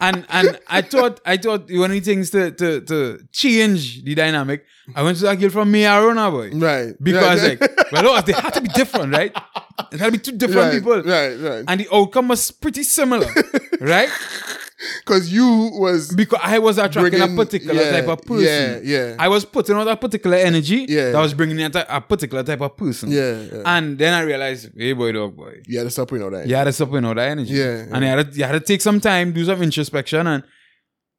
And 0.00 0.26
and 0.28 0.58
I 0.68 0.82
thought 0.82 1.20
I 1.24 1.36
thought 1.36 1.70
one 1.70 1.90
of 1.90 1.94
the 1.94 2.00
things 2.00 2.30
to 2.30 2.50
to 2.50 2.80
to 2.82 3.18
change 3.32 4.04
the 4.04 4.14
dynamic. 4.14 4.64
I 4.94 5.02
went 5.02 5.18
to 5.18 5.24
that 5.24 5.40
girl 5.40 5.50
from 5.50 5.72
Miarona, 5.72 6.30
boy. 6.30 6.50
Right. 6.56 6.94
Because 7.02 7.42
right, 7.42 7.60
like, 7.60 7.92
well, 7.92 8.22
they 8.22 8.32
had 8.32 8.50
to 8.54 8.60
be 8.60 8.68
different, 8.68 9.12
right? 9.12 9.32
It 9.92 9.98
had 9.98 10.06
to 10.06 10.12
be 10.12 10.18
two 10.18 10.32
different 10.32 10.72
right, 10.72 10.74
people. 10.74 11.02
Right, 11.02 11.34
right. 11.34 11.64
And 11.66 11.80
the 11.80 11.88
outcome 11.92 12.28
was 12.28 12.50
pretty 12.50 12.82
similar, 12.82 13.26
right? 13.80 14.10
Because 15.04 15.32
you 15.32 15.70
was 15.74 16.12
Because 16.14 16.38
I 16.42 16.58
was 16.58 16.76
attracting 16.78 17.18
Bringing- 17.18 17.32
a 17.38 17.44
particular 17.44 17.82
yeah, 17.82 17.90
type 17.92 18.08
of 18.08 18.20
person. 18.22 18.44
yeah, 18.44 18.78
yeah. 18.82 19.16
I 19.18 19.28
was 19.28 19.44
putting 19.44 19.74
out 19.76 19.88
a 19.88 19.96
particular 19.96 20.36
energy 20.36 20.84
Yeah. 20.88 21.12
that 21.12 21.20
was 21.20 21.32
bringing 21.34 21.62
out 21.62 21.74
a, 21.76 21.96
a 21.96 22.00
particular 22.00 22.42
type 22.42 22.60
of 22.60 22.76
person. 22.76 23.10
yeah, 23.10 23.40
yeah. 23.40 23.62
And 23.64 23.96
then 23.98 24.12
I 24.12 24.20
realized, 24.22 24.70
hey, 24.76 24.92
boy, 24.92 25.12
dog, 25.12 25.36
boy. 25.36 25.62
you 25.66 25.78
had 25.78 25.84
to 25.84 25.90
stop 25.90 26.12
with 26.12 26.22
all 26.22 26.30
that. 26.30 26.46
You 26.46 26.54
had 26.56 26.64
to 26.64 26.72
stop 26.72 26.90
with 26.90 27.04
all 27.04 27.14
that 27.14 27.28
energy. 27.30 27.54
Yeah, 27.54 27.86
And 27.90 28.04
you 28.04 28.10
had, 28.10 28.32
to, 28.32 28.38
you 28.38 28.44
had 28.44 28.52
to 28.52 28.60
take 28.60 28.80
some 28.82 29.00
time, 29.00 29.32
do 29.32 29.44
some 29.44 29.62
introspection, 29.62 30.26
and 30.26 30.42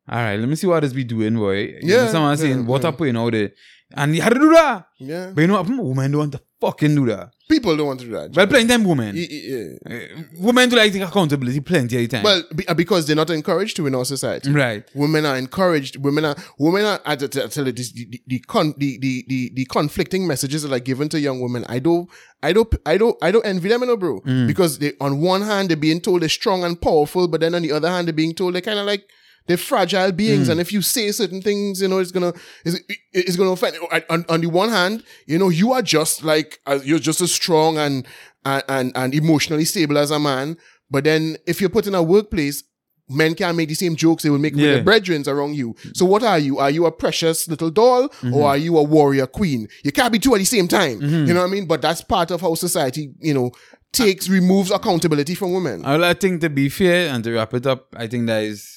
all 0.09 0.17
right, 0.17 0.39
let 0.39 0.47
me 0.49 0.55
see 0.55 0.67
what 0.67 0.81
this 0.81 0.93
be 0.93 1.03
doing, 1.03 1.35
boy. 1.35 1.57
You 1.59 1.79
Yeah, 1.83 2.05
know, 2.05 2.11
someone 2.11 2.37
saying, 2.37 2.59
yeah, 2.59 2.65
what 2.65 2.83
yeah. 2.83 2.89
up, 2.89 2.99
you 3.01 3.13
know, 3.13 3.29
there. 3.29 3.51
And 3.95 4.13
you 4.15 4.21
had 4.21 4.33
to 4.33 4.39
do 4.39 4.49
that. 4.49 4.85
Yeah. 4.99 5.31
But 5.33 5.41
you 5.41 5.47
know 5.47 5.61
what? 5.61 5.69
Women 5.69 6.11
don't 6.11 6.19
want 6.19 6.31
to 6.33 6.41
fucking 6.59 6.93
do 6.93 7.05
that. 7.05 7.31
People 7.49 7.77
don't 7.77 7.87
want 7.87 8.01
to 8.01 8.05
do 8.05 8.11
that. 8.11 8.33
Well, 8.35 8.45
plenty 8.47 8.67
time 8.67 8.83
women. 8.83 9.15
Y- 9.15 9.27
yeah. 9.31 9.67
Uh, 9.89 10.23
women 10.39 10.67
do 10.67 10.75
like 10.75 10.91
take 10.91 11.01
accountability 11.03 11.61
plenty 11.61 11.95
of 11.95 12.01
the 12.01 12.07
time. 12.17 12.23
Well, 12.23 12.43
be, 12.53 12.67
uh, 12.67 12.73
because 12.73 13.07
they're 13.07 13.15
not 13.15 13.29
encouraged 13.29 13.77
to 13.77 13.87
in 13.87 13.95
our 13.95 14.03
society. 14.03 14.51
right. 14.51 14.83
Women 14.93 15.25
are 15.25 15.37
encouraged. 15.37 15.95
Women 15.95 16.25
are 16.25 16.35
women 16.59 16.83
are. 16.83 16.99
I 17.05 17.15
tell 17.15 17.45
I 17.45 17.47
tell 17.47 17.65
you 17.65 17.71
this, 17.71 17.93
the 17.93 18.05
the 18.11 18.21
the, 18.27 18.39
con, 18.39 18.73
the 18.77 18.97
the 18.99 19.23
the 19.29 19.51
the 19.55 19.65
conflicting 19.67 20.27
messages 20.27 20.63
that 20.63 20.73
are 20.73 20.79
given 20.81 21.07
to 21.07 21.19
young 21.21 21.39
women. 21.39 21.63
I 21.69 21.79
don't 21.79 22.09
I 22.43 22.51
don't 22.51 22.67
I 22.85 22.97
don't 22.97 23.15
I 23.21 23.31
don't 23.31 23.45
envy 23.45 23.69
them, 23.69 23.79
you 23.83 23.87
know, 23.87 23.95
bro. 23.95 24.19
Mm. 24.19 24.47
Because 24.47 24.79
they 24.79 24.91
on 24.99 25.21
one 25.21 25.43
hand 25.43 25.69
they're 25.69 25.77
being 25.77 26.01
told 26.01 26.23
they're 26.23 26.27
strong 26.29 26.65
and 26.65 26.79
powerful, 26.81 27.29
but 27.29 27.39
then 27.39 27.55
on 27.55 27.61
the 27.61 27.71
other 27.71 27.87
hand 27.89 28.07
they're 28.09 28.13
being 28.13 28.33
told 28.35 28.53
they're 28.55 28.61
kind 28.61 28.79
of 28.79 28.85
like 28.85 29.05
they're 29.47 29.57
fragile 29.57 30.11
Mm. 30.11 30.17
beings, 30.17 30.49
and 30.49 30.59
if 30.59 30.71
you 30.71 30.81
say 30.81 31.11
certain 31.11 31.41
things, 31.41 31.81
you 31.81 31.87
know, 31.87 31.99
it's 31.99 32.11
gonna 32.11 32.33
it's, 32.65 32.79
it's 33.13 33.35
gonna 33.35 33.51
offend. 33.51 33.77
On, 34.09 34.25
on 34.29 34.41
the 34.41 34.47
one 34.47 34.69
hand, 34.69 35.03
you 35.25 35.37
know, 35.37 35.49
you 35.49 35.71
are 35.73 35.81
just 35.81 36.23
like 36.23 36.59
uh, 36.67 36.79
you're 36.83 36.99
just 36.99 37.21
as 37.21 37.31
strong 37.33 37.77
and 37.77 38.05
and 38.45 38.91
and, 38.95 39.13
emotionally 39.13 39.65
stable 39.65 39.97
as 39.97 40.11
a 40.11 40.19
man. 40.19 40.57
But 40.89 41.03
then 41.03 41.37
if 41.45 41.59
you're 41.59 41.69
put 41.69 41.87
in 41.87 41.95
a 41.95 42.01
workplace, 42.03 42.63
men 43.09 43.35
can't 43.35 43.57
make 43.57 43.67
the 43.69 43.75
same 43.75 43.95
jokes 43.95 44.23
they 44.23 44.29
will 44.29 44.37
make 44.37 44.53
with 44.55 44.63
Yeah. 44.63 44.73
their 44.75 44.83
brethren 44.83 45.23
around 45.27 45.55
you. 45.55 45.75
So 45.93 46.05
what 46.05 46.23
are 46.23 46.39
you? 46.39 46.57
Are 46.59 46.69
you 46.69 46.85
a 46.85 46.91
precious 46.91 47.47
little 47.47 47.69
doll 47.69 48.09
or 48.33 48.47
are 48.47 48.57
you 48.57 48.77
a 48.77 48.83
warrior 48.83 49.27
queen? 49.27 49.67
You 49.83 49.91
can't 49.91 50.11
be 50.13 50.19
two 50.19 50.33
at 50.35 50.39
the 50.39 50.45
same 50.45 50.67
time. 50.67 51.01
You 51.01 51.33
know 51.33 51.41
what 51.41 51.49
I 51.49 51.51
mean? 51.51 51.65
But 51.65 51.81
that's 51.81 52.01
part 52.01 52.31
of 52.31 52.41
how 52.41 52.55
society, 52.55 53.11
you 53.19 53.33
know, 53.33 53.51
takes 53.93 54.27
removes 54.29 54.71
accountability 54.71 55.35
from 55.35 55.53
women. 55.53 55.83
I 55.85 56.13
think 56.13 56.41
to 56.41 56.49
be 56.49 56.69
fair 56.69 57.09
and 57.13 57.23
to 57.23 57.33
wrap 57.33 57.53
it 57.53 57.65
up, 57.65 57.87
I 57.97 58.07
think 58.07 58.27
that 58.27 58.43
is 58.43 58.76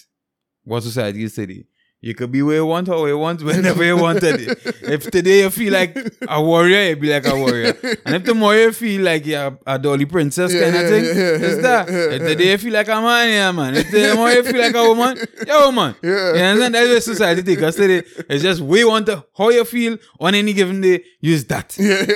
what 0.70 0.82
society 0.84 1.24
is 1.24 1.34
today. 1.34 1.64
You 2.02 2.14
could 2.14 2.32
be 2.32 2.40
where 2.40 2.56
you 2.56 2.64
want 2.64 2.88
or 2.88 2.98
where 3.02 3.10
you 3.10 3.18
want, 3.18 3.42
whenever 3.42 3.84
you 3.84 3.94
wanted 3.94 4.40
it. 4.40 4.58
if 4.96 5.10
today 5.10 5.40
you 5.42 5.50
feel 5.50 5.70
like 5.70 5.94
a 6.26 6.42
warrior, 6.42 6.82
you 6.88 6.96
be 6.96 7.10
like 7.12 7.26
a 7.26 7.36
warrior. 7.36 7.74
And 8.06 8.14
if 8.16 8.24
tomorrow 8.24 8.56
you 8.56 8.72
feel 8.72 9.02
like 9.02 9.26
you're 9.26 9.58
a 9.66 9.78
dolly 9.78 10.06
princess 10.06 10.50
Yeah, 10.54 10.62
kind 10.62 10.76
of 10.76 10.88
thing, 10.92 11.04
yeah, 11.04 11.12
yeah, 11.12 11.46
it's 11.48 11.60
that. 11.68 11.88
yeah, 11.90 12.14
If 12.16 12.22
today 12.22 12.52
you 12.52 12.58
feel 12.58 12.72
like 12.72 12.88
a 12.88 13.00
man, 13.02 13.28
yeah, 13.28 13.52
man. 13.52 13.74
If 13.76 13.90
tomorrow 13.90 14.32
you 14.32 14.42
feel 14.44 14.60
like 14.66 14.74
a 14.74 14.88
woman, 14.88 15.18
you're 15.46 15.62
a 15.62 15.66
woman. 15.66 15.94
Yeah. 16.02 16.32
You 16.38 16.42
understand? 16.50 16.74
That's 16.76 16.88
where 16.88 17.00
society 17.02 17.42
takes 17.42 17.62
us 17.68 17.76
today. 17.76 18.02
It's 18.30 18.42
just 18.42 18.60
we 18.62 18.82
want 18.84 19.04
to, 19.06 19.22
how 19.36 19.50
you 19.50 19.64
feel 19.66 19.98
on 20.18 20.34
any 20.34 20.54
given 20.54 20.80
day, 20.80 21.04
use 21.20 21.44
that. 21.52 21.76
yeah, 21.78 22.14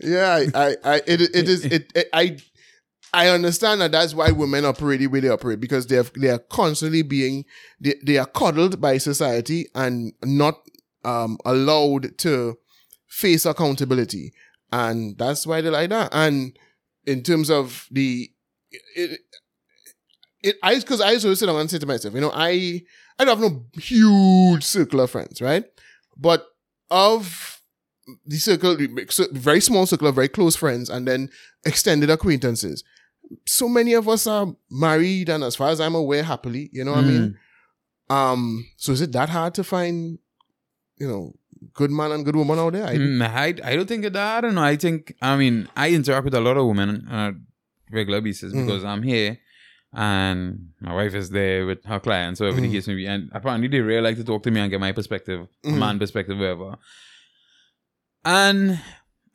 yeah. 0.00 0.46
I, 0.54 0.66
I, 0.66 0.76
I 0.84 0.96
it, 1.06 1.20
it 1.34 1.48
is, 1.48 1.64
it, 1.64 1.92
it, 1.94 2.08
I, 2.12 2.36
I 3.12 3.28
understand 3.28 3.80
that 3.80 3.92
that's 3.92 4.14
why 4.14 4.30
women 4.30 4.64
operate 4.64 5.00
the 5.00 5.06
way 5.06 5.20
they 5.20 5.28
operate 5.28 5.60
because 5.60 5.86
they 5.86 5.96
have, 5.96 6.12
they 6.14 6.28
are 6.28 6.38
constantly 6.38 7.02
being, 7.02 7.44
they, 7.80 7.94
they 8.04 8.18
are 8.18 8.26
coddled 8.26 8.80
by 8.80 8.98
society 8.98 9.66
and 9.74 10.12
not 10.22 10.60
um 11.04 11.38
allowed 11.44 12.18
to 12.18 12.58
face 13.06 13.46
accountability, 13.46 14.32
and 14.72 15.16
that's 15.16 15.46
why 15.46 15.60
they 15.60 15.70
like 15.70 15.90
that. 15.90 16.10
And 16.12 16.58
in 17.06 17.22
terms 17.22 17.50
of 17.50 17.86
the, 17.90 18.30
it, 18.94 19.20
it 20.42 20.56
I 20.62 20.74
because 20.76 21.00
I 21.00 21.16
to 21.18 21.36
sit 21.36 21.46
down 21.46 21.56
and 21.56 21.70
say 21.70 21.78
to 21.78 21.86
myself, 21.86 22.14
you 22.14 22.20
know, 22.20 22.32
I 22.34 22.82
I 23.18 23.24
don't 23.24 23.40
have 23.40 23.52
no 23.52 23.64
huge 23.74 24.64
circle 24.64 25.00
of 25.00 25.10
friends, 25.10 25.40
right? 25.40 25.64
But 26.16 26.46
of 26.90 27.62
the 28.26 28.36
circle, 28.36 28.76
very 29.32 29.60
small 29.60 29.86
circle 29.86 30.08
of 30.08 30.14
very 30.14 30.28
close 30.28 30.56
friends, 30.56 30.88
and 30.90 31.06
then 31.06 31.30
extended 31.64 32.10
acquaintances. 32.10 32.84
So 33.46 33.68
many 33.68 33.92
of 33.94 34.08
us 34.08 34.26
are 34.26 34.54
married, 34.70 35.28
and 35.28 35.44
as 35.44 35.54
far 35.56 35.68
as 35.70 35.80
I'm 35.80 35.94
aware, 35.94 36.22
happily. 36.22 36.70
You 36.72 36.84
know 36.84 36.92
what 36.92 37.04
I 37.04 37.08
mean? 37.08 37.38
Um. 38.10 38.66
So 38.76 38.92
is 38.92 39.00
it 39.00 39.12
that 39.12 39.28
hard 39.28 39.54
to 39.54 39.64
find, 39.64 40.18
you 40.96 41.06
know, 41.08 41.34
good 41.74 41.90
man 41.90 42.12
and 42.12 42.24
good 42.24 42.36
woman 42.36 42.58
out 42.58 42.72
there? 42.72 42.86
I, 42.86 42.96
Mm, 42.96 43.22
I, 43.22 43.46
I 43.70 43.76
don't 43.76 43.86
think 43.86 44.02
that. 44.04 44.16
I 44.16 44.40
don't 44.40 44.54
know. 44.54 44.62
I 44.62 44.76
think, 44.76 45.14
I 45.20 45.36
mean, 45.36 45.68
I 45.76 45.90
interact 45.90 46.24
with 46.24 46.34
a 46.34 46.40
lot 46.40 46.56
of 46.56 46.66
women 46.66 47.06
on 47.10 47.18
a 47.34 47.94
regular 47.94 48.20
basis 48.22 48.52
Mm. 48.52 48.64
because 48.66 48.84
I'm 48.84 49.02
here 49.02 49.38
and 49.92 50.70
my 50.80 50.94
wife 50.94 51.14
is 51.14 51.30
there 51.30 51.66
with 51.66 51.84
her 51.84 51.98
clients, 52.00 52.40
whatever 52.40 52.60
the 52.60 52.68
Mm. 52.68 52.72
case 52.72 52.86
may 52.88 52.94
be. 52.94 53.06
And 53.06 53.30
apparently 53.32 53.68
they 53.68 53.80
really 53.80 54.02
like 54.02 54.16
to 54.16 54.24
talk 54.24 54.42
to 54.44 54.50
me 54.50 54.60
and 54.60 54.70
get 54.70 54.80
my 54.80 54.92
perspective, 54.92 55.48
a 55.64 55.66
Mhm. 55.68 55.78
man 55.78 55.98
perspective, 55.98 56.38
whatever. 56.38 56.76
And 58.24 58.80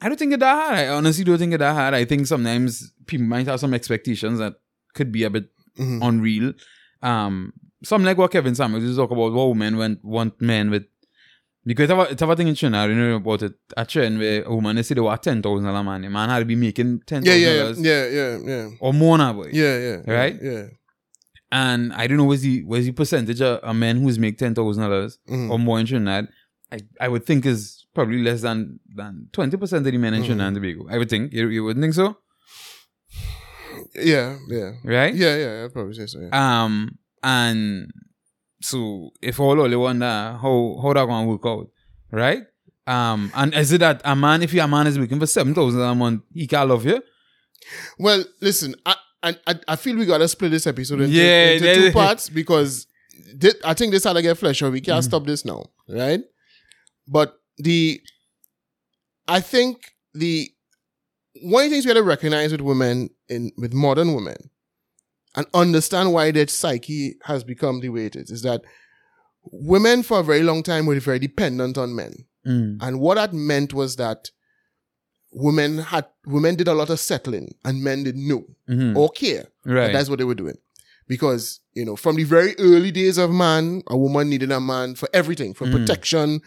I 0.04 0.10
don't 0.10 0.18
think 0.20 0.34
it's 0.34 0.42
that 0.42 0.56
hard. 0.56 0.80
I 0.80 0.88
honestly 0.90 1.24
don't 1.24 1.38
think 1.38 1.54
it's 1.54 1.60
that 1.60 1.74
hard. 1.74 1.94
I 1.94 2.04
think 2.06 2.28
sometimes 2.28 2.92
people 3.08 3.26
might 3.26 3.48
have 3.48 3.60
some 3.60 3.74
expectations 3.74 4.40
that 4.40 4.56
could 4.94 5.12
be 5.12 5.24
a 5.24 5.30
bit 5.30 5.46
Mhm. 5.80 6.00
unreal. 6.08 6.54
Um, 7.02 7.54
some 7.84 8.04
like 8.04 8.18
what 8.18 8.32
Kevin 8.32 8.54
Samuels 8.56 8.84
is 8.84 8.98
talk 8.98 9.12
about 9.12 9.32
what 9.34 9.50
women 9.50 9.78
want, 9.78 10.04
want 10.04 10.40
men 10.42 10.70
with. 10.70 10.84
Because 11.66 11.90
it's 11.90 11.94
a, 11.98 12.12
it's 12.12 12.22
a 12.22 12.36
thing 12.36 12.50
in 12.50 12.56
China, 12.56 12.86
you 12.88 12.94
know 12.96 13.16
about 13.16 13.42
it. 13.42 13.54
A 13.78 13.86
trend 13.86 14.20
where 14.20 14.44
a 14.44 14.54
woman, 14.54 14.76
they 14.76 14.84
say 14.84 14.96
they 14.96 15.02
want 15.02 15.22
$10,000 15.24 15.80
a 15.80 15.84
man. 15.84 16.04
A 16.04 16.10
man 16.10 16.28
had 16.30 16.40
to 16.40 16.46
be 16.46 16.56
making 16.56 17.00
$10,000 17.08 17.26
yeah, 17.26 17.36
yeah, 17.36 17.74
yeah, 17.78 18.08
yeah, 18.08 18.38
yeah, 18.46 18.70
or 18.82 18.94
more 18.94 19.18
now, 19.18 19.32
boy. 19.32 19.50
yeah, 19.54 19.78
yeah, 19.80 20.12
Right? 20.14 20.38
Yeah. 20.42 20.66
And 21.52 21.94
I 21.94 22.08
don't 22.08 22.18
know 22.18 22.24
what's 22.26 22.42
the, 22.42 22.64
what's 22.66 22.86
the 22.86 22.92
percentage 22.92 23.40
of 23.42 23.60
a 23.64 23.74
man 23.74 24.02
who's 24.02 24.18
make 24.20 24.38
$10,000 24.38 25.18
Mhm. 25.30 25.50
or 25.52 25.60
more 25.60 25.80
in 25.80 25.86
Trinidad. 25.86 26.28
I, 26.72 26.80
I 27.00 27.08
would 27.08 27.26
think 27.26 27.46
is 27.46 27.83
probably 27.94 28.22
less 28.24 28.42
than, 28.42 28.80
than 28.96 29.28
20% 29.32 29.74
of 29.74 29.84
the 29.84 29.98
men 29.98 30.14
in 30.14 30.22
Mhm. 30.22 30.26
Trinidad 30.26 30.48
and 30.48 30.56
Tobago. 30.56 30.88
I 30.90 30.98
would 30.98 31.10
think. 31.10 31.32
You, 31.34 31.48
you 31.50 31.64
wouldn't 31.64 31.84
think 31.84 31.94
so? 31.94 32.18
Yeah, 33.96 34.38
yeah, 34.50 34.72
Right? 34.84 35.14
yeah, 35.14 35.36
yeah. 35.36 35.64
I'd 35.66 35.74
probably 35.74 35.94
say 35.94 36.06
so. 36.08 36.20
Yeah. 36.22 36.30
Um, 36.64 36.98
and 37.22 37.92
so 38.62 39.12
if 39.22 39.40
all 39.40 39.60
only 39.60 39.76
wonder 39.76 40.06
how 40.42 40.80
how 40.82 40.94
that 40.94 41.06
gonna 41.08 41.28
work 41.28 41.46
out, 41.46 41.68
right? 42.12 42.44
Um, 42.86 43.32
and 43.36 43.54
is 43.54 43.72
it 43.72 43.80
that 43.80 44.02
a 44.04 44.16
man, 44.16 44.42
if 44.42 44.54
your 44.54 44.68
man 44.68 44.88
is 44.88 44.98
working 45.00 45.20
for 45.20 45.26
seven 45.28 45.54
thousand 45.54 45.82
a 45.82 45.96
month, 45.96 46.24
he 46.34 46.48
can't 46.48 46.70
love 46.70 46.86
you? 46.86 47.02
Well, 47.98 48.24
listen, 48.42 48.76
I, 48.86 48.96
I 49.22 49.36
I- 49.48 49.60
I 49.70 49.76
feel 49.76 49.96
we 49.96 50.06
gotta 50.06 50.28
split 50.28 50.52
this 50.52 50.68
episode 50.68 51.02
into, 51.02 51.16
Yeah, 51.16 51.52
into 51.52 51.76
two 51.76 51.92
parts 52.02 52.30
because 52.30 52.88
thi- 53.40 53.60
I 53.64 53.74
think 53.74 53.92
this 53.92 54.04
had 54.04 54.14
to 54.14 54.22
get 54.22 54.38
flesh 54.38 54.62
out. 54.64 54.72
We 54.74 54.82
can't 54.82 55.04
Mm. 55.04 55.08
stop 55.08 55.26
this 55.26 55.46
now, 55.46 55.66
right? 55.90 56.22
But 57.08 57.36
the 57.58 58.02
I 59.28 59.40
think 59.40 59.94
the 60.14 60.50
one 61.42 61.66
of 61.66 61.70
the 61.70 61.76
things 61.76 61.86
we 61.86 61.90
gotta 61.90 62.04
recognize 62.04 62.52
with 62.52 62.62
women 62.62 63.10
in 63.30 63.52
with 63.58 63.74
modern 63.74 64.14
women 64.14 64.38
and 65.36 65.46
understand 65.54 66.14
why 66.14 66.32
their 66.32 66.48
psyche 66.48 67.16
has 67.24 67.44
become 67.44 67.80
the 67.80 67.90
way 67.90 68.06
it 68.06 68.16
is 68.16 68.30
is 68.32 68.42
that 68.44 68.62
women 69.52 70.04
for 70.04 70.20
a 70.20 70.24
very 70.24 70.44
long 70.44 70.64
time 70.64 70.86
were 70.86 71.00
very 71.00 71.20
dependent 71.20 71.78
on 71.78 71.96
men. 71.96 72.14
Mm. 72.48 72.78
And 72.82 73.00
what 73.00 73.16
that 73.16 73.34
meant 73.34 73.74
was 73.74 73.96
that 73.96 74.30
women 75.32 75.80
had 75.80 76.06
women 76.26 76.56
did 76.56 76.68
a 76.68 76.74
lot 76.74 76.90
of 76.90 77.00
settling 77.00 77.56
and 77.66 77.84
men 77.84 78.04
didn't 78.04 78.28
know 78.28 78.44
Mhm. 78.70 78.96
or 78.96 79.10
care. 79.10 79.48
that 79.66 79.74
Right. 79.74 79.94
that's 79.94 80.10
what 80.10 80.20
they 80.20 80.26
were 80.26 80.36
doing. 80.36 80.58
Because, 81.08 81.60
you 81.74 81.84
know, 81.86 81.96
from 81.96 82.16
the 82.18 82.24
very 82.24 82.56
early 82.60 82.92
days 82.92 83.18
of 83.18 83.32
man, 83.32 83.82
a 83.88 83.98
woman 83.98 84.30
needed 84.30 84.52
a 84.52 84.60
man 84.62 84.96
for 84.96 85.10
everything, 85.14 85.54
for 85.54 85.66
Mm. 85.66 85.72
protection, 85.72 86.42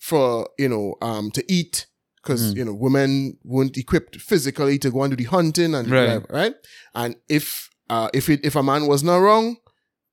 for, 0.00 0.48
you 0.58 0.68
know, 0.68 0.96
um, 1.00 1.30
to 1.30 1.42
eat. 1.52 1.86
Because, 2.22 2.52
Mm. 2.52 2.56
you 2.58 2.64
know, 2.66 2.74
women 2.74 3.38
weren't 3.44 3.78
equipped 3.78 4.16
physically 4.20 4.78
to 4.80 4.90
go 4.90 5.02
and 5.04 5.10
do 5.10 5.16
the 5.16 5.30
hunting 5.30 5.74
and 5.74 5.88
Right. 5.90 6.00
whatever, 6.02 6.26
right? 6.30 6.54
And 6.94 7.14
if 7.28 7.70
uh 7.88 8.08
if 8.12 8.28
it 8.28 8.40
if 8.44 8.56
a 8.56 8.62
man 8.62 8.86
was 8.88 9.02
not 9.02 9.16
wrong, 9.18 9.56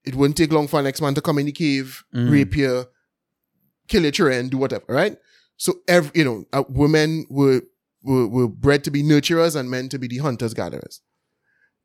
it 0.05 0.15
wouldn't 0.15 0.37
take 0.37 0.53
long 0.53 0.67
for 0.69 0.79
a 0.79 0.83
next 0.83 1.01
man 1.01 1.15
to 1.15 1.21
come 1.21 1.37
in 1.37 1.47
the 1.47 1.51
cave, 1.51 2.03
Mm. 2.15 2.31
rape 2.31 2.55
you, 2.55 2.85
kill 3.89 4.03
your 4.03 4.11
children, 4.11 4.47
do 4.47 4.57
whatever, 4.57 4.85
right? 4.87 5.17
So 5.57 5.73
every 5.87 6.11
you 6.15 6.23
know, 6.23 6.45
uh, 6.53 6.63
women 6.69 7.25
were, 7.29 7.61
were 8.03 8.27
were 8.27 8.47
bred 8.47 8.83
to 8.85 8.91
be 8.91 9.03
nurturers 9.03 9.55
and 9.57 9.69
men 9.69 9.89
to 9.89 9.99
be 9.99 10.07
the 10.07 10.19
hunters 10.19 10.53
gatherers. 10.53 11.01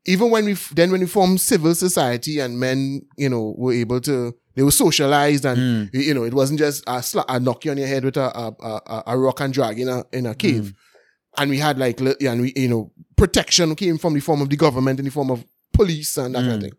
Even 0.05 0.29
when 0.31 0.45
we 0.45 0.53
f- 0.53 0.71
then 0.73 0.89
when 0.91 1.01
we 1.01 1.07
formed 1.07 1.41
civil 1.41 1.75
society 1.75 2.39
and 2.39 2.59
men, 2.59 3.01
you 3.17 3.27
know, 3.29 3.53
were 3.57 3.73
able 3.73 3.99
to 4.01 4.35
they 4.55 4.63
were 4.63 4.71
socialized 4.71 5.45
and 5.45 5.57
Mm. 5.91 6.03
you 6.07 6.13
know 6.13 6.23
it 6.23 6.33
wasn't 6.33 6.59
just 6.59 6.83
a, 6.87 6.97
sla- 6.99 7.25
a 7.27 7.39
knock 7.39 7.65
you 7.65 7.71
on 7.71 7.77
your 7.77 7.87
head 7.87 8.03
with 8.05 8.17
a 8.17 8.27
a, 8.37 8.45
a, 8.61 9.03
a- 9.07 9.17
rock 9.17 9.39
and 9.41 9.53
drag 9.53 9.79
in 9.79 9.89
a 9.89 10.03
in 10.11 10.25
a 10.25 10.35
cave. 10.35 10.73
And 11.37 11.49
we 11.49 11.57
had 11.57 11.79
like 11.79 11.99
yeah, 12.19 12.31
and 12.33 12.41
we 12.41 12.53
you 12.55 12.67
know 12.69 12.91
protection 13.15 13.75
came 13.75 13.97
from 13.97 14.13
the 14.13 14.19
form 14.19 14.41
of 14.41 14.49
the 14.49 14.55
government 14.57 14.99
in 14.99 15.05
the 15.05 15.11
form 15.11 15.31
of 15.31 15.43
police 15.73 16.17
and 16.17 16.35
that 16.35 16.41
kind 16.41 16.53
of 16.53 16.59
Mm. 16.59 16.63
thing. 16.63 16.73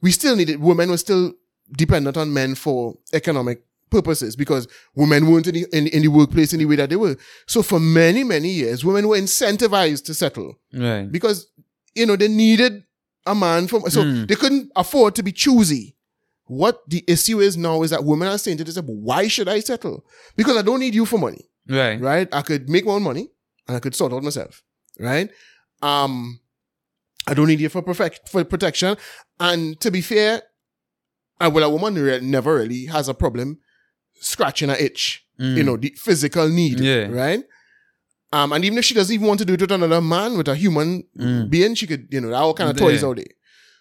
We 0.00 0.10
still 0.10 0.34
needed 0.36 0.60
women 0.60 0.90
were 0.90 0.96
still 0.98 1.32
dependent 1.76 2.16
on 2.16 2.32
men 2.32 2.54
for 2.56 2.94
economic 3.12 3.62
purposes 3.90 4.34
because 4.36 4.66
women 4.96 5.30
weren't 5.30 5.46
in 5.46 5.54
the, 5.54 5.66
in, 5.72 5.86
in 5.86 6.02
the 6.02 6.08
workplace 6.08 6.52
in 6.52 6.58
the 6.58 6.64
way 6.66 6.76
that 6.76 6.88
they 6.90 6.96
were. 6.96 7.16
So 7.46 7.62
for 7.62 7.78
many, 7.78 8.24
many 8.24 8.48
years, 8.48 8.84
women 8.84 9.06
were 9.06 9.16
incentivized 9.18 10.04
to 10.06 10.14
settle 10.14 10.58
Right. 10.72 11.10
because, 11.12 11.46
you 11.94 12.06
know, 12.06 12.16
they 12.16 12.28
needed 12.28 12.82
a 13.26 13.34
man 13.34 13.68
from, 13.68 13.82
so 13.90 14.02
Mm. 14.02 14.26
they 14.28 14.34
couldn't 14.34 14.72
afford 14.74 15.14
to 15.16 15.22
be 15.22 15.30
choosy. 15.30 15.94
What 16.60 16.74
the 16.86 17.02
issue 17.14 17.40
is 17.40 17.56
now 17.56 17.82
is 17.82 17.90
that 17.90 18.04
women 18.04 18.28
are 18.28 18.36
saying 18.38 18.58
to 18.58 18.64
themselves, 18.64 18.88
why 18.90 19.22
should 19.28 19.48
I 19.48 19.60
settle? 19.60 20.04
Because 20.36 20.56
I 20.58 20.62
don't 20.62 20.80
need 20.80 20.94
you 20.94 21.06
for 21.06 21.18
money, 21.18 21.44
Right. 21.68 21.98
right? 22.00 22.28
I 22.32 22.42
could 22.42 22.68
make 22.68 22.84
my 22.84 22.92
own 22.92 23.02
money 23.02 23.30
and 23.66 23.76
I 23.76 23.80
could 23.80 23.94
sort 23.94 24.12
out 24.12 24.22
myself, 24.22 24.62
right? 24.98 25.30
Um, 25.80 26.40
I 27.26 27.32
don't 27.34 27.48
need 27.48 27.60
you 27.60 27.70
for 27.70 27.80
perfect, 27.82 28.28
for 28.28 28.44
protection. 28.44 28.96
And 29.40 29.80
to 29.80 29.90
be 29.90 30.02
fair, 30.02 30.42
uh, 31.40 31.50
well, 31.52 31.64
a 31.64 31.70
woman 31.70 31.94
re- 31.94 32.20
never 32.20 32.56
really 32.56 32.84
has 32.86 33.08
a 33.08 33.14
problem 33.14 33.58
scratching 34.20 34.68
an 34.70 34.76
itch, 34.78 35.24
Mm. 35.40 35.56
you 35.56 35.62
know, 35.64 35.76
the 35.78 35.94
physical 35.96 36.48
need, 36.48 36.78
Yeah. 36.80 37.06
right? 37.22 37.42
Um, 38.30 38.52
and 38.52 38.62
even 38.64 38.76
if 38.78 38.84
she 38.84 38.94
doesn't 38.94 39.14
even 39.14 39.26
want 39.26 39.38
to 39.40 39.46
do 39.46 39.54
it 39.54 39.60
with 39.62 39.72
another 39.72 40.00
man, 40.02 40.36
with 40.36 40.48
a 40.48 40.54
human 40.54 41.04
Mm. 41.18 41.48
being, 41.50 41.74
she 41.74 41.86
could, 41.86 42.08
you 42.10 42.20
know, 42.20 42.32
all 42.34 42.52
kind 42.54 42.68
of 42.70 42.76
toys 42.76 43.00
Yeah. 43.02 43.08
out 43.08 43.16
there. 43.16 43.32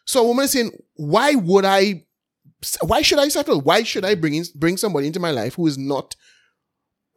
So 0.05 0.21
a 0.23 0.27
woman 0.27 0.45
is 0.45 0.51
saying, 0.51 0.71
why 0.95 1.35
would 1.35 1.65
I, 1.65 2.05
why 2.81 3.01
should 3.01 3.19
I 3.19 3.27
settle? 3.29 3.61
Why 3.61 3.83
should 3.83 4.05
I 4.05 4.15
bring 4.15 4.35
in, 4.35 4.45
bring 4.55 4.77
somebody 4.77 5.07
into 5.07 5.19
my 5.19 5.31
life 5.31 5.55
who 5.55 5.67
is 5.67 5.77
not, 5.77 6.15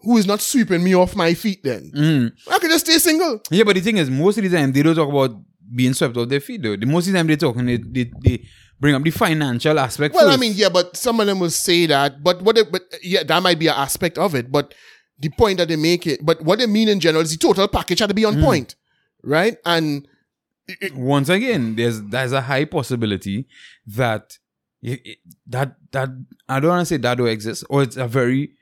who 0.01 0.16
is 0.16 0.26
not 0.26 0.40
sweeping 0.40 0.82
me 0.82 0.95
off 0.95 1.16
my 1.16 1.34
feet 1.34 1.62
then? 1.62 1.90
Mm. 1.95 2.32
I 2.51 2.59
could 2.59 2.70
just 2.70 2.86
stay 2.86 2.99
single. 2.99 3.40
Yeah, 3.51 3.64
but 3.64 3.74
the 3.74 3.80
thing 3.80 3.97
is, 3.97 4.11
most 4.11 4.38
of 4.38 4.45
the 4.45 4.51
time 4.51 4.72
they 4.72 4.82
don't 4.82 4.95
talk 4.95 5.09
about 5.09 5.40
being 5.74 5.95
swept 5.95 6.16
off 6.16 6.28
their 6.28 6.40
feet 6.40 6.62
though. 6.62 6.76
The 6.76 6.86
most 6.86 7.07
of 7.07 7.12
the 7.12 7.18
time 7.18 7.26
they 7.26 7.36
talk 7.36 7.57
and 7.57 7.68
they, 7.68 7.76
they, 7.76 8.11
they 8.22 8.45
bring 8.78 8.95
up 8.95 9.03
the 9.03 9.11
financial 9.11 9.78
aspect. 9.78 10.14
Well, 10.14 10.30
I 10.30 10.36
mean, 10.36 10.53
yeah, 10.55 10.68
but 10.68 10.97
some 10.97 11.20
of 11.20 11.26
them 11.26 11.40
will 11.40 11.51
say 11.51 11.86
that, 11.86 12.22
but 12.22 12.42
what, 12.42 12.59
it, 12.59 12.70
but 12.70 12.82
yeah, 13.03 13.22
that 13.22 13.42
might 13.42 13.59
be 13.59 13.68
an 13.68 13.74
aspect 13.76 14.18
of 14.18 14.34
it. 14.34 14.51
But 14.51 14.74
the 15.18 15.30
point 15.30 15.59
that 15.59 15.68
they 15.68 15.76
make 15.76 16.07
it, 16.07 16.24
but 16.24 16.42
what 16.42 16.59
they 16.59 16.66
mean 16.66 16.88
in 16.88 17.01
general 17.01 17.22
is 17.22 17.30
the 17.30 17.38
total 17.38 17.68
package 17.68 18.01
had 18.01 18.09
to 18.09 18.14
be 18.14 18.24
on 18.24 18.40
point, 18.40 18.74
right? 19.22 19.57
And 19.64 20.09
once 20.95 21.28
again, 21.28 21.76
there's 21.76 22.03
there's 22.03 22.32
a 22.32 22.40
high 22.40 22.64
possibility 22.64 23.47
that 23.86 24.38
y- 24.85 25.16
that 25.47 25.76
that 25.93 26.11
I 26.49 26.61
don't 26.61 26.70
want 26.70 26.82
to 26.82 26.87
say 26.87 26.99
that 26.99 27.16
don't 27.18 27.28
exist, 27.28 27.64
or 27.70 27.82
it's 27.82 27.97
a 27.97 28.07
very 28.07 28.53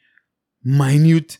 minute. 0.64 1.38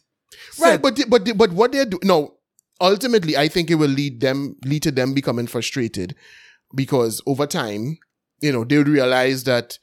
right, 0.59 0.72
set- 0.72 0.83
but 0.83 0.97
the- 0.97 1.07
but 1.07 1.24
the- 1.24 1.35
but 1.35 1.53
what 1.53 1.72
they're 1.72 1.85
doing, 1.87 2.01
no, 2.05 2.35
ultimately, 2.80 3.37
I 3.37 3.49
think 3.49 3.70
it 3.70 3.76
will 3.76 3.89
lead 3.91 4.20
them 4.20 4.57
lead 4.64 4.83
to 4.85 4.91
them 4.91 5.14
becoming 5.14 5.47
frustrated 5.47 6.14
because 6.74 7.20
over 7.26 7.47
time, 7.47 7.99
you 8.41 8.51
know, 8.53 8.64
they 8.64 8.78
would 8.78 8.89
realize 8.89 9.45
that 9.45 9.78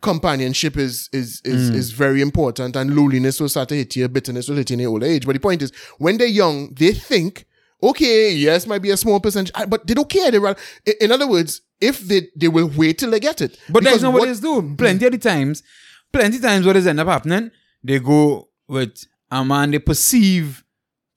companionship 0.00 0.76
is 0.76 1.08
is 1.12 1.42
is 1.44 1.70
Mm. 1.70 1.74
is 1.74 1.90
very 1.92 2.20
important 2.22 2.76
and 2.76 2.94
loneliness 2.96 3.40
will 3.40 3.48
start 3.48 3.68
to 3.70 3.74
hit 3.76 3.94
you, 3.96 4.08
bitterness 4.08 4.48
will 4.48 4.56
hit 4.56 4.70
you 4.70 4.74
in 4.74 4.80
your 4.80 4.90
older 4.90 5.06
age. 5.06 5.26
But 5.26 5.34
the 5.34 5.40
point 5.40 5.62
is, 5.62 5.72
when 5.98 6.16
they're 6.16 6.26
young, 6.28 6.72
they 6.74 6.92
think, 6.92 7.44
okay, 7.82 8.32
yes, 8.32 8.66
might 8.66 8.82
be 8.82 8.90
a 8.90 8.96
small 8.96 9.20
percentage, 9.20 9.52
but 9.68 9.86
they 9.86 9.94
don't 9.94 10.08
care. 10.08 10.30
They 10.30 10.38
rather, 10.38 10.60
in- 11.00 11.12
other 11.12 11.26
words, 11.28 11.62
if 11.80 12.00
they 12.00 12.28
they 12.36 12.48
will 12.48 12.70
wait 12.76 12.98
till 12.98 13.10
they 13.10 13.20
get 13.20 13.40
it. 13.40 13.58
But 13.68 13.84
that's 13.84 14.02
not 14.02 14.12
what, 14.12 14.26
they 14.28 14.34
do. 14.40 14.74
Plenty 14.76 15.06
of 15.06 15.12
the 15.12 15.18
times, 15.18 15.62
plenty 16.12 16.36
of 16.36 16.42
times 16.42 16.66
what 16.66 16.76
is 16.76 16.86
end 16.86 17.00
up 17.00 17.08
happening, 17.08 17.50
they 17.82 17.98
go 17.98 18.48
with 18.68 19.04
a 19.30 19.44
man 19.44 19.70
they 19.70 19.78
perceive 19.78 20.62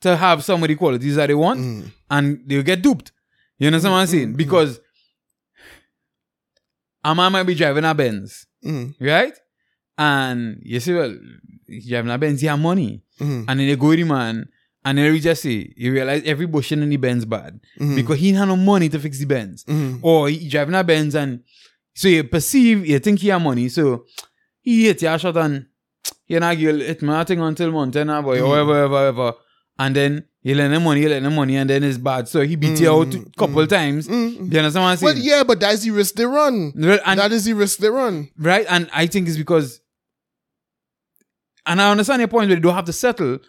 to 0.01 0.15
have 0.17 0.43
some 0.43 0.61
of 0.63 0.67
the 0.69 0.75
qualities 0.75 1.15
that 1.15 1.27
they 1.27 1.33
want, 1.35 1.59
Mm. 1.59 1.91
and 2.09 2.43
they'll 2.47 2.63
get 2.63 2.81
duped. 2.81 3.11
You 3.59 3.67
understand 3.67 3.93
what 3.93 3.99
I'm 3.99 4.07
saying? 4.07 4.33
Because 4.33 4.79
a 7.03 7.13
man 7.15 7.31
might 7.31 7.43
be 7.43 7.55
driving 7.55 7.83
a 7.85 7.93
Benz, 7.93 8.45
Mm, 8.65 8.95
right? 9.01 9.33
And 9.97 10.59
you 10.63 10.79
say, 10.79 10.93
well, 10.93 11.15
driving 11.87 12.11
a 12.11 12.17
Benz, 12.17 12.41
he 12.41 12.47
have 12.47 12.59
money. 12.59 13.03
mm, 13.19 13.45
And 13.47 13.59
then 13.59 13.67
they 13.67 13.75
go 13.75 13.87
with 13.89 13.99
the 13.99 14.05
man, 14.05 14.47
and 14.85 14.97
then 14.97 15.11
we 15.13 15.19
just 15.19 15.41
say, 15.43 15.71
you 15.77 15.91
realize 15.93 16.23
every 16.25 16.45
bushing 16.45 16.81
in 16.83 16.89
the 16.89 16.97
Benz 16.97 17.25
bad. 17.25 17.59
mm, 17.79 17.95
Because 17.95 18.19
he 18.19 18.31
had 18.33 18.47
no 18.47 18.55
money 18.57 18.89
to 18.89 18.99
fix 18.99 19.19
the 19.19 19.25
Benz. 19.25 19.63
Mm. 19.65 19.99
or 20.01 20.29
he 20.29 20.49
driving 20.49 20.75
a 20.75 20.83
Benz 20.83 21.15
and 21.15 21.41
so 21.95 22.07
you 22.07 22.23
perceive 22.23 22.85
you 22.85 22.99
think 22.99 23.19
he 23.19 23.29
have 23.29 23.41
money. 23.41 23.69
So 23.69 24.05
he 24.61 24.85
hit 24.87 25.01
your 25.01 25.17
shot 25.19 25.37
and 25.37 25.67
you 26.27 26.39
know 26.39 26.49
you'll 26.49 26.79
hit 26.79 27.01
me 27.01 27.09
I 27.13 27.21
until 27.21 27.71
Montana 27.71 28.21
boy 28.21 28.41
or 28.41 28.49
whatever 28.49 28.67
whatever 28.89 28.89
whatever. 29.21 29.33
And 29.79 29.95
then 29.95 30.25
he 30.41 30.53
lend 30.53 30.73
him 30.73 30.83
money 30.83 31.01
he 31.01 31.07
lend 31.07 31.25
him 31.25 31.35
money 31.35 31.55
and 31.55 31.69
then 31.69 31.83
it's 31.83 31.97
bad. 31.97 32.27
So 32.27 32.41
he 32.41 32.55
beat 32.55 32.79
you 32.79 32.91
out 32.91 33.13
a 33.13 33.25
couple 33.37 33.65
times. 33.67 34.07
Mm. 34.07 34.51
you 34.51 34.59
understand 34.59 34.83
what 34.83 34.89
I'm 34.91 34.99
Well, 35.01 35.13
saying? 35.13 35.17
yeah, 35.25 35.43
but 35.43 35.59
that's 35.59 35.81
the 35.83 35.91
risk 35.91 36.15
they 36.15 36.25
run. 36.25 36.73
And, 37.05 37.19
that 37.19 37.31
is 37.31 37.45
the 37.45 37.53
risk 37.53 37.77
they 37.79 37.89
run. 37.89 38.29
right 38.37 38.65
and 38.69 38.89
I 38.93 39.07
think 39.07 39.27
it's 39.27 39.37
because 39.37 39.79
and 41.65 41.81
I 41.81 41.91
understand 41.91 42.19
your 42.19 42.27
point 42.27 42.49
where 42.49 42.57
you 42.57 42.61
don't 42.61 42.73
have 42.75 42.85
to 42.85 42.93
settle 42.93 43.39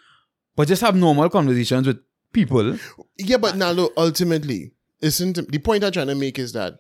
but 0.57 0.69
just 0.69 0.83
have 0.83 0.95
normal 0.97 1.29
conversations 1.31 1.87
with 1.87 1.99
people 2.33 2.79
Yeah, 3.17 3.37
but 3.39 3.57
now 3.57 3.71
look, 3.73 3.93
ultimately, 3.97 4.73
isn't 5.01 5.37
the 5.51 5.59
point 5.59 5.85
I'm 5.85 5.93
trying 5.93 6.09
to 6.09 6.15
make 6.15 6.39
is 6.39 6.53
that 6.53 6.75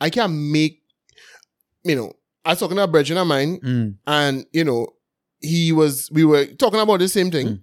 I 0.00 0.10
can't 0.10 0.32
make, 0.32 0.82
you 1.84 1.96
know, 1.96 2.12
I 2.44 2.50
was 2.50 2.60
talking 2.60 2.76
to 2.76 2.84
a 2.84 2.86
brethren 2.88 3.18
of 3.18 3.26
mine, 3.26 3.58
Mm. 3.60 3.94
and 4.06 4.46
you 4.52 4.64
know, 4.64 4.88
he 5.40 5.72
was, 5.72 6.10
we 6.12 6.24
were 6.24 6.46
talking 6.46 6.80
about 6.80 6.98
the 7.00 7.08
same 7.08 7.30
thing, 7.30 7.46
Mm. 7.46 7.60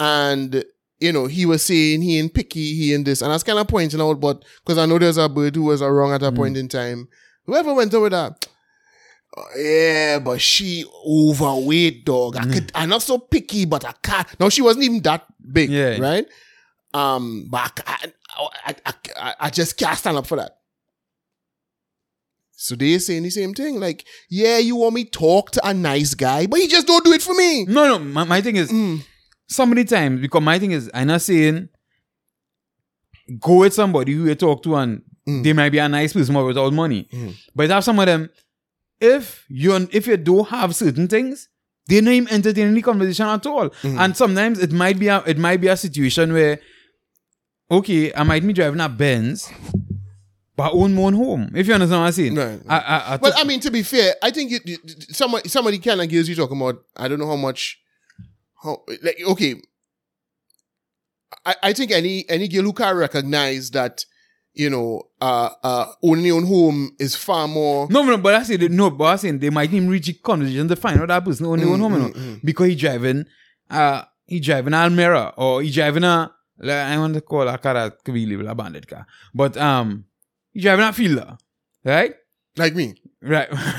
and 0.00 0.64
you 0.98 1.12
know, 1.12 1.26
he 1.26 1.44
was 1.44 1.62
saying 1.62 2.00
he 2.02 2.18
ain't 2.18 2.32
picky, 2.32 2.74
he 2.74 2.94
and 2.94 3.04
this, 3.06 3.20
and 3.20 3.30
I 3.30 3.34
was 3.34 3.42
kind 3.42 3.58
of 3.58 3.68
pointing 3.68 4.00
out, 4.00 4.18
but 4.20 4.42
because 4.64 4.78
I 4.78 4.86
know 4.86 4.98
there's 4.98 5.18
a 5.18 5.28
bird 5.28 5.54
who 5.54 5.64
was 5.64 5.82
a 5.82 5.90
wrong 5.90 6.12
at 6.12 6.22
a 6.22 6.32
Mm. 6.32 6.36
point 6.36 6.56
in 6.56 6.68
time. 6.68 7.08
Whoever 7.44 7.74
went 7.74 7.92
over 7.94 8.08
that. 8.10 8.46
"Oh, 9.36 9.44
Yeah, 9.58 10.18
but 10.20 10.40
she 10.40 10.84
overweight, 11.06 12.04
dog. 12.04 12.36
I 12.36 12.44
could, 12.46 12.72
I'm 12.74 12.88
not 12.88 13.02
so 13.02 13.18
picky, 13.18 13.64
but 13.66 13.84
I 13.84 13.92
can't. 14.02 14.26
No, 14.40 14.48
she 14.48 14.62
wasn't 14.62 14.84
even 14.84 15.00
that 15.02 15.26
big, 15.52 15.70
Yeah. 15.70 15.98
right? 15.98 16.26
Um, 16.94 17.48
but 17.50 17.78
I, 17.86 18.12
I, 18.66 18.74
I, 19.20 19.34
I, 19.40 19.50
just 19.50 19.76
can't 19.76 19.98
stand 19.98 20.16
up 20.16 20.26
for 20.26 20.36
that. 20.36 20.56
So 22.52 22.74
they're 22.74 22.98
saying 22.98 23.22
the 23.24 23.30
same 23.30 23.52
thing, 23.52 23.78
like, 23.78 24.06
yeah, 24.30 24.56
you 24.58 24.76
want 24.76 24.94
me 24.94 25.04
talk 25.04 25.50
to 25.52 25.66
a 25.68 25.74
nice 25.74 26.14
guy, 26.14 26.46
but 26.46 26.58
he 26.58 26.66
just 26.68 26.86
don't 26.86 27.04
do 27.04 27.12
it 27.12 27.20
for 27.22 27.34
me. 27.34 27.66
no 27.66 27.86
no 27.86 27.98
my, 27.98 28.24
my 28.24 28.40
thing 28.40 28.56
is 28.56 28.70
Mm, 28.72 29.04
so 29.46 29.66
many 29.66 29.84
times 29.84 30.20
because 30.22 30.40
my 30.42 30.58
thing 30.58 30.70
is 30.72 30.90
I'm 30.94 31.08
not 31.08 31.20
saying 31.20 31.68
go 33.40 33.56
with 33.58 33.74
somebody 33.74 34.12
who 34.12 34.24
you 34.26 34.34
talk 34.34 34.62
to 34.62 34.76
and 34.76 35.02
Mm. 35.28 35.42
they 35.42 35.52
might 35.52 35.70
be 35.70 35.78
a 35.78 35.88
nice 35.88 36.12
person 36.12 36.34
but 36.34 36.44
without 36.46 36.72
money. 36.72 37.08
Mm. 37.12 37.34
But 37.52 37.68
have 37.70 37.82
some 37.82 37.98
of 37.98 38.06
them, 38.06 38.30
if 39.00 39.44
you 39.48 39.88
if 39.92 40.06
you 40.06 40.16
don't 40.16 40.48
have 40.48 40.74
certain 40.74 41.08
things, 41.08 41.48
they're 41.86 42.02
not 42.02 42.12
even 42.12 42.32
entertaining 42.32 42.74
the 42.74 42.82
conversation 42.82 43.26
at 43.26 43.46
all. 43.46 43.70
Mm. 43.70 43.98
And 43.98 44.16
sometimes 44.16 44.58
it 44.58 44.72
might 44.72 44.98
be 44.98 45.08
a 45.08 45.22
it 45.26 45.38
might 45.38 45.60
be 45.60 45.68
a 45.68 45.76
situation 45.76 46.32
where 46.32 46.60
okay, 47.70 48.12
I 48.14 48.22
might 48.22 48.46
be 48.46 48.52
driving 48.52 48.80
a 48.80 48.88
Benz, 48.88 49.50
but 50.56 50.64
I 50.64 50.70
own 50.70 50.94
my 50.94 51.02
own 51.02 51.14
home. 51.14 51.50
If 51.54 51.66
you 51.66 51.74
understand 51.74 52.00
what 52.00 52.06
I'm 52.06 52.12
saying. 52.12 52.34
Right. 52.34 52.60
I, 52.68 52.78
I, 52.78 53.14
I 53.14 53.16
Well, 53.16 53.32
I 53.36 53.44
mean, 53.44 53.60
to 53.60 53.70
be 53.70 53.82
fair, 53.82 54.14
I 54.22 54.30
think 54.30 54.50
you, 54.50 54.60
you, 54.64 54.78
somebody, 55.10 55.48
somebody 55.48 55.78
kind 55.78 56.00
of 56.00 56.08
gives 56.08 56.28
you 56.28 56.34
talking 56.34 56.60
about, 56.60 56.82
I 56.96 57.08
don't 57.08 57.18
know 57.18 57.26
how 57.26 57.36
much, 57.36 57.78
how, 58.62 58.82
like, 59.02 59.18
okay. 59.26 59.56
I, 61.44 61.56
I 61.62 61.72
think 61.72 61.90
any, 61.90 62.24
any 62.28 62.48
girl 62.48 62.62
who 62.62 62.72
can 62.72 62.96
recognize 62.96 63.70
that, 63.72 64.04
you 64.56 64.70
know, 64.70 65.02
uh, 65.20 65.50
uh, 65.62 65.92
your 66.02 66.36
own 66.36 66.46
home 66.46 66.90
is 66.98 67.14
far 67.14 67.46
more, 67.46 67.86
No, 67.90 68.02
no, 68.02 68.16
but 68.16 68.34
I 68.34 68.42
say 68.42 68.56
no, 68.56 68.90
but 68.90 69.04
I 69.04 69.16
saying 69.16 69.38
they 69.38 69.50
might 69.50 69.72
even 69.72 69.88
reach 69.90 70.08
a 70.08 70.14
conversation 70.14 70.66
to 70.68 70.76
find 70.76 70.98
out 71.00 71.08
that 71.08 71.24
person 71.24 71.46
only 71.46 71.66
one 71.66 71.78
home, 71.78 71.92
you 71.92 71.98
know, 72.00 72.38
because 72.42 72.68
he 72.68 72.74
driving 72.74 73.26
uh, 73.70 74.02
he 74.26 74.40
driving 74.40 74.72
Almera 74.72 75.34
or 75.36 75.62
he 75.62 75.70
driving 75.70 76.04
a, 76.04 76.30
like, 76.58 76.70
I 76.74 76.96
want 76.98 77.14
to 77.14 77.20
call 77.20 77.46
a 77.46 77.58
car 77.58 77.74
that 77.74 78.02
could 78.02 78.14
be 78.14 78.34
a 78.34 78.54
bandit 78.54 78.88
car. 78.88 79.06
But, 79.34 79.56
um, 79.58 80.06
he 80.52 80.60
driving 80.60 80.86
a 80.86 80.92
Fielder, 80.92 81.36
right? 81.84 82.14
Like 82.56 82.74
me. 82.74 82.94
Right. 83.20 83.48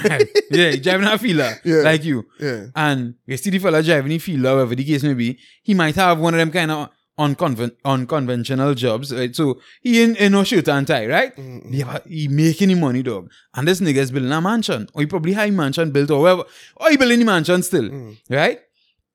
yeah, 0.52 0.72
he 0.72 0.80
driving 0.80 1.08
a 1.08 1.18
Fielder, 1.18 1.60
Yeah. 1.66 1.78
like 1.78 2.04
you. 2.04 2.24
Yeah. 2.40 2.68
And 2.76 3.16
you 3.26 3.36
see 3.38 3.50
the 3.50 3.60
fella 3.60 3.82
driving 3.82 4.12
a 4.12 4.20
Fielder, 4.20 4.54
whatever 4.54 4.76
the 4.76 4.84
case 4.84 5.04
may 5.04 5.16
be, 5.16 5.40
he 5.64 5.74
might 5.74 5.96
have 5.96 6.20
one 6.20 6.36
of 6.36 6.38
them 6.38 6.52
kind 6.52 6.70
of 6.70 6.90
unconven- 7.18 7.76
unconventional 7.84 8.74
jobs, 8.76 9.14
right? 9.14 9.36
So 9.36 9.60
he 9.82 10.04
in, 10.04 10.16
in 10.16 10.32
no 10.32 10.44
shirt 10.44 10.68
and 10.68 10.86
tie, 10.86 11.08
right? 11.08 11.38
A- 11.38 12.02
he 12.08 12.28
making 12.28 12.70
him 12.70 12.80
money, 12.80 13.04
dog. 13.04 13.32
And 13.56 13.68
this 13.68 13.82
nigga 13.82 13.98
is 13.98 14.12
building 14.12 14.32
a 14.32 14.42
mansion. 14.42 14.88
Or 14.94 15.02
he 15.02 15.08
probably 15.08 15.34
a 15.34 15.52
mansion 15.52 15.92
built 15.92 16.12
or 16.12 16.22
whatever. 16.22 16.44
Or 16.76 16.90
he 16.90 16.98
building 16.98 17.22
a 17.22 17.26
mansion 17.26 17.64
still, 17.64 17.90
mm. 17.90 18.18
right? 18.30 18.60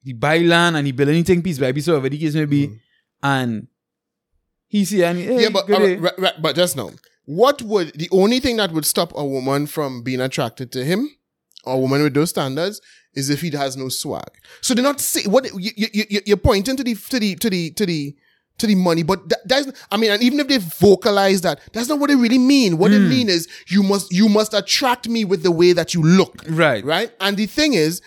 He 0.05 0.13
buy 0.13 0.39
land 0.39 0.77
and 0.77 0.87
he 0.87 0.93
build 0.93 1.11
anything 1.11 1.43
piece 1.43 1.59
by 1.59 1.73
piece, 1.73 1.87
whatever 1.87 2.09
the 2.09 2.19
case 2.19 2.35
may 2.35 2.45
be. 2.45 2.69
Mm. 2.69 2.81
And 3.23 3.67
he 4.67 4.85
see 4.85 5.05
and 5.05 5.19
he, 5.19 5.25
hey, 5.25 5.43
yeah, 5.43 5.49
but 5.51 5.67
day. 5.67 5.97
right, 5.97 6.19
right, 6.19 6.43
but 6.43 6.57
just 6.57 6.77
now, 6.77 6.91
what 7.25 7.63
would 7.63 7.93
the 7.95 8.09
only 8.11 8.41
thing 8.41 8.57
that 8.57 8.73
would 8.73 8.87
stop 8.87 9.13
a 9.15 9.25
woman 9.25 9.67
from 9.67 10.03
being 10.03 10.21
attracted 10.21 10.73
to 10.73 10.85
him, 10.85 11.09
or 11.65 11.75
a 11.75 11.79
woman 11.79 12.03
with 12.03 12.15
those 12.15 12.31
standards, 12.31 12.81
is 13.15 13.31
if 13.31 13.41
he 13.41 13.51
has 13.51 13.77
no 13.77 13.89
swag. 13.89 14.31
So 14.61 14.75
they're 14.75 14.83
not 14.85 15.01
say 15.01 15.25
what 15.25 15.45
you, 15.55 15.71
you, 15.77 15.89
you, 15.93 16.21
you're 16.27 16.37
pointing 16.37 16.77
to 16.77 16.85
the 16.85 16.95
to 16.95 17.19
the 17.19 17.35
to 17.37 17.51
the 17.51 17.71
to 17.73 17.87
the 17.87 18.17
to 18.59 18.67
the 18.67 18.75
money, 18.75 19.03
but 19.03 19.29
that, 19.31 19.39
that's 19.49 19.85
I 19.91 19.97
mean, 19.97 20.11
and 20.13 20.23
even 20.23 20.39
if 20.41 20.47
they 20.49 20.59
vocalize 20.59 21.41
that, 21.41 21.59
that's 21.73 21.89
not 21.89 21.99
what 21.99 22.09
they 22.11 22.15
really 22.17 22.39
mean. 22.39 22.77
What 22.79 22.91
they 22.91 22.99
Hmm. 22.99 23.09
mean 23.09 23.29
is 23.29 23.49
you 23.69 23.83
must 23.83 24.13
you 24.13 24.29
must 24.29 24.55
attract 24.55 25.09
me 25.09 25.25
with 25.25 25.43
the 25.43 25.51
way 25.51 25.73
that 25.73 25.95
you 25.95 26.03
look, 26.03 26.45
Right. 26.49 26.85
right? 26.85 27.11
And 27.21 27.37
the 27.37 27.47
thing 27.47 27.75
is, 27.75 28.03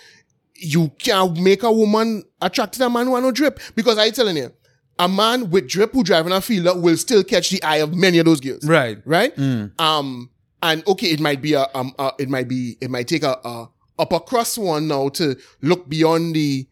you 0.56 0.90
can't 1.00 1.38
make 1.40 1.64
a 1.64 1.72
woman 1.72 2.24
attracted 2.42 2.80
to 2.80 2.86
a 2.86 2.90
man 2.90 3.08
who 3.08 3.16
has 3.16 3.24
no 3.24 3.32
drip 3.32 3.60
because 3.76 3.98
I 3.98 4.10
telling 4.12 4.38
you, 4.38 4.52
a 5.00 5.10
man 5.10 5.50
with 5.50 5.68
drip 5.68 5.92
who 5.94 6.04
driving 6.04 6.32
a 6.32 6.40
fielder 6.40 6.80
will 6.80 6.96
still 6.96 7.24
catch 7.24 7.50
the 7.50 7.62
eye 7.64 7.78
of 7.78 7.94
many 7.94 8.20
of 8.20 8.26
those 8.26 8.40
girls, 8.40 8.64
Right. 8.66 9.00
right? 9.06 9.38
Um, 9.80 10.30
and 10.64 10.88
okay, 10.88 11.08
it 11.08 11.20
might 11.20 11.42
be 11.42 11.54
a 11.54 11.68
um, 11.76 11.94
uh, 12.00 12.12
it 12.18 12.30
might 12.30 12.48
be 12.48 12.78
it 12.82 12.90
might 12.90 13.08
take 13.08 13.24
a, 13.24 13.38
a 13.44 13.70
upper 13.98 14.16
across 14.16 14.58
one 14.58 14.88
now 14.88 15.10
to 15.10 15.36
look 15.62 15.88
beyond 15.90 16.36
the 16.36 16.68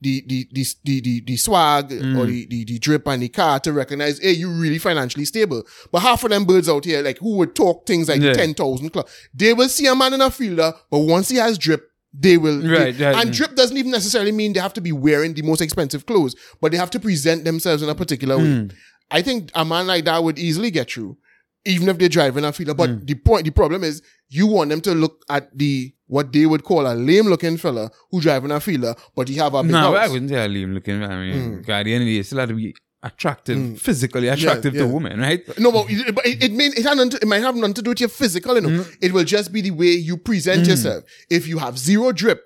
the 0.00 0.22
the 0.28 0.48
the 0.52 0.66
the, 0.84 1.00
the, 1.00 1.20
the 1.26 1.36
swag 1.36 1.90
or 1.92 1.96
mm. 1.96 2.26
the, 2.26 2.46
the 2.46 2.64
the 2.64 2.78
drip 2.78 3.06
and 3.08 3.22
the 3.22 3.28
car 3.28 3.58
to 3.60 3.72
recognize, 3.72 4.18
hey, 4.20 4.32
you 4.32 4.48
really 4.50 4.78
financially 4.78 5.24
stable. 5.24 5.64
But 5.90 6.00
half 6.00 6.22
of 6.24 6.30
them 6.30 6.44
birds 6.44 6.68
out 6.68 6.84
here, 6.84 7.02
like 7.02 7.18
who 7.18 7.36
would 7.38 7.54
talk 7.56 7.86
things 7.86 8.08
like 8.08 8.20
Yeah. 8.20 8.32
ten 8.34 8.54
thousand 8.54 8.90
club, 8.90 9.08
they 9.34 9.54
will 9.54 9.68
see 9.68 9.86
a 9.86 9.94
man 9.94 10.14
in 10.14 10.20
a 10.20 10.30
fielder, 10.30 10.72
but 10.90 11.00
once 11.00 11.28
he 11.28 11.36
has 11.36 11.58
drip. 11.58 11.84
They 12.20 12.38
will, 12.38 12.62
Right, 12.62 12.96
they- 12.96 13.04
right. 13.04 13.16
and 13.16 13.30
mm. 13.30 13.34
drip 13.34 13.54
doesn't 13.54 13.76
even 13.76 13.90
necessarily 13.92 14.32
mean 14.32 14.54
they 14.54 14.60
have 14.60 14.72
to 14.72 14.80
be 14.80 14.92
wearing 14.92 15.34
the 15.34 15.42
most 15.42 15.60
expensive 15.60 16.06
clothes, 16.06 16.34
but 16.58 16.72
they 16.72 16.78
have 16.78 16.90
to 16.92 16.98
present 16.98 17.44
themselves 17.44 17.82
in 17.82 17.88
a 17.90 17.94
particular 17.94 18.38
way. 18.38 18.44
Mm. 18.44 18.72
I 19.10 19.20
think 19.20 19.50
a 19.54 19.62
man 19.62 19.86
like 19.86 20.06
that 20.06 20.24
would 20.24 20.38
easily 20.38 20.70
get 20.70 20.90
through, 20.90 21.18
even 21.64 21.88
if 21.88 21.98
they're 21.98 22.08
driving 22.08 22.44
a 22.44 22.52
Fielder. 22.52 22.74
But 22.74 22.90
hmm. 22.90 23.04
the 23.04 23.14
point, 23.14 23.44
the 23.44 23.50
problem 23.50 23.84
is, 23.84 24.02
you 24.28 24.46
want 24.46 24.70
them 24.70 24.80
to 24.82 24.94
look 24.94 25.24
at 25.28 25.56
the 25.56 25.92
what 26.06 26.32
they 26.32 26.46
would 26.46 26.64
call 26.64 26.86
a 26.86 26.94
lame 26.94 27.26
looking 27.26 27.58
fella 27.58 27.90
who 28.10 28.20
driving 28.20 28.50
a 28.50 28.60
Fielder, 28.60 28.94
but 29.14 29.28
he 29.28 29.36
have 29.36 29.54
a 29.54 29.62
big 29.62 29.72
No, 29.72 29.94
I 29.94 30.08
wouldn't 30.08 30.30
say 30.30 30.44
a 30.44 30.48
lame 30.48 30.74
looking. 30.74 31.02
I 31.02 31.16
mean, 31.16 31.56
hmm. 31.56 31.60
God, 31.62 31.80
at 31.80 31.82
the 31.84 31.94
end 31.94 32.02
of 32.02 32.06
the 32.06 32.14
day, 32.14 32.20
it 32.20 32.26
still 32.26 32.38
have 32.38 32.48
to 32.48 32.54
be 32.54 32.74
attractive, 33.02 33.56
hmm. 33.56 33.74
physically 33.74 34.28
attractive 34.28 34.74
yeah. 34.74 34.82
to 34.82 34.88
women, 34.88 35.20
right? 35.20 35.58
No, 35.58 35.70
but 35.70 35.86
it, 35.88 36.14
but 36.14 36.26
it, 36.26 36.44
it, 36.44 36.52
mean, 36.52 36.72
it, 36.76 36.82
to- 36.82 37.18
it 37.20 37.28
might 37.28 37.42
have 37.42 37.54
nothing 37.54 37.74
to 37.74 37.82
do 37.82 37.90
with 37.90 38.00
your 38.00 38.08
physical, 38.08 38.54
you 38.54 38.60
know. 38.62 38.84
It 39.00 39.12
will 39.12 39.24
just 39.24 39.52
be 39.52 39.60
the 39.60 39.70
way 39.70 39.92
you 39.92 40.16
present 40.16 40.66
yourself. 40.66 41.04
If 41.30 41.46
you 41.46 41.58
have 41.58 41.78
zero 41.78 42.12
drip, 42.12 42.42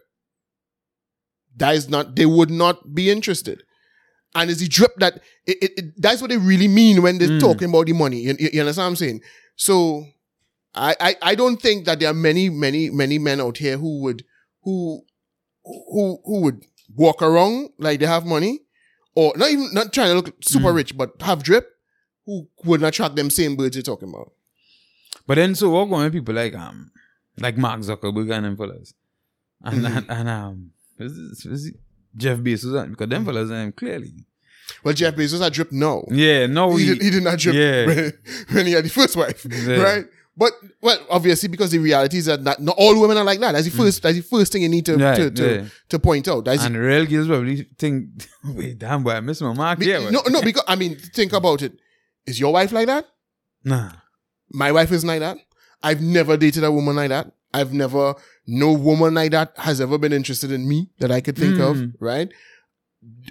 that 1.57 1.75
is 1.75 1.89
not, 1.89 2.17
they 2.17 2.27
would 2.27 2.51
not 2.51 2.95
be 2.95 3.11
interested. 3.11 3.63
And 4.35 4.51
it's 4.51 4.61
the 4.61 4.69
drip 4.69 4.93
that, 4.97 5.21
it, 5.47 5.59
it, 5.63 5.73
it- 5.77 6.03
that's 6.03 6.21
what 6.21 6.31
they 6.31 6.39
really 6.39 6.69
mean 6.69 7.03
when 7.03 7.19
they're 7.19 7.39
talking 7.41 7.69
about 7.69 7.87
the 7.87 7.93
money. 7.93 8.21
You, 8.21 8.37
you, 8.39 8.61
understand 8.61 8.85
what 8.85 8.89
I'm 8.91 8.97
saying? 8.97 9.21
So, 9.57 10.07
I, 10.75 10.97
I, 11.01 11.17
I 11.23 11.35
don't 11.35 11.61
think 11.61 11.85
that 11.85 12.01
there 12.01 12.09
are 12.11 12.15
many, 12.15 12.49
many, 12.49 12.89
many 12.89 13.19
men 13.19 13.41
out 13.41 13.59
here 13.59 13.77
who 13.77 14.01
would, 14.03 14.25
who, 14.63 15.03
who, 15.65 16.19
who 16.25 16.41
would 16.43 16.65
walk 16.97 17.21
around 17.23 17.71
like 17.79 18.01
they 18.01 18.07
have 18.07 18.25
money 18.25 18.61
or 19.15 19.35
not 19.37 19.51
even, 19.51 19.69
not 19.75 19.93
trying 19.93 20.09
to 20.09 20.15
look 20.15 20.35
super 20.43 20.73
rich, 20.73 20.97
but 20.97 21.11
have 21.21 21.43
drip 21.43 21.69
who 22.25 22.49
would 22.65 22.83
attract 22.83 23.17
them 23.17 23.29
same 23.29 23.55
birds 23.57 23.77
you're 23.77 23.83
talking 23.83 24.09
about. 24.09 24.33
But 25.27 25.35
then, 25.35 25.55
so 25.55 25.69
what 25.71 25.87
going 25.87 26.05
with 26.05 26.13
people 26.15 26.35
like 26.35 26.55
um, 26.55 26.91
like 27.39 27.57
Mark 27.59 27.81
Zuckerberg 27.81 28.35
and 28.35 28.45
them 28.47 28.57
fellas, 28.57 28.95
and 29.63 29.85
Mm-hmm. 29.85 29.97
and, 29.99 30.11
and 30.11 30.29
um, 30.29 30.71
is 30.99 31.15
this, 31.15 31.47
is 31.47 31.67
it 31.67 31.75
Jeff 32.17 32.39
Bezos 32.39 32.91
because 32.91 33.09
them 33.09 33.25
fellas 33.25 33.51
um, 33.51 33.73
clearly, 33.73 34.13
Well, 34.85 34.95
Jeff 34.95 35.15
Bezos 35.15 35.41
had 35.43 35.53
drip 35.53 35.73
no. 35.73 36.05
yeah, 36.11 36.47
no, 36.47 36.77
He, 36.77 36.85
he, 36.87 36.95
did, 36.95 37.03
he 37.03 37.11
did 37.11 37.23
not 37.23 37.39
drip 37.39 37.55
Yeah. 37.55 37.87
when, 37.87 38.13
when 38.53 38.67
he 38.67 38.73
had 38.73 38.85
the 38.85 38.91
first 38.91 39.17
wife, 39.17 39.47
Yeah. 39.51 39.77
right? 39.83 40.05
But 40.35 40.53
well, 40.81 40.99
obviously, 41.11 41.51
because 41.51 41.73
the 41.73 41.79
reality 41.79 42.17
is 42.17 42.25
that 42.25 42.41
not, 42.43 42.59
not 42.59 42.75
all 42.79 42.99
women 42.99 43.19
are 43.19 43.25
like 43.25 43.39
that. 43.41 43.53
That's 43.53 43.67
the 43.67 43.71
first. 43.71 44.03
That's 44.03 44.17
the 44.17 44.23
first 44.23 44.51
thing 44.51 44.63
you 44.63 44.69
need 44.71 44.87
to 44.87 44.93
Mm. 44.97 45.03
Right, 45.05 45.17
to, 45.17 45.31
to, 45.31 45.55
yeah. 45.57 45.65
to 45.91 45.99
point 45.99 46.27
out. 46.27 46.47
That's 46.47 46.65
and 46.65 46.75
real 46.75 47.05
girls 47.05 47.27
probably 47.29 47.67
think, 47.79 48.07
wait, 48.45 48.79
damn 48.79 49.03
boy, 49.03 49.11
I 49.13 49.21
miss 49.21 49.43
my 49.43 49.53
mark. 49.53 49.79
be- 49.81 49.87
yeah, 49.89 50.09
no, 50.09 50.23
no, 50.29 50.41
because 50.41 50.65
I 50.67 50.77
mean, 50.77 50.97
think 50.97 51.35
about 51.35 51.61
it. 51.61 51.75
Is 52.27 52.41
your 52.41 52.53
wife 52.55 52.73
like 52.73 52.87
that? 52.87 53.05
nah, 53.65 53.91
My 54.51 54.73
wife 54.73 54.91
isn't 54.91 55.07
like 55.07 55.21
that. 55.21 55.37
I've 55.83 56.01
never 56.01 56.39
dated 56.39 56.65
a 56.65 56.73
woman 56.73 56.97
like 56.97 57.11
that. 57.11 57.31
I've 57.53 57.75
never, 57.75 58.15
no 58.47 58.73
woman 58.73 59.15
like 59.15 59.31
that 59.33 59.53
has 59.59 59.81
ever 59.81 59.99
been 59.99 60.13
interested 60.13 60.51
in 60.51 60.69
me 60.69 60.91
that 60.99 61.11
I 61.13 61.21
could 61.21 61.37
think 61.37 61.59
of, 61.59 61.77
Mm. 61.77 61.93
right? 62.01 62.29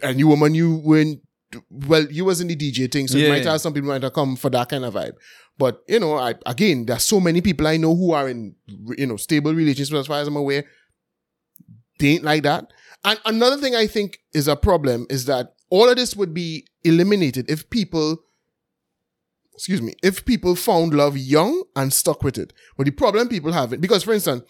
And 0.04 0.20
you 0.20 0.28
woman, 0.28 0.54
you 0.56 0.76
when, 0.78 1.22
well, 1.70 2.06
you 2.10 2.26
was 2.26 2.40
in 2.42 2.48
the 2.48 2.56
DJ 2.56 2.90
thing, 2.92 3.08
so 3.08 3.18
you 3.18 3.28
might 3.30 3.44
have 3.46 3.60
some 3.62 3.74
people 3.74 3.90
might 3.90 4.04
have 4.04 4.14
come 4.14 4.36
for 4.36 4.50
that 4.50 4.70
kind 4.70 4.86
of 4.86 4.94
vibe. 4.94 5.14
But, 5.58 5.82
you 5.88 6.00
know, 6.00 6.18
I, 6.18 6.36
again, 6.46 6.86
there's 6.86 7.04
so 7.04 7.20
many 7.20 7.42
people 7.42 7.68
I 7.68 7.78
know 7.78 7.96
who 7.96 8.12
are 8.14 8.28
in, 8.30 8.56
you 8.98 9.06
know, 9.06 9.18
stable 9.18 9.54
relationships 9.54 9.98
as 10.00 10.08
far 10.08 10.22
as 10.22 10.28
I'm 10.28 10.36
aware. 10.38 10.64
They 12.00 12.08
ain't 12.08 12.24
like 12.24 12.44
that. 12.44 12.72
And 13.04 13.20
another 13.26 13.58
thing 13.58 13.76
I 13.76 13.88
think 13.88 14.20
is 14.34 14.48
a 14.48 14.56
problem 14.56 15.08
is 15.10 15.26
that 15.26 15.54
all 15.70 15.90
of 15.90 15.98
this 15.98 16.16
would 16.16 16.34
be 16.34 16.66
eliminated 16.84 17.50
if 17.50 17.70
people 17.70 18.18
excuse 19.54 19.82
me, 19.82 19.94
if 20.02 20.26
people 20.26 20.56
found 20.56 20.94
love 20.94 21.16
young 21.18 21.64
and 21.76 21.94
stuck 21.94 22.24
with 22.24 22.38
it. 22.38 22.52
But 22.78 22.86
the 22.86 22.92
problem 22.92 23.28
people 23.28 23.52
have 23.52 23.74
it, 23.74 23.82
because 23.82 24.04
for 24.04 24.14
instance, 24.14 24.44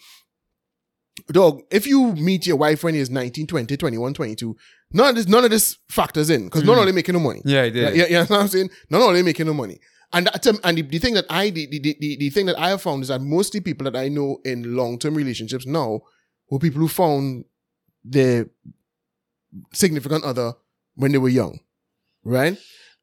dog, 1.30 1.62
if 1.70 1.86
you 1.86 2.12
meet 2.14 2.46
your 2.46 2.56
wife 2.56 2.84
when 2.84 2.94
you're 2.94 3.08
19, 3.08 3.46
20, 3.46 3.76
21, 3.76 4.14
22, 4.14 4.56
none 4.92 5.08
of 5.10 5.14
this, 5.16 5.28
none 5.28 5.44
of 5.44 5.50
this 5.50 5.78
factors 5.88 6.30
in, 6.30 6.44
because 6.44 6.64
none 6.64 6.78
of 6.78 6.86
them 6.86 6.94
making 6.94 7.14
no 7.14 7.20
money. 7.20 7.42
yeah, 7.44 7.64
yeah, 7.64 7.90
Yeah, 7.90 8.06
you 8.06 8.12
know 8.14 8.20
what 8.24 8.30
I'm 8.32 8.48
saying? 8.48 8.70
None 8.90 9.02
of 9.02 9.14
them 9.14 9.24
making 9.24 9.46
no 9.46 9.54
money. 9.54 9.78
And 10.12 10.26
that, 10.26 10.46
and 10.46 10.78
the, 10.78 10.82
the 10.82 10.98
thing 10.98 11.14
that 11.14 11.24
I, 11.30 11.50
the, 11.50 11.66
the, 11.66 11.78
the, 11.78 12.16
the 12.18 12.30
thing 12.30 12.46
that 12.46 12.58
I 12.58 12.70
have 12.70 12.82
found 12.82 13.02
is 13.02 13.08
that 13.08 13.22
mostly 13.22 13.60
people 13.60 13.84
that 13.90 13.96
I 13.96 14.08
know 14.08 14.40
in 14.44 14.76
long-term 14.76 15.14
relationships 15.14 15.66
now 15.66 16.00
were 16.50 16.58
people 16.58 16.80
who 16.80 16.88
found 16.88 17.46
their 18.04 18.46
significant 19.72 20.24
other 20.24 20.52
when 20.96 21.12
they 21.12 21.18
were 21.18 21.30
young, 21.30 21.60
right? 22.24 22.58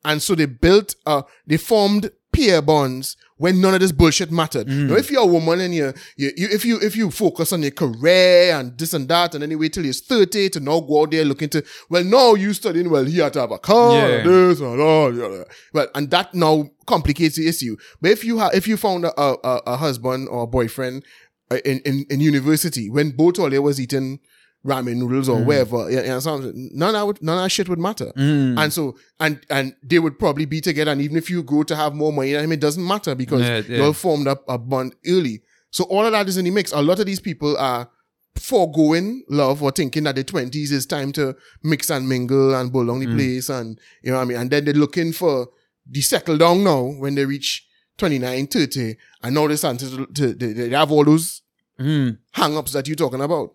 And 0.06 0.22
so 0.22 0.36
they 0.36 0.46
built, 0.46 0.96
uh, 1.06 1.24
they 1.48 1.58
formed 1.58 2.12
peer 2.32 2.62
bonds 2.62 3.18
when 3.38 3.62
none 3.62 3.74
of 3.74 3.80
this 3.80 3.94
bullshit 3.94 4.32
mattered. 4.32 4.68
Now, 4.68 4.96
if 4.96 5.10
you're 5.10 5.22
a 5.24 5.26
woman 5.26 5.62
and 5.62 5.74
you, 5.74 5.94
you, 6.18 6.32
you, 6.36 6.48
if 6.52 6.66
you, 6.66 6.78
if 6.82 6.96
you 6.98 7.10
focus 7.10 7.54
on 7.54 7.62
your 7.62 7.72
career 7.72 8.54
and 8.56 8.78
this 8.78 8.94
and 8.94 9.08
that, 9.08 9.34
and 9.34 9.42
then 9.42 9.52
you 9.52 9.58
wait 9.58 9.72
till 9.74 9.86
you're 9.86 9.94
30 9.94 10.50
to 10.50 10.60
now 10.60 10.82
go 10.82 11.04
out 11.04 11.12
there 11.12 11.24
looking 11.24 11.48
to, 11.50 11.64
well, 11.90 12.04
now 12.04 12.34
you 12.34 12.52
studying, 12.54 12.90
well, 12.90 13.06
he 13.06 13.20
had 13.20 13.32
to 13.34 13.40
have 13.40 13.52
a 13.52 13.58
car, 13.58 13.94
Yeah. 13.94 14.08
and 14.18 14.30
this 14.30 14.60
and 14.60 14.78
that, 14.80 15.14
yeah. 15.48 15.54
well, 15.74 15.88
and 15.96 16.12
that 16.12 16.34
now 16.34 16.70
complicates 16.86 17.38
the 17.38 17.48
issue. 17.48 17.78
But 18.02 18.12
if 18.12 18.26
you 18.26 18.40
have, 18.40 18.54
if 18.54 18.68
you 18.68 18.76
found 18.76 19.06
a, 19.06 19.22
a, 19.22 19.62
a- 19.66 19.78
husband 19.78 20.28
or 20.28 20.44
a 20.44 20.48
boyfriend 20.48 21.06
uh, 21.50 21.60
in, 21.64 21.80
in, 21.86 22.06
in 22.10 22.20
university 22.20 22.90
when 22.90 23.12
both 23.12 23.40
all 23.40 23.50
they 23.50 23.60
was 23.60 23.80
eating 23.80 24.20
ramen 24.66 24.98
noodles 24.98 25.30
or 25.30 25.42
wherever, 25.44 25.90
you 25.90 26.02
know, 26.02 26.20
none 26.54 26.90
of 26.90 26.94
that, 26.94 27.08
would, 27.08 27.22
none 27.24 27.38
of 27.38 27.44
that 27.44 27.50
shit 27.50 27.70
would 27.70 27.80
matter. 27.80 28.12
Mm. 28.18 28.58
And 28.62 28.74
so, 28.74 28.98
and 29.20 29.40
and 29.50 29.76
they 29.84 30.00
would 30.00 30.20
probably 30.20 30.46
be 30.46 30.60
together. 30.62 30.92
And 30.92 31.02
even 31.02 31.16
if 31.18 31.30
you 31.30 31.44
grow 31.44 31.64
to 31.64 31.76
have 31.76 31.94
more 31.96 32.12
money, 32.12 32.36
I 32.38 32.42
mean, 32.42 32.54
it 32.54 32.60
doesn't 32.62 32.86
matter 32.86 33.16
because 33.16 33.42
Yeah, 33.42 33.62
yeah. 33.68 33.78
you 33.78 33.84
all 33.86 33.94
formed 33.94 34.28
up 34.28 34.44
a 34.48 34.58
bond 34.58 34.96
early. 35.08 35.42
So 35.72 35.86
all 35.86 36.06
of 36.06 36.12
that 36.12 36.28
is 36.28 36.38
in 36.38 36.46
the 36.46 36.52
mix. 36.52 36.72
A 36.74 36.82
lot 36.82 37.00
of 37.00 37.06
these 37.06 37.20
people 37.22 37.56
are 37.58 37.90
foregoing 38.36 39.24
love 39.30 39.62
or 39.62 39.72
thinking 39.72 40.04
that 40.04 40.16
the 40.16 40.24
twenties 40.24 40.72
is 40.72 40.86
time 40.86 41.12
to 41.14 41.36
mix 41.64 41.90
and 41.90 42.08
mingle 42.08 42.56
and 42.56 42.72
Mm. 42.72 43.00
the 43.00 43.14
place, 43.16 43.50
and 43.50 43.80
you 44.04 44.12
know 44.12 44.18
what 44.18 44.24
I 44.24 44.26
mean. 44.26 44.38
And 44.38 44.50
then 44.52 44.66
they're 44.66 44.74
looking 44.74 45.14
for 45.14 45.50
the 45.90 46.02
settle 46.02 46.38
down 46.38 46.64
now 46.64 46.84
when 46.84 47.16
they 47.16 47.26
reach 47.26 47.66
29, 47.98 48.48
30, 48.48 48.96
and 49.24 49.36
now 49.36 49.48
they're 49.48 49.58
starting 49.58 49.80
to, 49.90 50.06
to 50.14 50.34
they, 50.34 50.54
they 50.54 50.70
have 50.70 50.92
all 50.92 51.04
those 51.06 51.42
Mm. 51.80 52.18
hang 52.32 52.58
ups 52.58 52.74
that 52.74 52.88
you're 52.90 52.96
talking 52.98 53.22
about. 53.22 53.52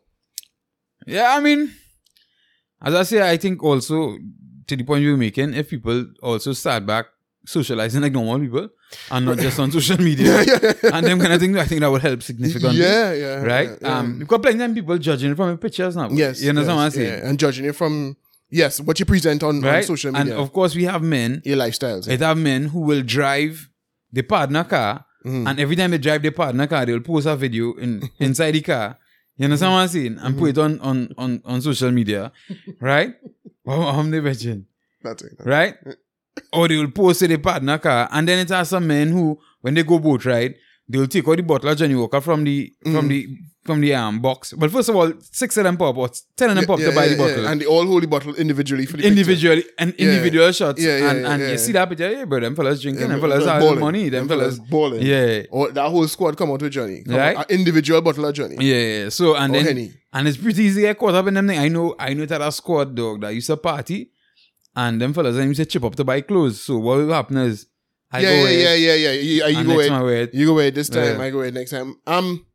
Yeah, 1.07 1.35
I 1.37 1.41
mean, 1.41 1.73
as 2.83 2.95
I 2.95 3.03
say, 3.03 3.31
I 3.31 3.37
think 3.37 3.63
also 3.63 4.17
to 4.67 4.77
the 4.77 4.85
point 4.85 5.03
you 5.03 5.11
were 5.13 5.17
making, 5.17 5.55
if 5.55 5.71
people 5.71 6.07
also 6.23 6.53
start 6.53 6.87
back 6.87 7.07
socializing 7.47 8.01
like 8.01 8.13
normal 8.13 8.39
people 8.41 8.69
and 9.11 9.27
not 9.27 9.37
just 9.39 9.59
on 9.59 9.71
social 9.71 9.99
media 9.99 10.39
and 10.93 11.07
them 11.07 11.21
kind 11.21 11.33
of 11.35 11.41
thing, 11.41 11.57
I 11.59 11.65
think 11.67 11.81
that 11.83 11.91
would 11.91 12.01
help 12.03 12.23
significantly. 12.23 12.81
Yeah, 12.81 13.13
yeah, 13.13 13.43
Right? 13.43 13.69
yeah, 13.69 13.77
yeah. 13.83 13.99
Um, 13.99 14.19
because 14.21 14.41
plenty 14.41 14.65
of 14.65 14.75
people 14.75 14.97
judging 14.99 15.33
it 15.33 15.37
from 15.37 15.49
your 15.49 15.57
pictures 15.59 15.95
now. 15.97 16.09
Yes. 16.11 16.41
You 16.43 16.51
understand 16.51 16.57
yes, 16.57 16.67
what 16.77 16.85
I'm 16.85 16.91
saying? 16.91 17.19
yeah. 17.23 17.29
And 17.29 17.39
judging 17.39 17.65
it 17.67 17.77
from 17.77 18.17
Yes, 18.51 18.81
what 18.81 19.01
you 19.01 19.05
present 19.07 19.43
on, 19.43 19.57
on 19.57 19.63
right? 19.63 19.85
social 19.85 20.15
And 20.15 20.29
media, 20.29 20.41
of 20.41 20.53
course, 20.53 20.75
we 20.77 20.85
have 20.85 21.03
men. 21.03 21.43
your 21.45 21.57
lifestyles. 21.57 22.09
It 22.09 22.21
have 22.21 22.39
men 22.39 22.67
who 22.69 22.81
will 22.81 23.03
drive 23.03 23.69
the 24.13 24.23
partner 24.23 24.65
car, 24.65 25.05
Mm-hmm. 25.25 25.47
and 25.47 25.59
every 25.59 25.75
time 25.75 25.91
they 25.91 25.97
drive 25.97 26.21
the 26.21 26.31
partner 26.31 26.67
car, 26.67 26.85
they'll 26.85 27.01
post 27.01 27.27
a 27.27 27.35
video 27.35 27.73
in 27.77 28.11
inside 28.21 28.51
the 28.53 28.61
car. 28.61 28.99
You 29.37 29.45
understand 29.47 29.73
what 29.73 29.79
I'm 29.81 29.89
saying? 29.89 30.19
And 30.21 30.39
put 30.39 30.51
it 30.51 30.59
on 30.59 30.81
on 30.81 31.09
on, 31.19 31.43
on 31.45 31.61
social 31.61 31.91
media, 31.91 32.33
right? 32.81 33.15
Oh, 33.67 33.83
I'm 33.83 34.11
the 34.11 34.21
virgin, 34.21 34.67
That's 35.03 35.23
it. 35.23 35.33
right? 35.45 35.75
or 36.53 36.67
they 36.69 36.77
will 36.77 36.91
post 36.91 37.21
to 37.21 37.29
the 37.29 37.37
partner 37.39 37.79
car, 37.79 38.09
and 38.13 38.29
then 38.29 38.39
it 38.41 38.49
has 38.49 38.69
some 38.69 38.87
men 38.87 39.09
who, 39.11 39.39
when 39.61 39.75
they 39.75 39.83
go 39.85 39.99
boat 40.01 40.25
ride, 40.25 40.55
they 40.89 40.99
will 40.99 41.07
take 41.07 41.27
all 41.29 41.37
the 41.37 41.43
bottle 41.43 41.69
of 41.71 41.79
Johnnie 41.79 41.95
Walker 41.95 42.21
from 42.21 42.45
the 42.45 42.73
Mm-hmm. 42.85 42.97
from 42.97 43.09
the 43.09 43.29
from 43.65 43.81
the 43.81 43.95
um 43.95 44.21
box. 44.21 44.53
But 44.53 44.71
first 44.71 44.89
of 44.91 44.97
all, 44.97 45.13
six 45.21 45.57
of 45.57 45.65
them 45.65 45.77
pop, 45.77 45.97
or 45.97 46.09
ten 46.37 46.51
of 46.51 46.57
them 46.57 46.67
pop 46.67 46.79
Yeah, 46.81 46.91
to 46.91 46.95
buy 46.95 47.05
yeah, 47.05 47.11
the 47.13 47.17
bottle. 47.17 47.43
yeah. 47.45 47.51
And 47.51 47.61
they 47.61 47.67
all 47.67 47.87
hold 47.87 48.03
the 48.03 48.07
bottle 48.09 48.35
individually 48.35 48.85
for 48.87 48.93
the 48.99 49.03
picture. 49.05 49.09
individually 49.09 49.65
and 49.79 49.95
Yeah. 49.99 50.07
individual 50.09 50.53
shots. 50.53 50.83
Yeah, 50.83 50.99
yeah, 50.99 51.11
and 51.11 51.21
yeah, 51.23 51.31
and 51.33 51.43
yeah. 51.43 51.51
you 51.53 51.59
see 51.59 51.73
that 51.73 51.89
picture, 51.89 52.11
yeah, 52.11 52.25
bro, 52.27 52.41
them 52.41 52.55
fellas 52.55 52.83
drinking, 52.83 53.03
Yeah, 53.03 53.09
them 53.09 53.21
fellas 53.21 53.45
have 53.47 53.61
balling. 53.63 53.81
money, 53.81 54.09
them, 54.11 54.29
fellas. 54.29 54.59
balling. 54.59 55.03
Yeah. 55.03 55.43
Or 55.51 55.71
that 55.73 55.89
whole 55.89 56.07
squad 56.09 56.37
come 56.37 56.51
out 56.51 56.61
with 56.63 56.73
Johnny. 56.73 57.03
Come 57.05 57.17
Right. 57.17 57.37
out, 57.39 57.51
individual 57.51 58.03
bottle 58.03 58.27
of 58.27 58.35
Johnny. 58.35 58.57
Yeah, 58.61 58.75
yeah. 59.05 59.09
So 59.09 59.35
and 59.35 59.55
Or 59.55 59.59
then 59.59 59.67
Henny. 59.67 59.93
and 60.13 60.29
it's 60.29 60.37
pretty 60.37 60.63
easy 60.65 60.83
to 60.83 60.87
get 60.89 60.99
caught 60.99 61.15
up 61.15 61.27
in 61.27 61.35
them 61.35 61.47
thing. 61.49 61.59
I 61.59 61.69
know 61.69 61.95
I 61.99 62.13
know 62.15 62.27
that 62.27 62.41
a 62.43 62.53
squad 62.53 62.95
dog 62.95 63.23
that 63.23 63.35
used 63.35 63.47
to 63.47 63.57
party 63.57 64.11
and 64.77 65.01
them 65.01 65.15
fellas 65.15 65.37
then 65.37 65.49
used 65.49 65.61
to 65.61 65.67
chip 65.67 65.85
up 65.85 65.95
to 65.97 66.05
buy 66.05 66.21
clothes. 66.21 66.61
So 66.61 66.77
what 66.79 66.99
will 66.99 67.13
happen 67.15 67.39
is 67.39 67.67
I 68.13 68.21
yeah, 68.21 68.29
go 68.29 68.45
yeah, 68.49 68.51
yeah, 68.51 68.75
yeah, 68.75 68.95
yeah, 68.95 69.13
You, 69.13 69.59
you 69.59 69.65
go 69.65 69.71
next 69.71 69.79
ahead. 69.81 69.91
man 69.91 70.03
wear 70.05 70.23
it. 70.23 70.35
You 70.35 70.47
go 70.47 70.53
away 70.53 70.71
this 70.71 70.89
time. 70.89 71.17
Yeah. 71.19 71.25
I 71.25 71.31
go 71.31 71.39
away 71.39 71.51
next 71.51 71.71
time. 71.71 71.97
Um, 72.07 72.47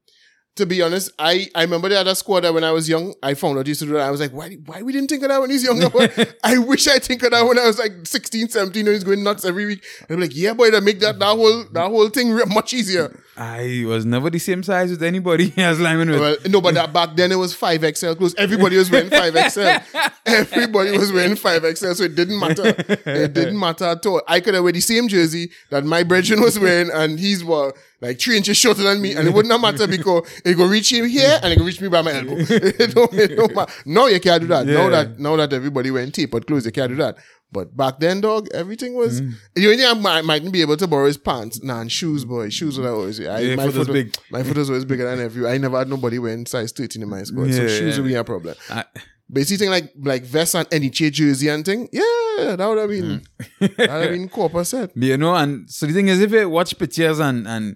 to 0.55 0.65
be 0.65 0.81
honest, 0.81 1.11
I, 1.17 1.47
I 1.55 1.61
remember 1.61 1.89
the 1.89 1.99
other 1.99 2.13
squad 2.15 2.41
that 2.41 2.53
when 2.53 2.63
I 2.63 2.71
was 2.71 2.89
young, 2.89 3.13
I 3.23 3.33
found 3.33 3.57
out 3.57 3.67
used 3.67 3.79
to 3.79 3.85
do 3.85 3.93
that. 3.93 4.01
I 4.01 4.11
was 4.11 4.19
like, 4.19 4.31
why 4.31 4.55
why 4.65 4.81
we 4.81 4.91
didn't 4.91 5.09
think 5.09 5.23
of 5.23 5.29
that 5.29 5.39
when 5.39 5.49
he's 5.49 5.63
younger? 5.63 5.89
I 6.43 6.57
wish 6.57 6.87
I 6.87 6.99
think 6.99 7.23
of 7.23 7.31
that 7.31 7.45
when 7.45 7.57
I 7.57 7.65
was 7.65 7.79
like 7.79 8.05
16, 8.05 8.49
17 8.49 8.85
and 8.85 8.93
he's 8.93 9.03
going 9.03 9.23
nuts 9.23 9.45
every 9.45 9.65
week. 9.65 9.83
And 10.01 10.15
I'm 10.15 10.21
like, 10.21 10.35
yeah, 10.35 10.53
boy, 10.53 10.71
that 10.71 10.83
make 10.83 10.99
that 10.99 11.17
that 11.19 11.35
whole 11.35 11.63
that 11.71 11.87
whole 11.87 12.09
thing 12.09 12.37
much 12.49 12.73
easier. 12.73 13.23
I 13.39 13.85
was 13.87 14.05
never 14.05 14.29
the 14.29 14.37
same 14.37 14.63
size 14.63 14.91
with 14.91 15.01
anybody 15.01 15.53
as 15.57 15.79
Lyman 15.79 16.09
with. 16.09 16.19
Well, 16.19 16.35
no, 16.49 16.59
but 16.59 16.73
that 16.73 16.91
back 16.91 17.15
then 17.15 17.31
it 17.31 17.37
was 17.37 17.53
five 17.53 17.79
XL 17.95 18.13
clothes. 18.15 18.35
Everybody 18.35 18.75
was 18.75 18.91
wearing 18.91 19.09
five 19.09 19.33
XL. 19.33 19.77
Everybody 20.25 20.97
was 20.97 21.13
wearing 21.13 21.37
five 21.37 21.63
XL, 21.63 21.93
so 21.93 22.03
it 22.03 22.15
didn't 22.15 22.37
matter. 22.37 22.75
It 23.05 23.33
didn't 23.33 23.57
matter 23.65 23.85
at 23.85 24.05
all. 24.05 24.21
I 24.27 24.41
could 24.41 24.55
have 24.55 24.63
wear 24.63 24.73
the 24.73 24.81
same 24.81 25.07
jersey 25.07 25.51
that 25.69 25.85
my 25.85 26.03
brethren 26.03 26.41
was 26.41 26.59
wearing, 26.59 26.91
and 26.91 27.17
he's 27.17 27.41
were 27.41 27.73
like 28.01 28.19
three 28.19 28.35
inches 28.35 28.57
shorter 28.57 28.83
than 28.83 29.01
me, 29.01 29.15
and 29.15 29.25
it 29.25 29.33
wouldn't 29.33 29.61
matter 29.61 29.87
because 29.87 30.29
it 30.43 30.55
go 30.55 30.65
reach 30.67 30.91
him 30.91 31.07
here 31.07 31.39
and 31.41 31.53
it 31.53 31.57
go 31.59 31.63
reach 31.63 31.79
me 31.79 31.87
by 31.87 32.01
my 32.01 32.13
elbow. 32.13 32.35
it 32.37 32.93
don't, 32.93 33.13
it 33.13 33.35
don't 33.37 33.55
matter. 33.55 33.71
Now 33.85 34.07
you 34.07 34.19
can't 34.19 34.41
do 34.41 34.47
that. 34.47 34.65
Now 34.65 34.89
that 34.89 35.17
now 35.17 35.37
that 35.37 35.53
everybody 35.53 35.91
wearing 35.91 36.11
tapered 36.11 36.45
clothes, 36.45 36.65
you 36.65 36.73
can't 36.73 36.89
do 36.89 36.95
that. 36.97 37.17
But 37.51 37.75
back 37.75 37.99
then, 37.99 38.21
dog, 38.21 38.47
everything 38.53 38.93
was. 38.93 39.21
The 39.21 39.65
only 39.65 39.77
thing 39.77 39.85
I 39.87 39.93
might, 39.93 40.23
mightn't 40.23 40.53
be 40.53 40.61
able 40.61 40.77
to 40.77 40.85
borrow 40.87 41.07
his 41.07 41.17
pants. 41.17 41.63
Nah, 41.63 41.81
and 41.81 41.91
shoes, 41.91 42.23
boy. 42.23 42.49
Shoes 42.49 42.77
were 42.77 42.89
always. 42.89 43.19
I, 43.19 43.39
Yeah, 43.39 43.55
my 43.55 43.65
foot 43.65 43.75
was 43.77 43.87
big. 43.87 44.15
My 44.29 44.43
foot 44.43 44.57
was 44.57 44.69
always 44.69 44.85
bigger 44.85 45.05
than 45.09 45.19
every. 45.19 45.47
I 45.47 45.57
never 45.57 45.77
had 45.79 45.89
nobody 45.89 46.19
wearing 46.19 46.45
size 46.45 46.71
13 46.71 47.01
in 47.01 47.09
my 47.09 47.23
squad. 47.23 47.51
so 47.51 47.63
Yeah, 47.63 47.67
shoes 47.67 47.95
yeah. 47.97 48.01
would 48.03 48.07
be 48.07 48.13
a 48.15 48.23
problem. 48.23 48.55
I, 48.69 48.85
But 49.31 49.39
you 49.39 49.45
see 49.45 49.57
thing 49.57 49.69
like 49.69 49.91
like 50.01 50.23
vest 50.23 50.55
and 50.55 50.67
any 50.71 50.89
jersey 50.89 51.49
and 51.49 51.63
thing, 51.65 51.87
yeah, 51.91 52.55
that 52.55 52.65
would 52.67 52.77
have 52.79 52.89
been 52.89 53.21
that 53.59 53.77
would 53.77 53.89
have 53.89 54.09
been 54.11 54.29
copper 54.29 54.63
set. 54.63 54.91
you 54.95 55.17
know, 55.17 55.35
and 55.35 55.69
so 55.69 55.85
the 55.87 55.93
thing 55.93 56.07
is, 56.07 56.19
if 56.21 56.31
you 56.31 56.49
watch 56.49 56.77
pictures 56.77 57.19
and 57.19 57.47
and 57.47 57.75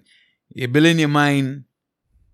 you 0.50 0.66
build 0.68 0.86
in 0.86 0.98
your 0.98 1.08
mind 1.08 1.64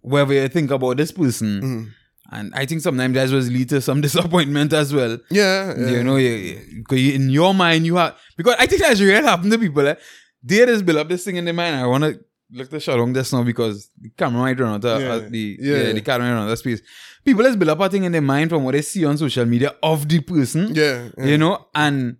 whatever 0.01 0.32
you 0.34 0.49
think 0.49 0.70
about 0.70 0.97
this 0.97 1.12
person, 1.12 1.61
Mm-hmm. 1.61 1.84
And 2.33 2.53
I 2.55 2.66
think 2.66 2.81
sometimes 2.81 3.14
that 3.14 3.31
was 3.31 3.51
lead 3.51 3.68
to 3.71 3.81
some 3.81 4.01
disappointment 4.07 4.73
as 4.73 4.93
well. 4.95 5.18
Yeah, 5.31 5.75
yeah. 5.79 5.89
You 5.91 6.05
know, 6.05 6.16
you, 6.16 7.12
in 7.14 7.31
your 7.31 7.55
mind 7.55 7.87
you 7.87 7.97
have 7.97 8.16
because 8.37 8.57
I 8.59 8.66
think 8.66 8.83
that's 8.83 9.01
really 9.01 9.23
happened 9.25 9.53
to 9.53 9.59
people. 9.59 9.87
Eh? 9.87 9.95
They 10.43 10.64
just 10.66 10.85
build 10.87 10.99
up 10.99 11.09
this 11.09 11.25
thing 11.25 11.37
in 11.37 11.45
their 11.45 11.55
mind. 11.55 11.77
I 11.77 11.87
want 11.87 12.05
to 12.05 12.21
look 12.53 12.71
the 12.71 12.81
shot 12.81 12.99
on 12.99 13.12
this 13.12 13.33
now 13.33 13.43
because 13.45 13.89
the 14.01 14.11
camera 14.16 14.41
might 14.43 14.59
run 14.59 14.75
out 14.75 14.85
of 14.85 15.01
Yeah. 15.01 15.09
uh, 15.12 15.29
the 15.29 15.57
Yeah. 15.61 15.77
yeah. 15.83 15.93
the 15.93 16.01
camera 16.01 16.27
might 16.29 16.35
run 16.35 16.45
out 16.49 16.53
of 16.53 16.59
space. 16.59 16.81
People 17.25 17.45
just 17.45 17.59
build 17.59 17.68
up 17.71 17.81
a 17.81 17.89
thing 17.89 18.05
in 18.05 18.12
their 18.12 18.23
mind 18.23 18.51
from 18.51 18.64
what 18.64 18.73
they 18.73 18.83
see 18.83 19.05
on 19.05 19.16
social 19.18 19.45
media 19.45 19.75
of 19.83 20.09
the 20.09 20.21
person. 20.21 20.75
yeah, 20.75 21.09
yeah. 21.18 21.25
You 21.27 21.39
know, 21.39 21.66
and 21.75 22.16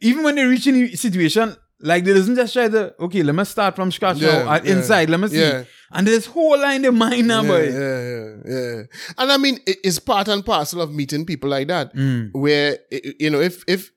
even 0.00 0.22
when 0.22 0.34
they 0.36 0.44
reach 0.44 0.66
any 0.66 0.94
situation, 0.94 1.56
like 1.80 2.04
they 2.04 2.12
doesn't 2.12 2.34
just 2.36 2.52
try 2.52 2.68
to 2.68 2.94
okay, 3.00 3.22
let 3.22 3.34
me 3.34 3.44
start 3.44 3.76
from 3.76 3.92
scratch 3.92 4.18
Yeah, 4.18 4.44
now, 4.44 4.52
uh, 4.54 4.60
yeah, 4.64 4.72
inside, 4.72 5.10
let 5.10 5.20
me 5.20 5.28
see. 5.28 5.40
yeah. 5.40 5.64
And 5.90 6.06
there's 6.06 6.26
whole 6.26 6.58
line 6.60 6.84
in 6.84 6.94
mind 6.94 7.28
now, 7.28 7.42
yeah, 7.42 7.48
boy. 7.48 7.62
yeah, 7.68 8.08
yeah, 8.08 8.36
yeah. 8.44 8.82
And 9.16 9.32
I 9.32 9.36
mean, 9.38 9.58
it's 9.66 9.98
part 9.98 10.28
and 10.28 10.44
parcel 10.44 10.80
of 10.82 10.92
meeting 10.92 11.24
people 11.24 11.48
like 11.50 11.68
that, 11.68 11.94
Mm. 11.94 12.30
where 12.32 12.78
you 13.20 13.30
know, 13.30 13.40
if 13.40 13.62
if 13.66 13.90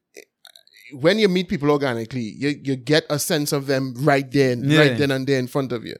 when 0.94 1.18
you 1.20 1.28
meet 1.30 1.48
people 1.50 1.72
organically, 1.72 2.22
you 2.38 2.54
you 2.64 2.76
get 2.76 3.06
a 3.10 3.18
sense 3.18 3.52
of 3.52 3.66
them 3.68 3.94
right 4.00 4.30
there, 4.32 4.56
right 4.58 4.98
then 4.98 5.12
and 5.12 5.26
there 5.28 5.40
in 5.40 5.48
front 5.48 5.72
of 5.72 5.84
you. 5.86 5.96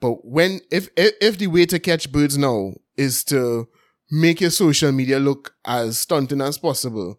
But 0.00 0.24
when 0.24 0.60
if 0.70 0.88
if, 0.96 1.14
if 1.20 1.38
the 1.38 1.46
way 1.46 1.64
to 1.66 1.78
catch 1.78 2.12
birds 2.12 2.36
now 2.36 2.74
is 2.96 3.24
to 3.24 3.68
make 4.10 4.40
your 4.40 4.50
social 4.50 4.92
media 4.92 5.18
look 5.18 5.54
as 5.64 5.98
stunting 5.98 6.40
as 6.40 6.58
possible, 6.58 7.18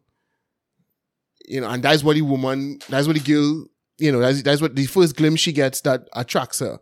you 1.48 1.62
know, 1.62 1.68
and 1.70 1.82
that's 1.84 2.04
what 2.04 2.14
the 2.16 2.22
woman, 2.22 2.80
that's 2.90 3.08
what 3.08 3.16
the 3.16 3.22
girl, 3.34 3.66
you 3.98 4.12
know, 4.12 4.20
that's 4.20 4.42
that's 4.42 4.62
what 4.62 4.76
the 4.76 4.86
first 4.86 5.16
glimpse 5.16 5.42
she 5.42 5.52
gets 5.52 5.82
that 5.82 6.08
attracts 6.14 6.60
her. 6.60 6.80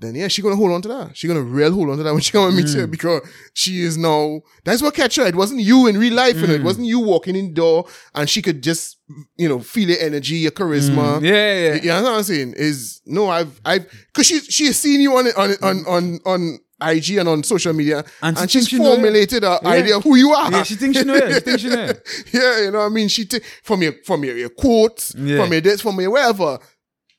Then 0.00 0.14
yeah, 0.14 0.28
she 0.28 0.42
gonna 0.42 0.54
hold 0.54 0.70
on 0.70 0.82
to 0.82 0.88
that. 0.88 1.16
She 1.16 1.26
gonna 1.26 1.42
real 1.42 1.72
hold 1.72 1.90
on 1.90 1.96
to 1.96 2.04
that 2.04 2.12
when 2.12 2.20
she 2.20 2.30
come 2.30 2.46
and 2.46 2.56
meet 2.56 2.68
you 2.68 2.86
mm. 2.86 2.90
because 2.90 3.20
she 3.52 3.80
is 3.80 3.98
now. 3.98 4.40
That's 4.64 4.80
what 4.80 4.94
catch 4.94 5.16
her. 5.16 5.26
It 5.26 5.34
wasn't 5.34 5.60
you 5.60 5.88
in 5.88 5.98
real 5.98 6.14
life, 6.14 6.36
you 6.36 6.46
know. 6.46 6.54
It 6.54 6.60
mm. 6.60 6.64
wasn't 6.64 6.86
you 6.86 7.00
walking 7.00 7.34
in 7.34 7.52
door 7.52 7.86
and 8.14 8.30
she 8.30 8.40
could 8.40 8.62
just, 8.62 8.98
you 9.36 9.48
know, 9.48 9.58
feel 9.58 9.88
your 9.88 9.98
energy, 9.98 10.36
your 10.36 10.52
charisma. 10.52 11.18
Mm. 11.18 11.24
Yeah, 11.24 11.32
yeah. 11.32 11.74
You 11.74 11.88
know 11.88 12.02
what 12.04 12.18
I'm 12.18 12.22
saying? 12.22 12.54
Is 12.56 13.02
no, 13.06 13.28
I've, 13.28 13.60
I've, 13.64 13.86
cause 14.12 14.26
she, 14.26 14.38
she 14.38 14.66
has 14.66 14.78
seen 14.78 15.00
you 15.00 15.16
on, 15.16 15.26
on, 15.36 15.50
on, 15.62 15.84
on, 15.88 16.20
on 16.24 16.58
IG 16.80 17.16
and 17.18 17.28
on 17.28 17.42
social 17.42 17.72
media, 17.72 18.04
And 18.22 18.38
and, 18.38 18.50
she 18.50 18.58
she's 18.60 18.68
she 18.68 18.76
formulated 18.78 19.42
an 19.44 19.58
Yeah. 19.62 19.68
idea 19.70 19.96
of 19.96 20.04
who 20.04 20.14
you 20.16 20.30
are. 20.32 20.50
Yeah, 20.50 20.62
she 20.62 20.74
thinks 20.76 20.98
she 20.98 21.04
know 21.04 21.14
you. 21.16 21.34
She 21.34 21.40
thinks 21.40 21.62
she 21.62 21.68
know 21.68 21.84
you. 21.86 21.94
yeah, 22.32 22.60
you 22.64 22.70
know 22.70 22.78
what 22.78 22.84
I 22.86 22.88
mean? 22.90 23.08
She 23.08 23.24
take 23.26 23.44
from 23.62 23.82
your, 23.82 23.94
from 24.04 24.24
your, 24.24 24.36
your 24.36 24.50
quotes, 24.50 25.14
Yeah. 25.16 25.42
from 25.42 25.52
your 25.52 25.60
dates, 25.60 25.82
from 25.82 26.00
your 26.00 26.10
wherever. 26.10 26.58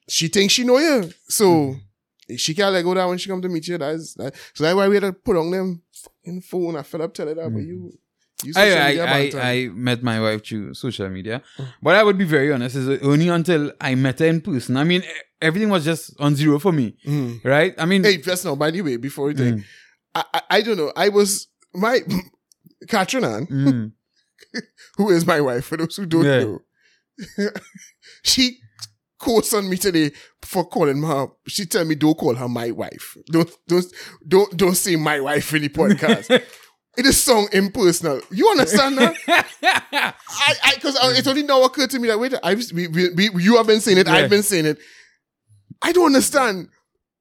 She 0.08 0.28
thinks 0.30 0.54
she 0.54 0.64
know 0.64 0.78
you. 0.80 1.12
So, 1.28 1.46
Mm-hmm. 1.46 2.36
she 2.38 2.54
can't 2.54 2.74
let 2.74 2.84
go 2.84 2.94
down 2.94 3.10
when 3.10 3.18
she 3.18 3.30
come 3.30 3.42
to 3.42 3.50
meet 3.50 3.68
you. 3.68 3.78
That's, 3.78 4.14
that, 4.16 4.36
so 4.54 4.64
that's 4.64 4.76
why 4.76 4.88
we 4.88 4.96
had 4.96 5.02
to 5.04 5.14
put 5.14 5.36
on 5.36 5.52
them 5.52 5.82
fucking 5.94 6.42
phone. 6.42 6.76
I 6.78 6.84
fell 6.84 7.02
up 7.02 7.14
telling 7.14 7.36
that, 7.36 7.50
but 7.52 7.60
you, 7.60 7.66
you 7.68 7.92
Mm. 7.94 7.98
I, 8.56 8.72
I, 8.72 8.92
I. 9.00 9.32
I 9.52 9.68
met 9.74 10.02
my 10.04 10.20
wife 10.22 10.46
through 10.46 10.74
social 10.74 11.10
media. 11.10 11.42
But 11.82 11.96
I 11.96 12.04
would 12.04 12.18
be 12.18 12.24
very 12.26 12.52
honest, 12.54 12.76
is 12.76 12.88
only 13.02 13.28
until 13.30 13.72
I 13.82 13.96
met 13.96 14.20
her 14.20 14.26
in 14.28 14.42
person. 14.42 14.78
I 14.78 14.84
mean, 14.84 15.04
everything 15.42 15.70
was 15.70 15.84
just 15.86 16.14
on 16.20 16.36
zero 16.36 16.60
for 16.60 16.72
me. 16.72 16.96
Right? 17.44 17.74
I 17.78 17.86
mean, 17.86 18.04
Hey, 18.04 18.18
just 18.18 18.46
now, 18.46 18.56
by 18.56 18.72
the 18.72 18.82
way, 18.82 18.98
before 18.98 19.28
we 19.28 19.34
Mm. 19.34 19.64
I, 20.16 20.24
I, 20.34 20.42
I 20.50 20.62
don't 20.62 20.78
know. 20.78 20.92
I 20.96 21.10
was 21.10 21.48
my 21.74 22.00
Catherine 22.88 23.24
mm, 23.48 23.92
who 24.98 25.10
is 25.12 25.26
my 25.28 25.40
wife, 25.42 25.66
for 25.66 25.78
those 25.78 25.96
who 25.98 26.06
don't 26.06 26.26
Yeah. 26.26 26.40
know. 26.40 26.62
she 28.24 28.58
quotes 29.18 29.54
on 29.54 29.70
me 29.70 29.78
today 29.78 30.12
for 30.42 30.66
calling 30.66 31.04
her. 31.04 31.28
She 31.48 31.66
tell 31.66 31.86
me 31.86 31.96
don't 31.96 32.18
call 32.18 32.36
her 32.36 32.48
my 32.48 32.72
wife. 32.72 33.18
Don't 33.32 33.52
don't 33.68 33.86
don't 34.28 34.58
don't 34.58 34.76
say 34.76 34.96
my 34.96 35.20
wife 35.20 35.54
in 35.54 35.62
the 35.64 35.70
podcast. 35.70 36.42
It 37.00 37.06
is 37.06 37.22
song 37.22 37.48
impersonal. 37.54 38.22
You 38.30 38.50
understand 38.50 38.98
that? 38.98 39.16
I 39.64 40.14
I 40.64 40.76
because 40.76 40.98
uh, 40.98 41.14
it 41.16 41.26
only 41.28 41.44
now 41.44 41.64
occurred 41.64 41.90
to 41.92 42.00
me 42.00 42.10
that 42.10 42.20
wait, 42.20 42.34
I've 42.44 42.62
we, 42.74 42.88
we, 42.88 43.30
we, 43.30 43.44
you 43.44 43.56
have 43.58 43.68
been 43.68 43.80
saying 43.80 43.98
it. 43.98 44.08
Yeah. 44.08 44.14
I've 44.14 44.30
been 44.30 44.44
saying 44.44 44.66
it. 44.66 44.78
I 45.82 45.94
don't 45.94 46.08
understand. 46.08 46.68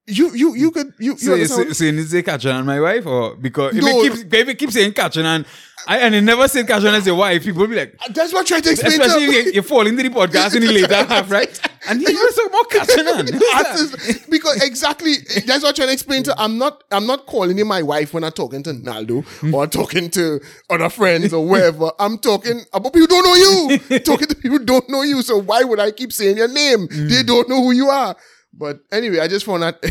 You 0.08 0.34
you 0.34 0.54
you 0.54 0.70
mm. 0.70 0.74
could 0.74 0.92
you 0.98 1.12
you 1.12 1.18
so, 1.18 1.32
understand? 1.34 1.68
so, 1.68 1.72
so 1.74 1.84
you 1.84 1.92
need 1.92 2.02
to 2.02 2.08
say 2.08 2.22
Katrin 2.22 2.56
and 2.56 2.66
my 2.66 2.80
wife? 2.80 3.04
Or 3.06 3.36
because 3.36 3.76
if, 3.76 3.84
No. 3.84 4.00
it 4.00 4.12
keeps, 4.12 4.34
if 4.34 4.48
it 4.48 4.58
keeps 4.58 4.72
saying 4.72 4.92
Katrin 4.92 5.26
and 5.26 5.44
I, 5.86 5.98
and 5.98 6.14
it 6.14 6.22
never 6.22 6.48
said 6.48 6.66
Katrin 6.66 6.94
as 6.94 7.06
your 7.06 7.14
wife, 7.14 7.44
people 7.44 7.60
will 7.60 7.68
be 7.68 7.76
like, 7.76 7.94
uh, 8.00 8.10
That's 8.12 8.32
what 8.32 8.40
I 8.40 8.48
tried 8.48 8.64
to 8.64 8.70
explain 8.70 9.00
especially 9.00 9.26
to 9.26 9.32
if 9.32 9.46
you, 9.46 9.52
you 9.52 9.62
fall 9.62 9.86
into 9.86 10.02
the 10.02 10.08
podcast 10.08 10.56
in 10.56 10.62
the 10.62 10.72
later 10.72 10.94
half, 11.08 11.30
right? 11.30 11.60
And 11.88 12.00
he 12.00 12.06
was 12.06 12.34
talking 12.34 12.50
about 12.50 12.70
Katrin 12.70 14.26
because 14.30 14.62
exactly 14.62 15.14
that's 15.46 15.62
what 15.62 15.68
I'm 15.68 15.74
trying 15.74 15.88
to 15.88 15.92
explain 15.92 16.22
to. 16.24 16.40
I'm 16.40 16.56
not 16.56 16.84
I'm 16.90 17.06
not 17.06 17.26
calling 17.26 17.58
him 17.58 17.68
my 17.68 17.82
wife 17.82 18.14
when 18.14 18.24
I'm 18.24 18.32
talking 18.32 18.62
to 18.62 18.72
Naldo 18.72 19.20
hmm. 19.22 19.54
or 19.54 19.66
talking 19.66 20.10
to 20.10 20.40
other 20.70 20.88
friends 20.88 21.34
or 21.34 21.46
wherever. 21.46 21.92
I'm 21.98 22.18
talking 22.18 22.62
about 22.72 22.94
people 22.94 23.00
who 23.00 23.22
don't 23.22 23.24
know 23.24 23.34
you. 23.34 23.98
talking 24.00 24.26
to 24.28 24.34
people 24.34 24.58
who 24.58 24.64
don't 24.64 24.88
know 24.88 25.02
you. 25.02 25.20
So 25.20 25.38
why 25.38 25.64
would 25.64 25.80
I 25.80 25.90
keep 25.90 26.12
saying 26.12 26.38
your 26.38 26.48
name? 26.48 26.86
They 26.90 27.20
hmm. 27.20 27.26
don't 27.26 27.48
know 27.48 27.62
who 27.62 27.72
you 27.72 27.88
are. 27.88 28.16
But 28.52 28.80
anyway, 28.92 29.20
I 29.20 29.28
just 29.28 29.46
found 29.46 29.62
that 29.62 29.82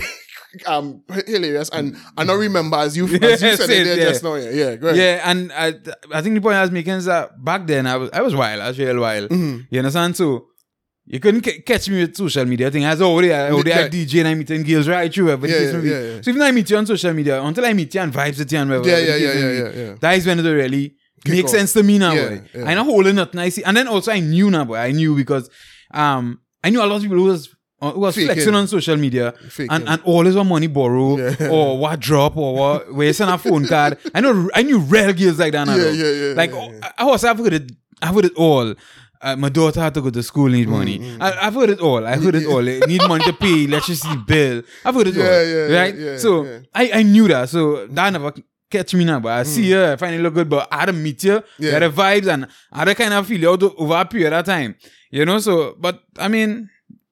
um 0.65 1.03
hilarious 1.27 1.69
and 1.69 1.95
I 2.17 2.23
don't 2.25 2.39
remember 2.39 2.77
as 2.77 2.95
you 2.97 3.05
as 3.05 3.41
you 3.41 3.55
said 3.57 3.69
it 3.69 3.83
there 3.85 3.97
yeah. 3.97 4.05
just 4.05 4.23
now. 4.23 4.35
Yeah, 4.35 4.49
yeah, 4.51 4.75
go 4.75 4.87
ahead. 4.87 4.97
Yeah, 4.97 5.21
and 5.31 5.51
I, 5.53 5.73
I 6.13 6.21
think 6.21 6.35
the 6.35 6.41
point 6.41 6.55
I 6.55 6.61
was 6.61 6.71
making 6.71 6.93
is 6.93 7.05
that 7.05 7.43
back 7.43 7.67
then 7.67 7.85
I 7.87 7.97
was 7.97 8.09
I 8.13 8.21
was 8.21 8.35
wild, 8.35 8.61
I 8.61 8.67
was 8.69 8.79
real 8.79 8.99
wild. 8.99 9.31
You 9.31 9.65
understand? 9.79 10.15
So 10.17 10.47
you 11.09 11.19
couldn't 11.21 11.41
ca- 11.41 11.61
catch 11.61 11.87
me 11.89 12.01
with 12.01 12.15
social 12.17 12.43
media 12.45 12.69
thing. 12.69 12.83
I 12.83 12.91
was 12.91 13.01
already 13.01 13.33
I 13.33 13.51
already 13.51 13.69
Yeah. 13.69 13.87
DJ 13.87 14.19
and 14.19 14.27
I 14.29 14.33
meeting 14.35 14.63
girls 14.63 14.87
right 14.87 15.13
through 15.13 15.29
every 15.31 15.49
Yeah, 15.49 15.59
yeah, 15.59 15.81
yeah, 15.81 16.01
yeah. 16.15 16.21
So 16.21 16.31
even 16.31 16.41
I 16.41 16.51
meet 16.51 16.69
you 16.69 16.77
on 16.77 16.85
social 16.85 17.13
media, 17.13 17.41
until 17.41 17.65
I 17.65 17.73
meet 17.73 17.93
you 17.95 18.01
and 18.01 18.11
vibes 18.11 18.39
with 18.39 18.51
you 18.51 18.59
and 18.59 18.69
whatever, 18.69 18.89
Yeah, 18.89 18.97
yeah, 18.97 19.15
yeah, 19.15 19.33
yeah, 19.33 19.51
yeah, 19.51 19.71
yeah. 19.85 19.95
That 20.01 20.17
is 20.17 20.25
when 20.25 20.39
it 20.39 20.43
really 20.49 20.95
Kick 21.25 21.33
Makes 21.33 21.45
off. 21.45 21.49
sense 21.59 21.73
to 21.73 21.83
me 21.83 21.97
now, 21.97 22.13
Yeah, 22.13 22.29
boy. 22.29 22.41
yeah. 22.53 22.65
I 22.65 22.73
know 22.75 22.83
holding 22.83 23.15
nothing. 23.15 23.39
I 23.39 23.49
see, 23.49 23.63
and 23.63 23.75
then 23.75 23.87
also 23.87 24.11
I 24.11 24.19
knew 24.19 24.51
now, 24.51 24.65
boy. 24.65 24.77
I 24.77 24.91
knew 24.91 25.15
because 25.15 25.49
um 25.93 26.39
I 26.63 26.69
knew 26.69 26.79
a 26.83 26.85
lot 26.85 26.97
of 26.97 27.01
people 27.01 27.17
who 27.17 27.23
was 27.23 27.49
uh, 27.81 27.91
who 27.91 27.99
was 27.99 28.15
Faking. 28.15 28.27
flexing 28.33 28.55
on 28.55 28.67
social 28.67 28.97
media 28.97 29.33
Faking. 29.49 29.71
and, 29.71 29.87
and 29.87 30.01
always 30.03 30.35
want 30.35 30.49
money 30.49 30.67
borrow 30.67 31.17
Yeah. 31.39 31.49
or 31.49 31.77
what 31.77 31.99
drop 31.99 32.35
or 32.37 32.55
what 32.55 32.93
where 32.93 33.07
you 33.07 33.13
send 33.13 33.29
a 33.31 33.37
phone 33.37 33.67
card. 33.67 33.97
I 34.15 34.21
know 34.21 34.49
I 34.53 34.63
knew 34.63 34.79
real 34.79 35.13
girls 35.13 35.39
like 35.39 35.53
that. 35.53 35.67
Yeah, 35.67 35.77
though. 35.77 35.91
yeah, 35.91 36.11
yeah, 36.27 36.33
Like 36.33 36.51
yeah, 36.51 36.57
oh, 36.57 36.71
yeah. 36.73 36.91
I, 36.97 37.05
was 37.05 37.23
I've 37.23 37.37
heard 37.37 37.53
it. 37.53 37.71
I've 38.01 38.15
heard 38.15 38.25
it 38.25 38.35
all. 38.35 38.73
Uh, 39.19 39.35
my 39.35 39.49
daughter 39.49 39.81
had 39.81 39.93
to 39.95 40.01
go 40.01 40.11
to 40.11 40.21
school, 40.21 40.47
need 40.47 40.67
money. 40.67 40.99
Mm, 40.99 41.17
I, 41.21 41.47
I've 41.47 41.53
heard 41.55 41.71
it 41.71 41.79
all. 41.79 42.05
I've 42.05 42.21
heard 42.23 42.35
it 42.35 42.45
all. 42.45 42.61
Need 42.61 43.01
money 43.07 43.23
to 43.25 43.33
pay 43.33 43.63
electricity 43.63 44.15
bill. 44.27 44.61
I've 44.85 44.93
heard 44.93 45.07
it 45.07 45.15
Yeah, 45.15 45.23
all. 45.23 45.29
yeah, 45.45 45.67
yeah, 45.67 45.79
right? 45.81 45.95
yeah, 45.97 46.17
so. 46.17 46.61
I, 46.75 46.91
I 46.99 47.01
knew 47.03 47.27
that. 47.27 47.49
So 47.49 47.87
that 47.87 48.09
never 48.13 48.31
catch 48.69 48.93
me 48.93 49.05
now. 49.05 49.19
But 49.19 49.31
I 49.31 49.41
see 49.43 49.71
her, 49.71 49.93
I 49.93 49.95
find 49.95 50.13
it 50.13 50.19
look 50.21 50.35
good. 50.35 50.47
But 50.49 50.67
I 50.71 50.81
had 50.81 50.85
to 50.87 50.93
meet 50.93 51.23
you, 51.23 51.41
Yeah. 51.57 51.71
get 51.71 51.79
the 51.79 51.89
vibes, 51.89 52.27
and 52.31 52.47
I 52.71 52.85
had 52.85 52.95
kind 52.95 53.11
of 53.13 53.25
feel 53.25 53.39
you 53.41 53.49
over 53.49 53.95
a 53.95 54.05
period 54.05 54.33
of 54.33 54.45
time. 54.45 54.75
You 55.09 55.25
know, 55.25 55.39
so, 55.39 55.75
but 55.79 56.03
I 56.19 56.27
mean, 56.27 56.69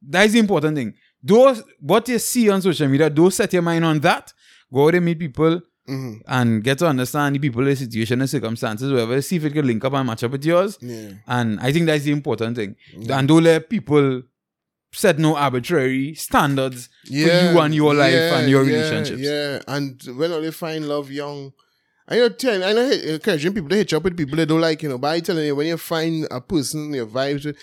that 0.10 0.26
is 0.26 0.34
the 0.34 0.40
important 0.40 0.76
thing. 0.78 0.94
Those, 1.24 1.64
what 1.80 2.08
you 2.08 2.20
see 2.20 2.50
on 2.50 2.62
social 2.62 2.88
media, 2.88 3.10
don't 3.10 3.32
set 3.32 3.52
your 3.54 3.62
mind 3.62 3.84
on 3.86 4.00
that. 4.02 4.32
Go 4.74 4.88
out 4.88 4.96
and 4.96 5.06
meet 5.06 5.20
people 5.20 5.62
Mhm. 5.88 6.22
and 6.28 6.64
get 6.64 6.80
to 6.80 6.88
understand 6.88 7.36
the 7.36 7.40
people, 7.40 7.64
the 7.64 7.76
situation, 7.76 8.20
the 8.20 8.28
circumstances, 8.28 8.92
whatever. 8.92 9.22
See 9.22 9.36
if 9.36 9.46
it 9.46 9.54
can 9.54 9.68
link 9.68 9.84
up 9.86 9.94
and 9.94 10.08
match 10.08 10.24
up 10.24 10.32
with 10.32 10.44
yours. 10.46 10.78
Yeah. 10.82 11.12
And 11.28 11.60
I 11.60 11.72
think 11.72 11.86
that's 11.86 12.04
the 12.06 12.12
important 12.12 12.56
thing. 12.56 12.76
Mm-hmm. 12.96 13.12
And 13.12 13.28
don't 13.28 13.44
let 13.44 13.70
people 13.70 14.24
set 14.92 15.20
no 15.20 15.36
arbitrary 15.36 16.16
standards 16.16 16.90
for 17.06 17.14
you 17.14 17.60
and 17.60 17.76
your 17.76 17.94
life 17.94 18.14
yeah, 18.14 18.38
and 18.40 18.50
your 18.50 18.64
yeah, 18.64 18.76
relationships. 18.76 19.22
Yeah, 19.22 19.62
and 19.68 20.02
when 20.18 20.32
they 20.42 20.52
find 20.52 20.88
love 20.88 21.12
young, 21.12 21.52
I 22.08 22.16
know 22.18 22.30
tell 22.30 22.64
I 22.64 22.74
know 22.74 22.82
eh, 22.82 23.02
eh, 23.04 23.14
encouraging 23.16 23.54
people 23.54 23.70
to 23.70 23.76
hitch 23.76 23.94
up 23.94 24.04
with 24.04 24.16
people 24.18 24.38
they 24.38 24.46
don't 24.46 24.62
like, 24.62 24.82
you 24.84 24.90
know, 24.90 24.98
but 24.98 25.10
I 25.10 25.20
telling 25.20 25.46
you 25.46 25.56
when 25.56 25.68
you 25.68 25.78
find 25.78 26.28
a 26.32 26.40
person 26.40 26.94
your 26.94 27.08
vibes 27.08 27.56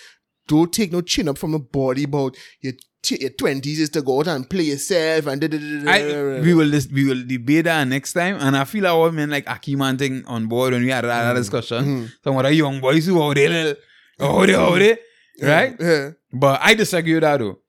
don't 0.47 0.71
take 0.73 0.91
no 0.91 1.01
chin 1.01 1.29
up 1.29 1.37
from 1.37 1.53
a 1.53 1.59
body 1.59 2.03
about 2.03 2.35
your 2.61 2.73
t- 3.01 3.17
your 3.21 3.29
twenties 3.31 3.79
is 3.79 3.89
to 3.91 4.01
go 4.01 4.19
out 4.19 4.27
and 4.27 4.49
play 4.49 4.63
yourself 4.63 5.27
and 5.27 5.41
da, 5.41 5.47
da, 5.47 5.57
da, 5.57 5.91
I, 5.91 6.39
we 6.41 6.53
will 6.53 6.69
dis- 6.71 6.89
we 6.91 7.05
will 7.05 7.23
debate 7.25 7.65
that 7.65 7.87
next 7.87 8.13
time, 8.13 8.37
and 8.39 8.55
I 8.57 8.63
feel 8.65 8.85
our 8.87 9.11
men 9.11 9.29
like 9.29 9.45
Akiman 9.45 9.97
thing 9.97 10.23
on 10.25 10.47
board 10.47 10.73
when 10.73 10.83
we 10.83 10.89
had 10.89 11.03
that 11.05 11.23
Mm-hmm. 11.25 11.37
discussion. 11.37 12.11
Some 12.23 12.37
of 12.37 12.43
the 12.43 12.53
young 12.53 12.79
boys 12.81 13.05
who 13.05 13.21
are 13.21 13.33
there, 13.33 13.75
out 14.19 14.45
there, 14.47 14.57
out 14.59 14.79
there, 14.79 14.97
right? 15.41 15.75
Yeah. 15.79 16.09
But 16.31 16.59
I 16.61 16.73
disagree 16.73 17.13
with 17.15 17.23
that 17.23 17.37
though. 17.39 17.59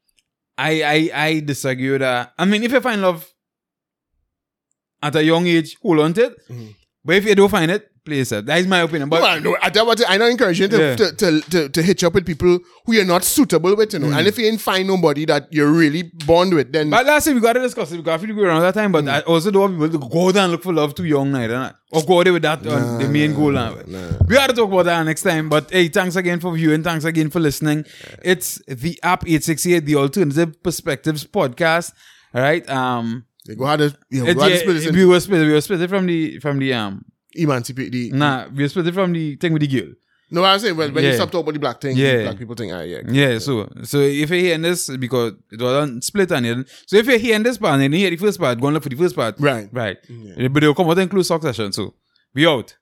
I 0.57 0.83
I 0.83 1.11
I 1.27 1.41
disagree 1.41 1.91
with 1.91 2.01
that. 2.01 2.33
I 2.39 2.45
mean, 2.45 2.63
if 2.63 2.73
you 2.73 2.81
find 2.81 3.03
love 3.03 3.29
at 5.03 5.17
a 5.17 5.23
young 5.25 5.47
age, 5.47 5.77
hold 5.83 6.01
on 6.01 6.15
to 6.15 6.25
it. 6.27 6.37
Mhm. 6.51 6.75
But 7.05 7.17
if 7.17 7.25
you 7.27 7.35
don't 7.35 7.51
find 7.51 7.71
it, 7.71 7.91
play 8.05 8.19
yourself. 8.19 8.45
That 8.47 8.59
is 8.59 8.67
my 8.67 8.81
opinion. 8.81 9.09
But 9.09 9.21
no, 9.21 9.27
I 9.27 9.39
know. 9.39 9.57
I, 9.63 9.71
that 9.71 9.87
what 9.87 10.03
I 10.09 10.17
know 10.17 10.27
encouraging 10.27 10.71
to, 10.71 10.79
Yeah. 10.79 10.97
to, 10.97 11.13
to, 11.13 11.41
to, 11.41 11.69
to 11.69 11.83
hitch 11.83 12.05
up 12.05 12.15
with 12.15 12.27
people 12.27 12.59
who 12.85 12.93
you're 12.93 13.05
not 13.05 13.25
suitable 13.25 13.75
with, 13.77 13.93
you 13.95 13.99
know. 13.99 14.17
And 14.17 14.27
if 14.27 14.39
you 14.39 14.47
ain't 14.47 14.61
find 14.61 14.87
nobody 14.87 15.25
that 15.27 15.49
you're 15.53 15.71
really 15.73 16.03
bond 16.27 16.55
with, 16.55 16.73
then 16.73 16.91
But 16.91 17.07
last 17.07 17.25
time 17.25 17.35
we 17.35 17.41
got 17.41 17.55
to 17.55 17.61
discuss 17.61 17.93
it 17.93 17.97
because 17.99 18.21
I 18.21 18.25
feel 18.27 18.35
we 18.35 18.43
go 18.43 18.49
around 18.49 18.63
that 18.63 18.75
time. 18.75 18.93
But 18.93 19.09
I 19.09 19.21
also 19.21 19.51
don't 19.51 19.79
want 19.79 19.93
people 19.93 20.09
to 20.09 20.13
go 20.15 20.33
there 20.33 20.43
and 20.45 20.53
look 20.53 20.63
for 20.63 20.73
love 20.73 20.95
too 20.95 21.05
young 21.05 21.33
night, 21.33 21.51
innit? 21.51 21.75
or 21.93 22.03
go 22.03 22.23
there 22.25 22.33
with 22.33 22.43
that 22.43 22.67
on 22.67 22.99
the 22.99 23.09
main 23.09 23.35
goal. 23.35 23.53
Now. 23.53 23.75
We 24.27 24.35
got 24.35 24.49
to 24.49 24.53
talk 24.53 24.69
about 24.71 24.85
that 24.87 25.03
next 25.05 25.23
time. 25.23 25.49
But 25.49 25.71
hey, 25.71 25.89
thanks 25.89 26.17
again 26.17 26.41
for 26.41 26.53
viewing. 26.53 26.83
Thanks 26.83 27.05
again 27.05 27.31
for 27.31 27.39
listening. 27.41 27.85
It's 28.23 28.61
the 28.67 28.99
AP 29.03 29.23
868, 29.25 29.87
the 29.87 29.95
Alternative 29.97 30.61
Perspectives 30.63 31.25
podcast. 31.25 31.93
All 32.35 32.43
right. 32.43 32.69
Um, 32.69 33.27
they 33.47 33.55
go 33.55 33.67
and 33.67 33.97
you 34.11 34.25
know, 34.25 34.35
go 34.35 34.43
and 34.43 34.51
yeah, 34.51 34.59
split 34.59 34.93
we 34.95 35.05
were 35.05 35.21
split. 35.21 35.47
We 35.47 35.53
were 35.53 35.61
split 35.61 35.83
it 35.83 35.89
from 35.91 36.07
the 36.07 36.39
from 36.41 36.59
the 36.59 36.73
um. 36.75 37.05
Emancipate 37.37 37.93
the. 37.93 38.11
Nah, 38.13 38.47
we 38.55 38.63
were 38.63 38.69
split 38.69 38.87
it 38.89 38.95
from 38.95 39.13
the 39.13 39.37
thing 39.37 39.53
with 39.53 39.63
the 39.63 39.69
girl. 39.69 39.93
No, 40.31 40.43
I'm 40.43 40.59
saying 40.59 40.77
when, 40.77 40.93
when 40.95 41.05
you 41.05 41.11
Yeah. 41.11 41.17
stop 41.17 41.31
talking 41.31 41.43
about 41.45 41.53
the 41.55 41.59
black 41.61 41.81
thing, 41.81 41.97
Yeah. 41.97 42.23
black 42.23 42.39
people 42.39 42.55
think, 42.57 42.73
ah, 42.73 42.81
yeah. 42.81 43.03
Yeah, 43.09 43.39
so 43.39 43.69
so 43.85 44.01
if 44.01 44.31
you're 44.31 44.39
hearing 44.39 44.63
this 44.63 44.89
because 44.97 45.35
it 45.53 45.61
was 45.61 45.73
on 45.75 46.01
split 46.03 46.33
on 46.33 46.45
it. 46.45 46.69
So 46.87 46.97
if 46.97 47.07
you're 47.07 47.19
hearing 47.19 47.43
this 47.43 47.59
part 47.59 47.81
and 47.81 47.93
you 47.95 48.01
hear 48.01 48.11
the 48.11 48.17
first 48.17 48.41
part, 48.41 48.59
go 48.61 48.67
and 48.69 48.75
look 48.75 48.83
for 48.83 48.89
the 48.89 48.97
first 48.97 49.15
part. 49.15 49.37
Right. 49.39 49.69
Right. 49.73 49.99
But 50.51 50.61
they'll 50.61 50.75
come 50.75 50.87
out 50.87 50.93
and 50.93 51.03
include 51.03 51.27
succession. 51.27 51.73
So 51.73 51.95
we 52.35 52.47
out. 52.47 52.75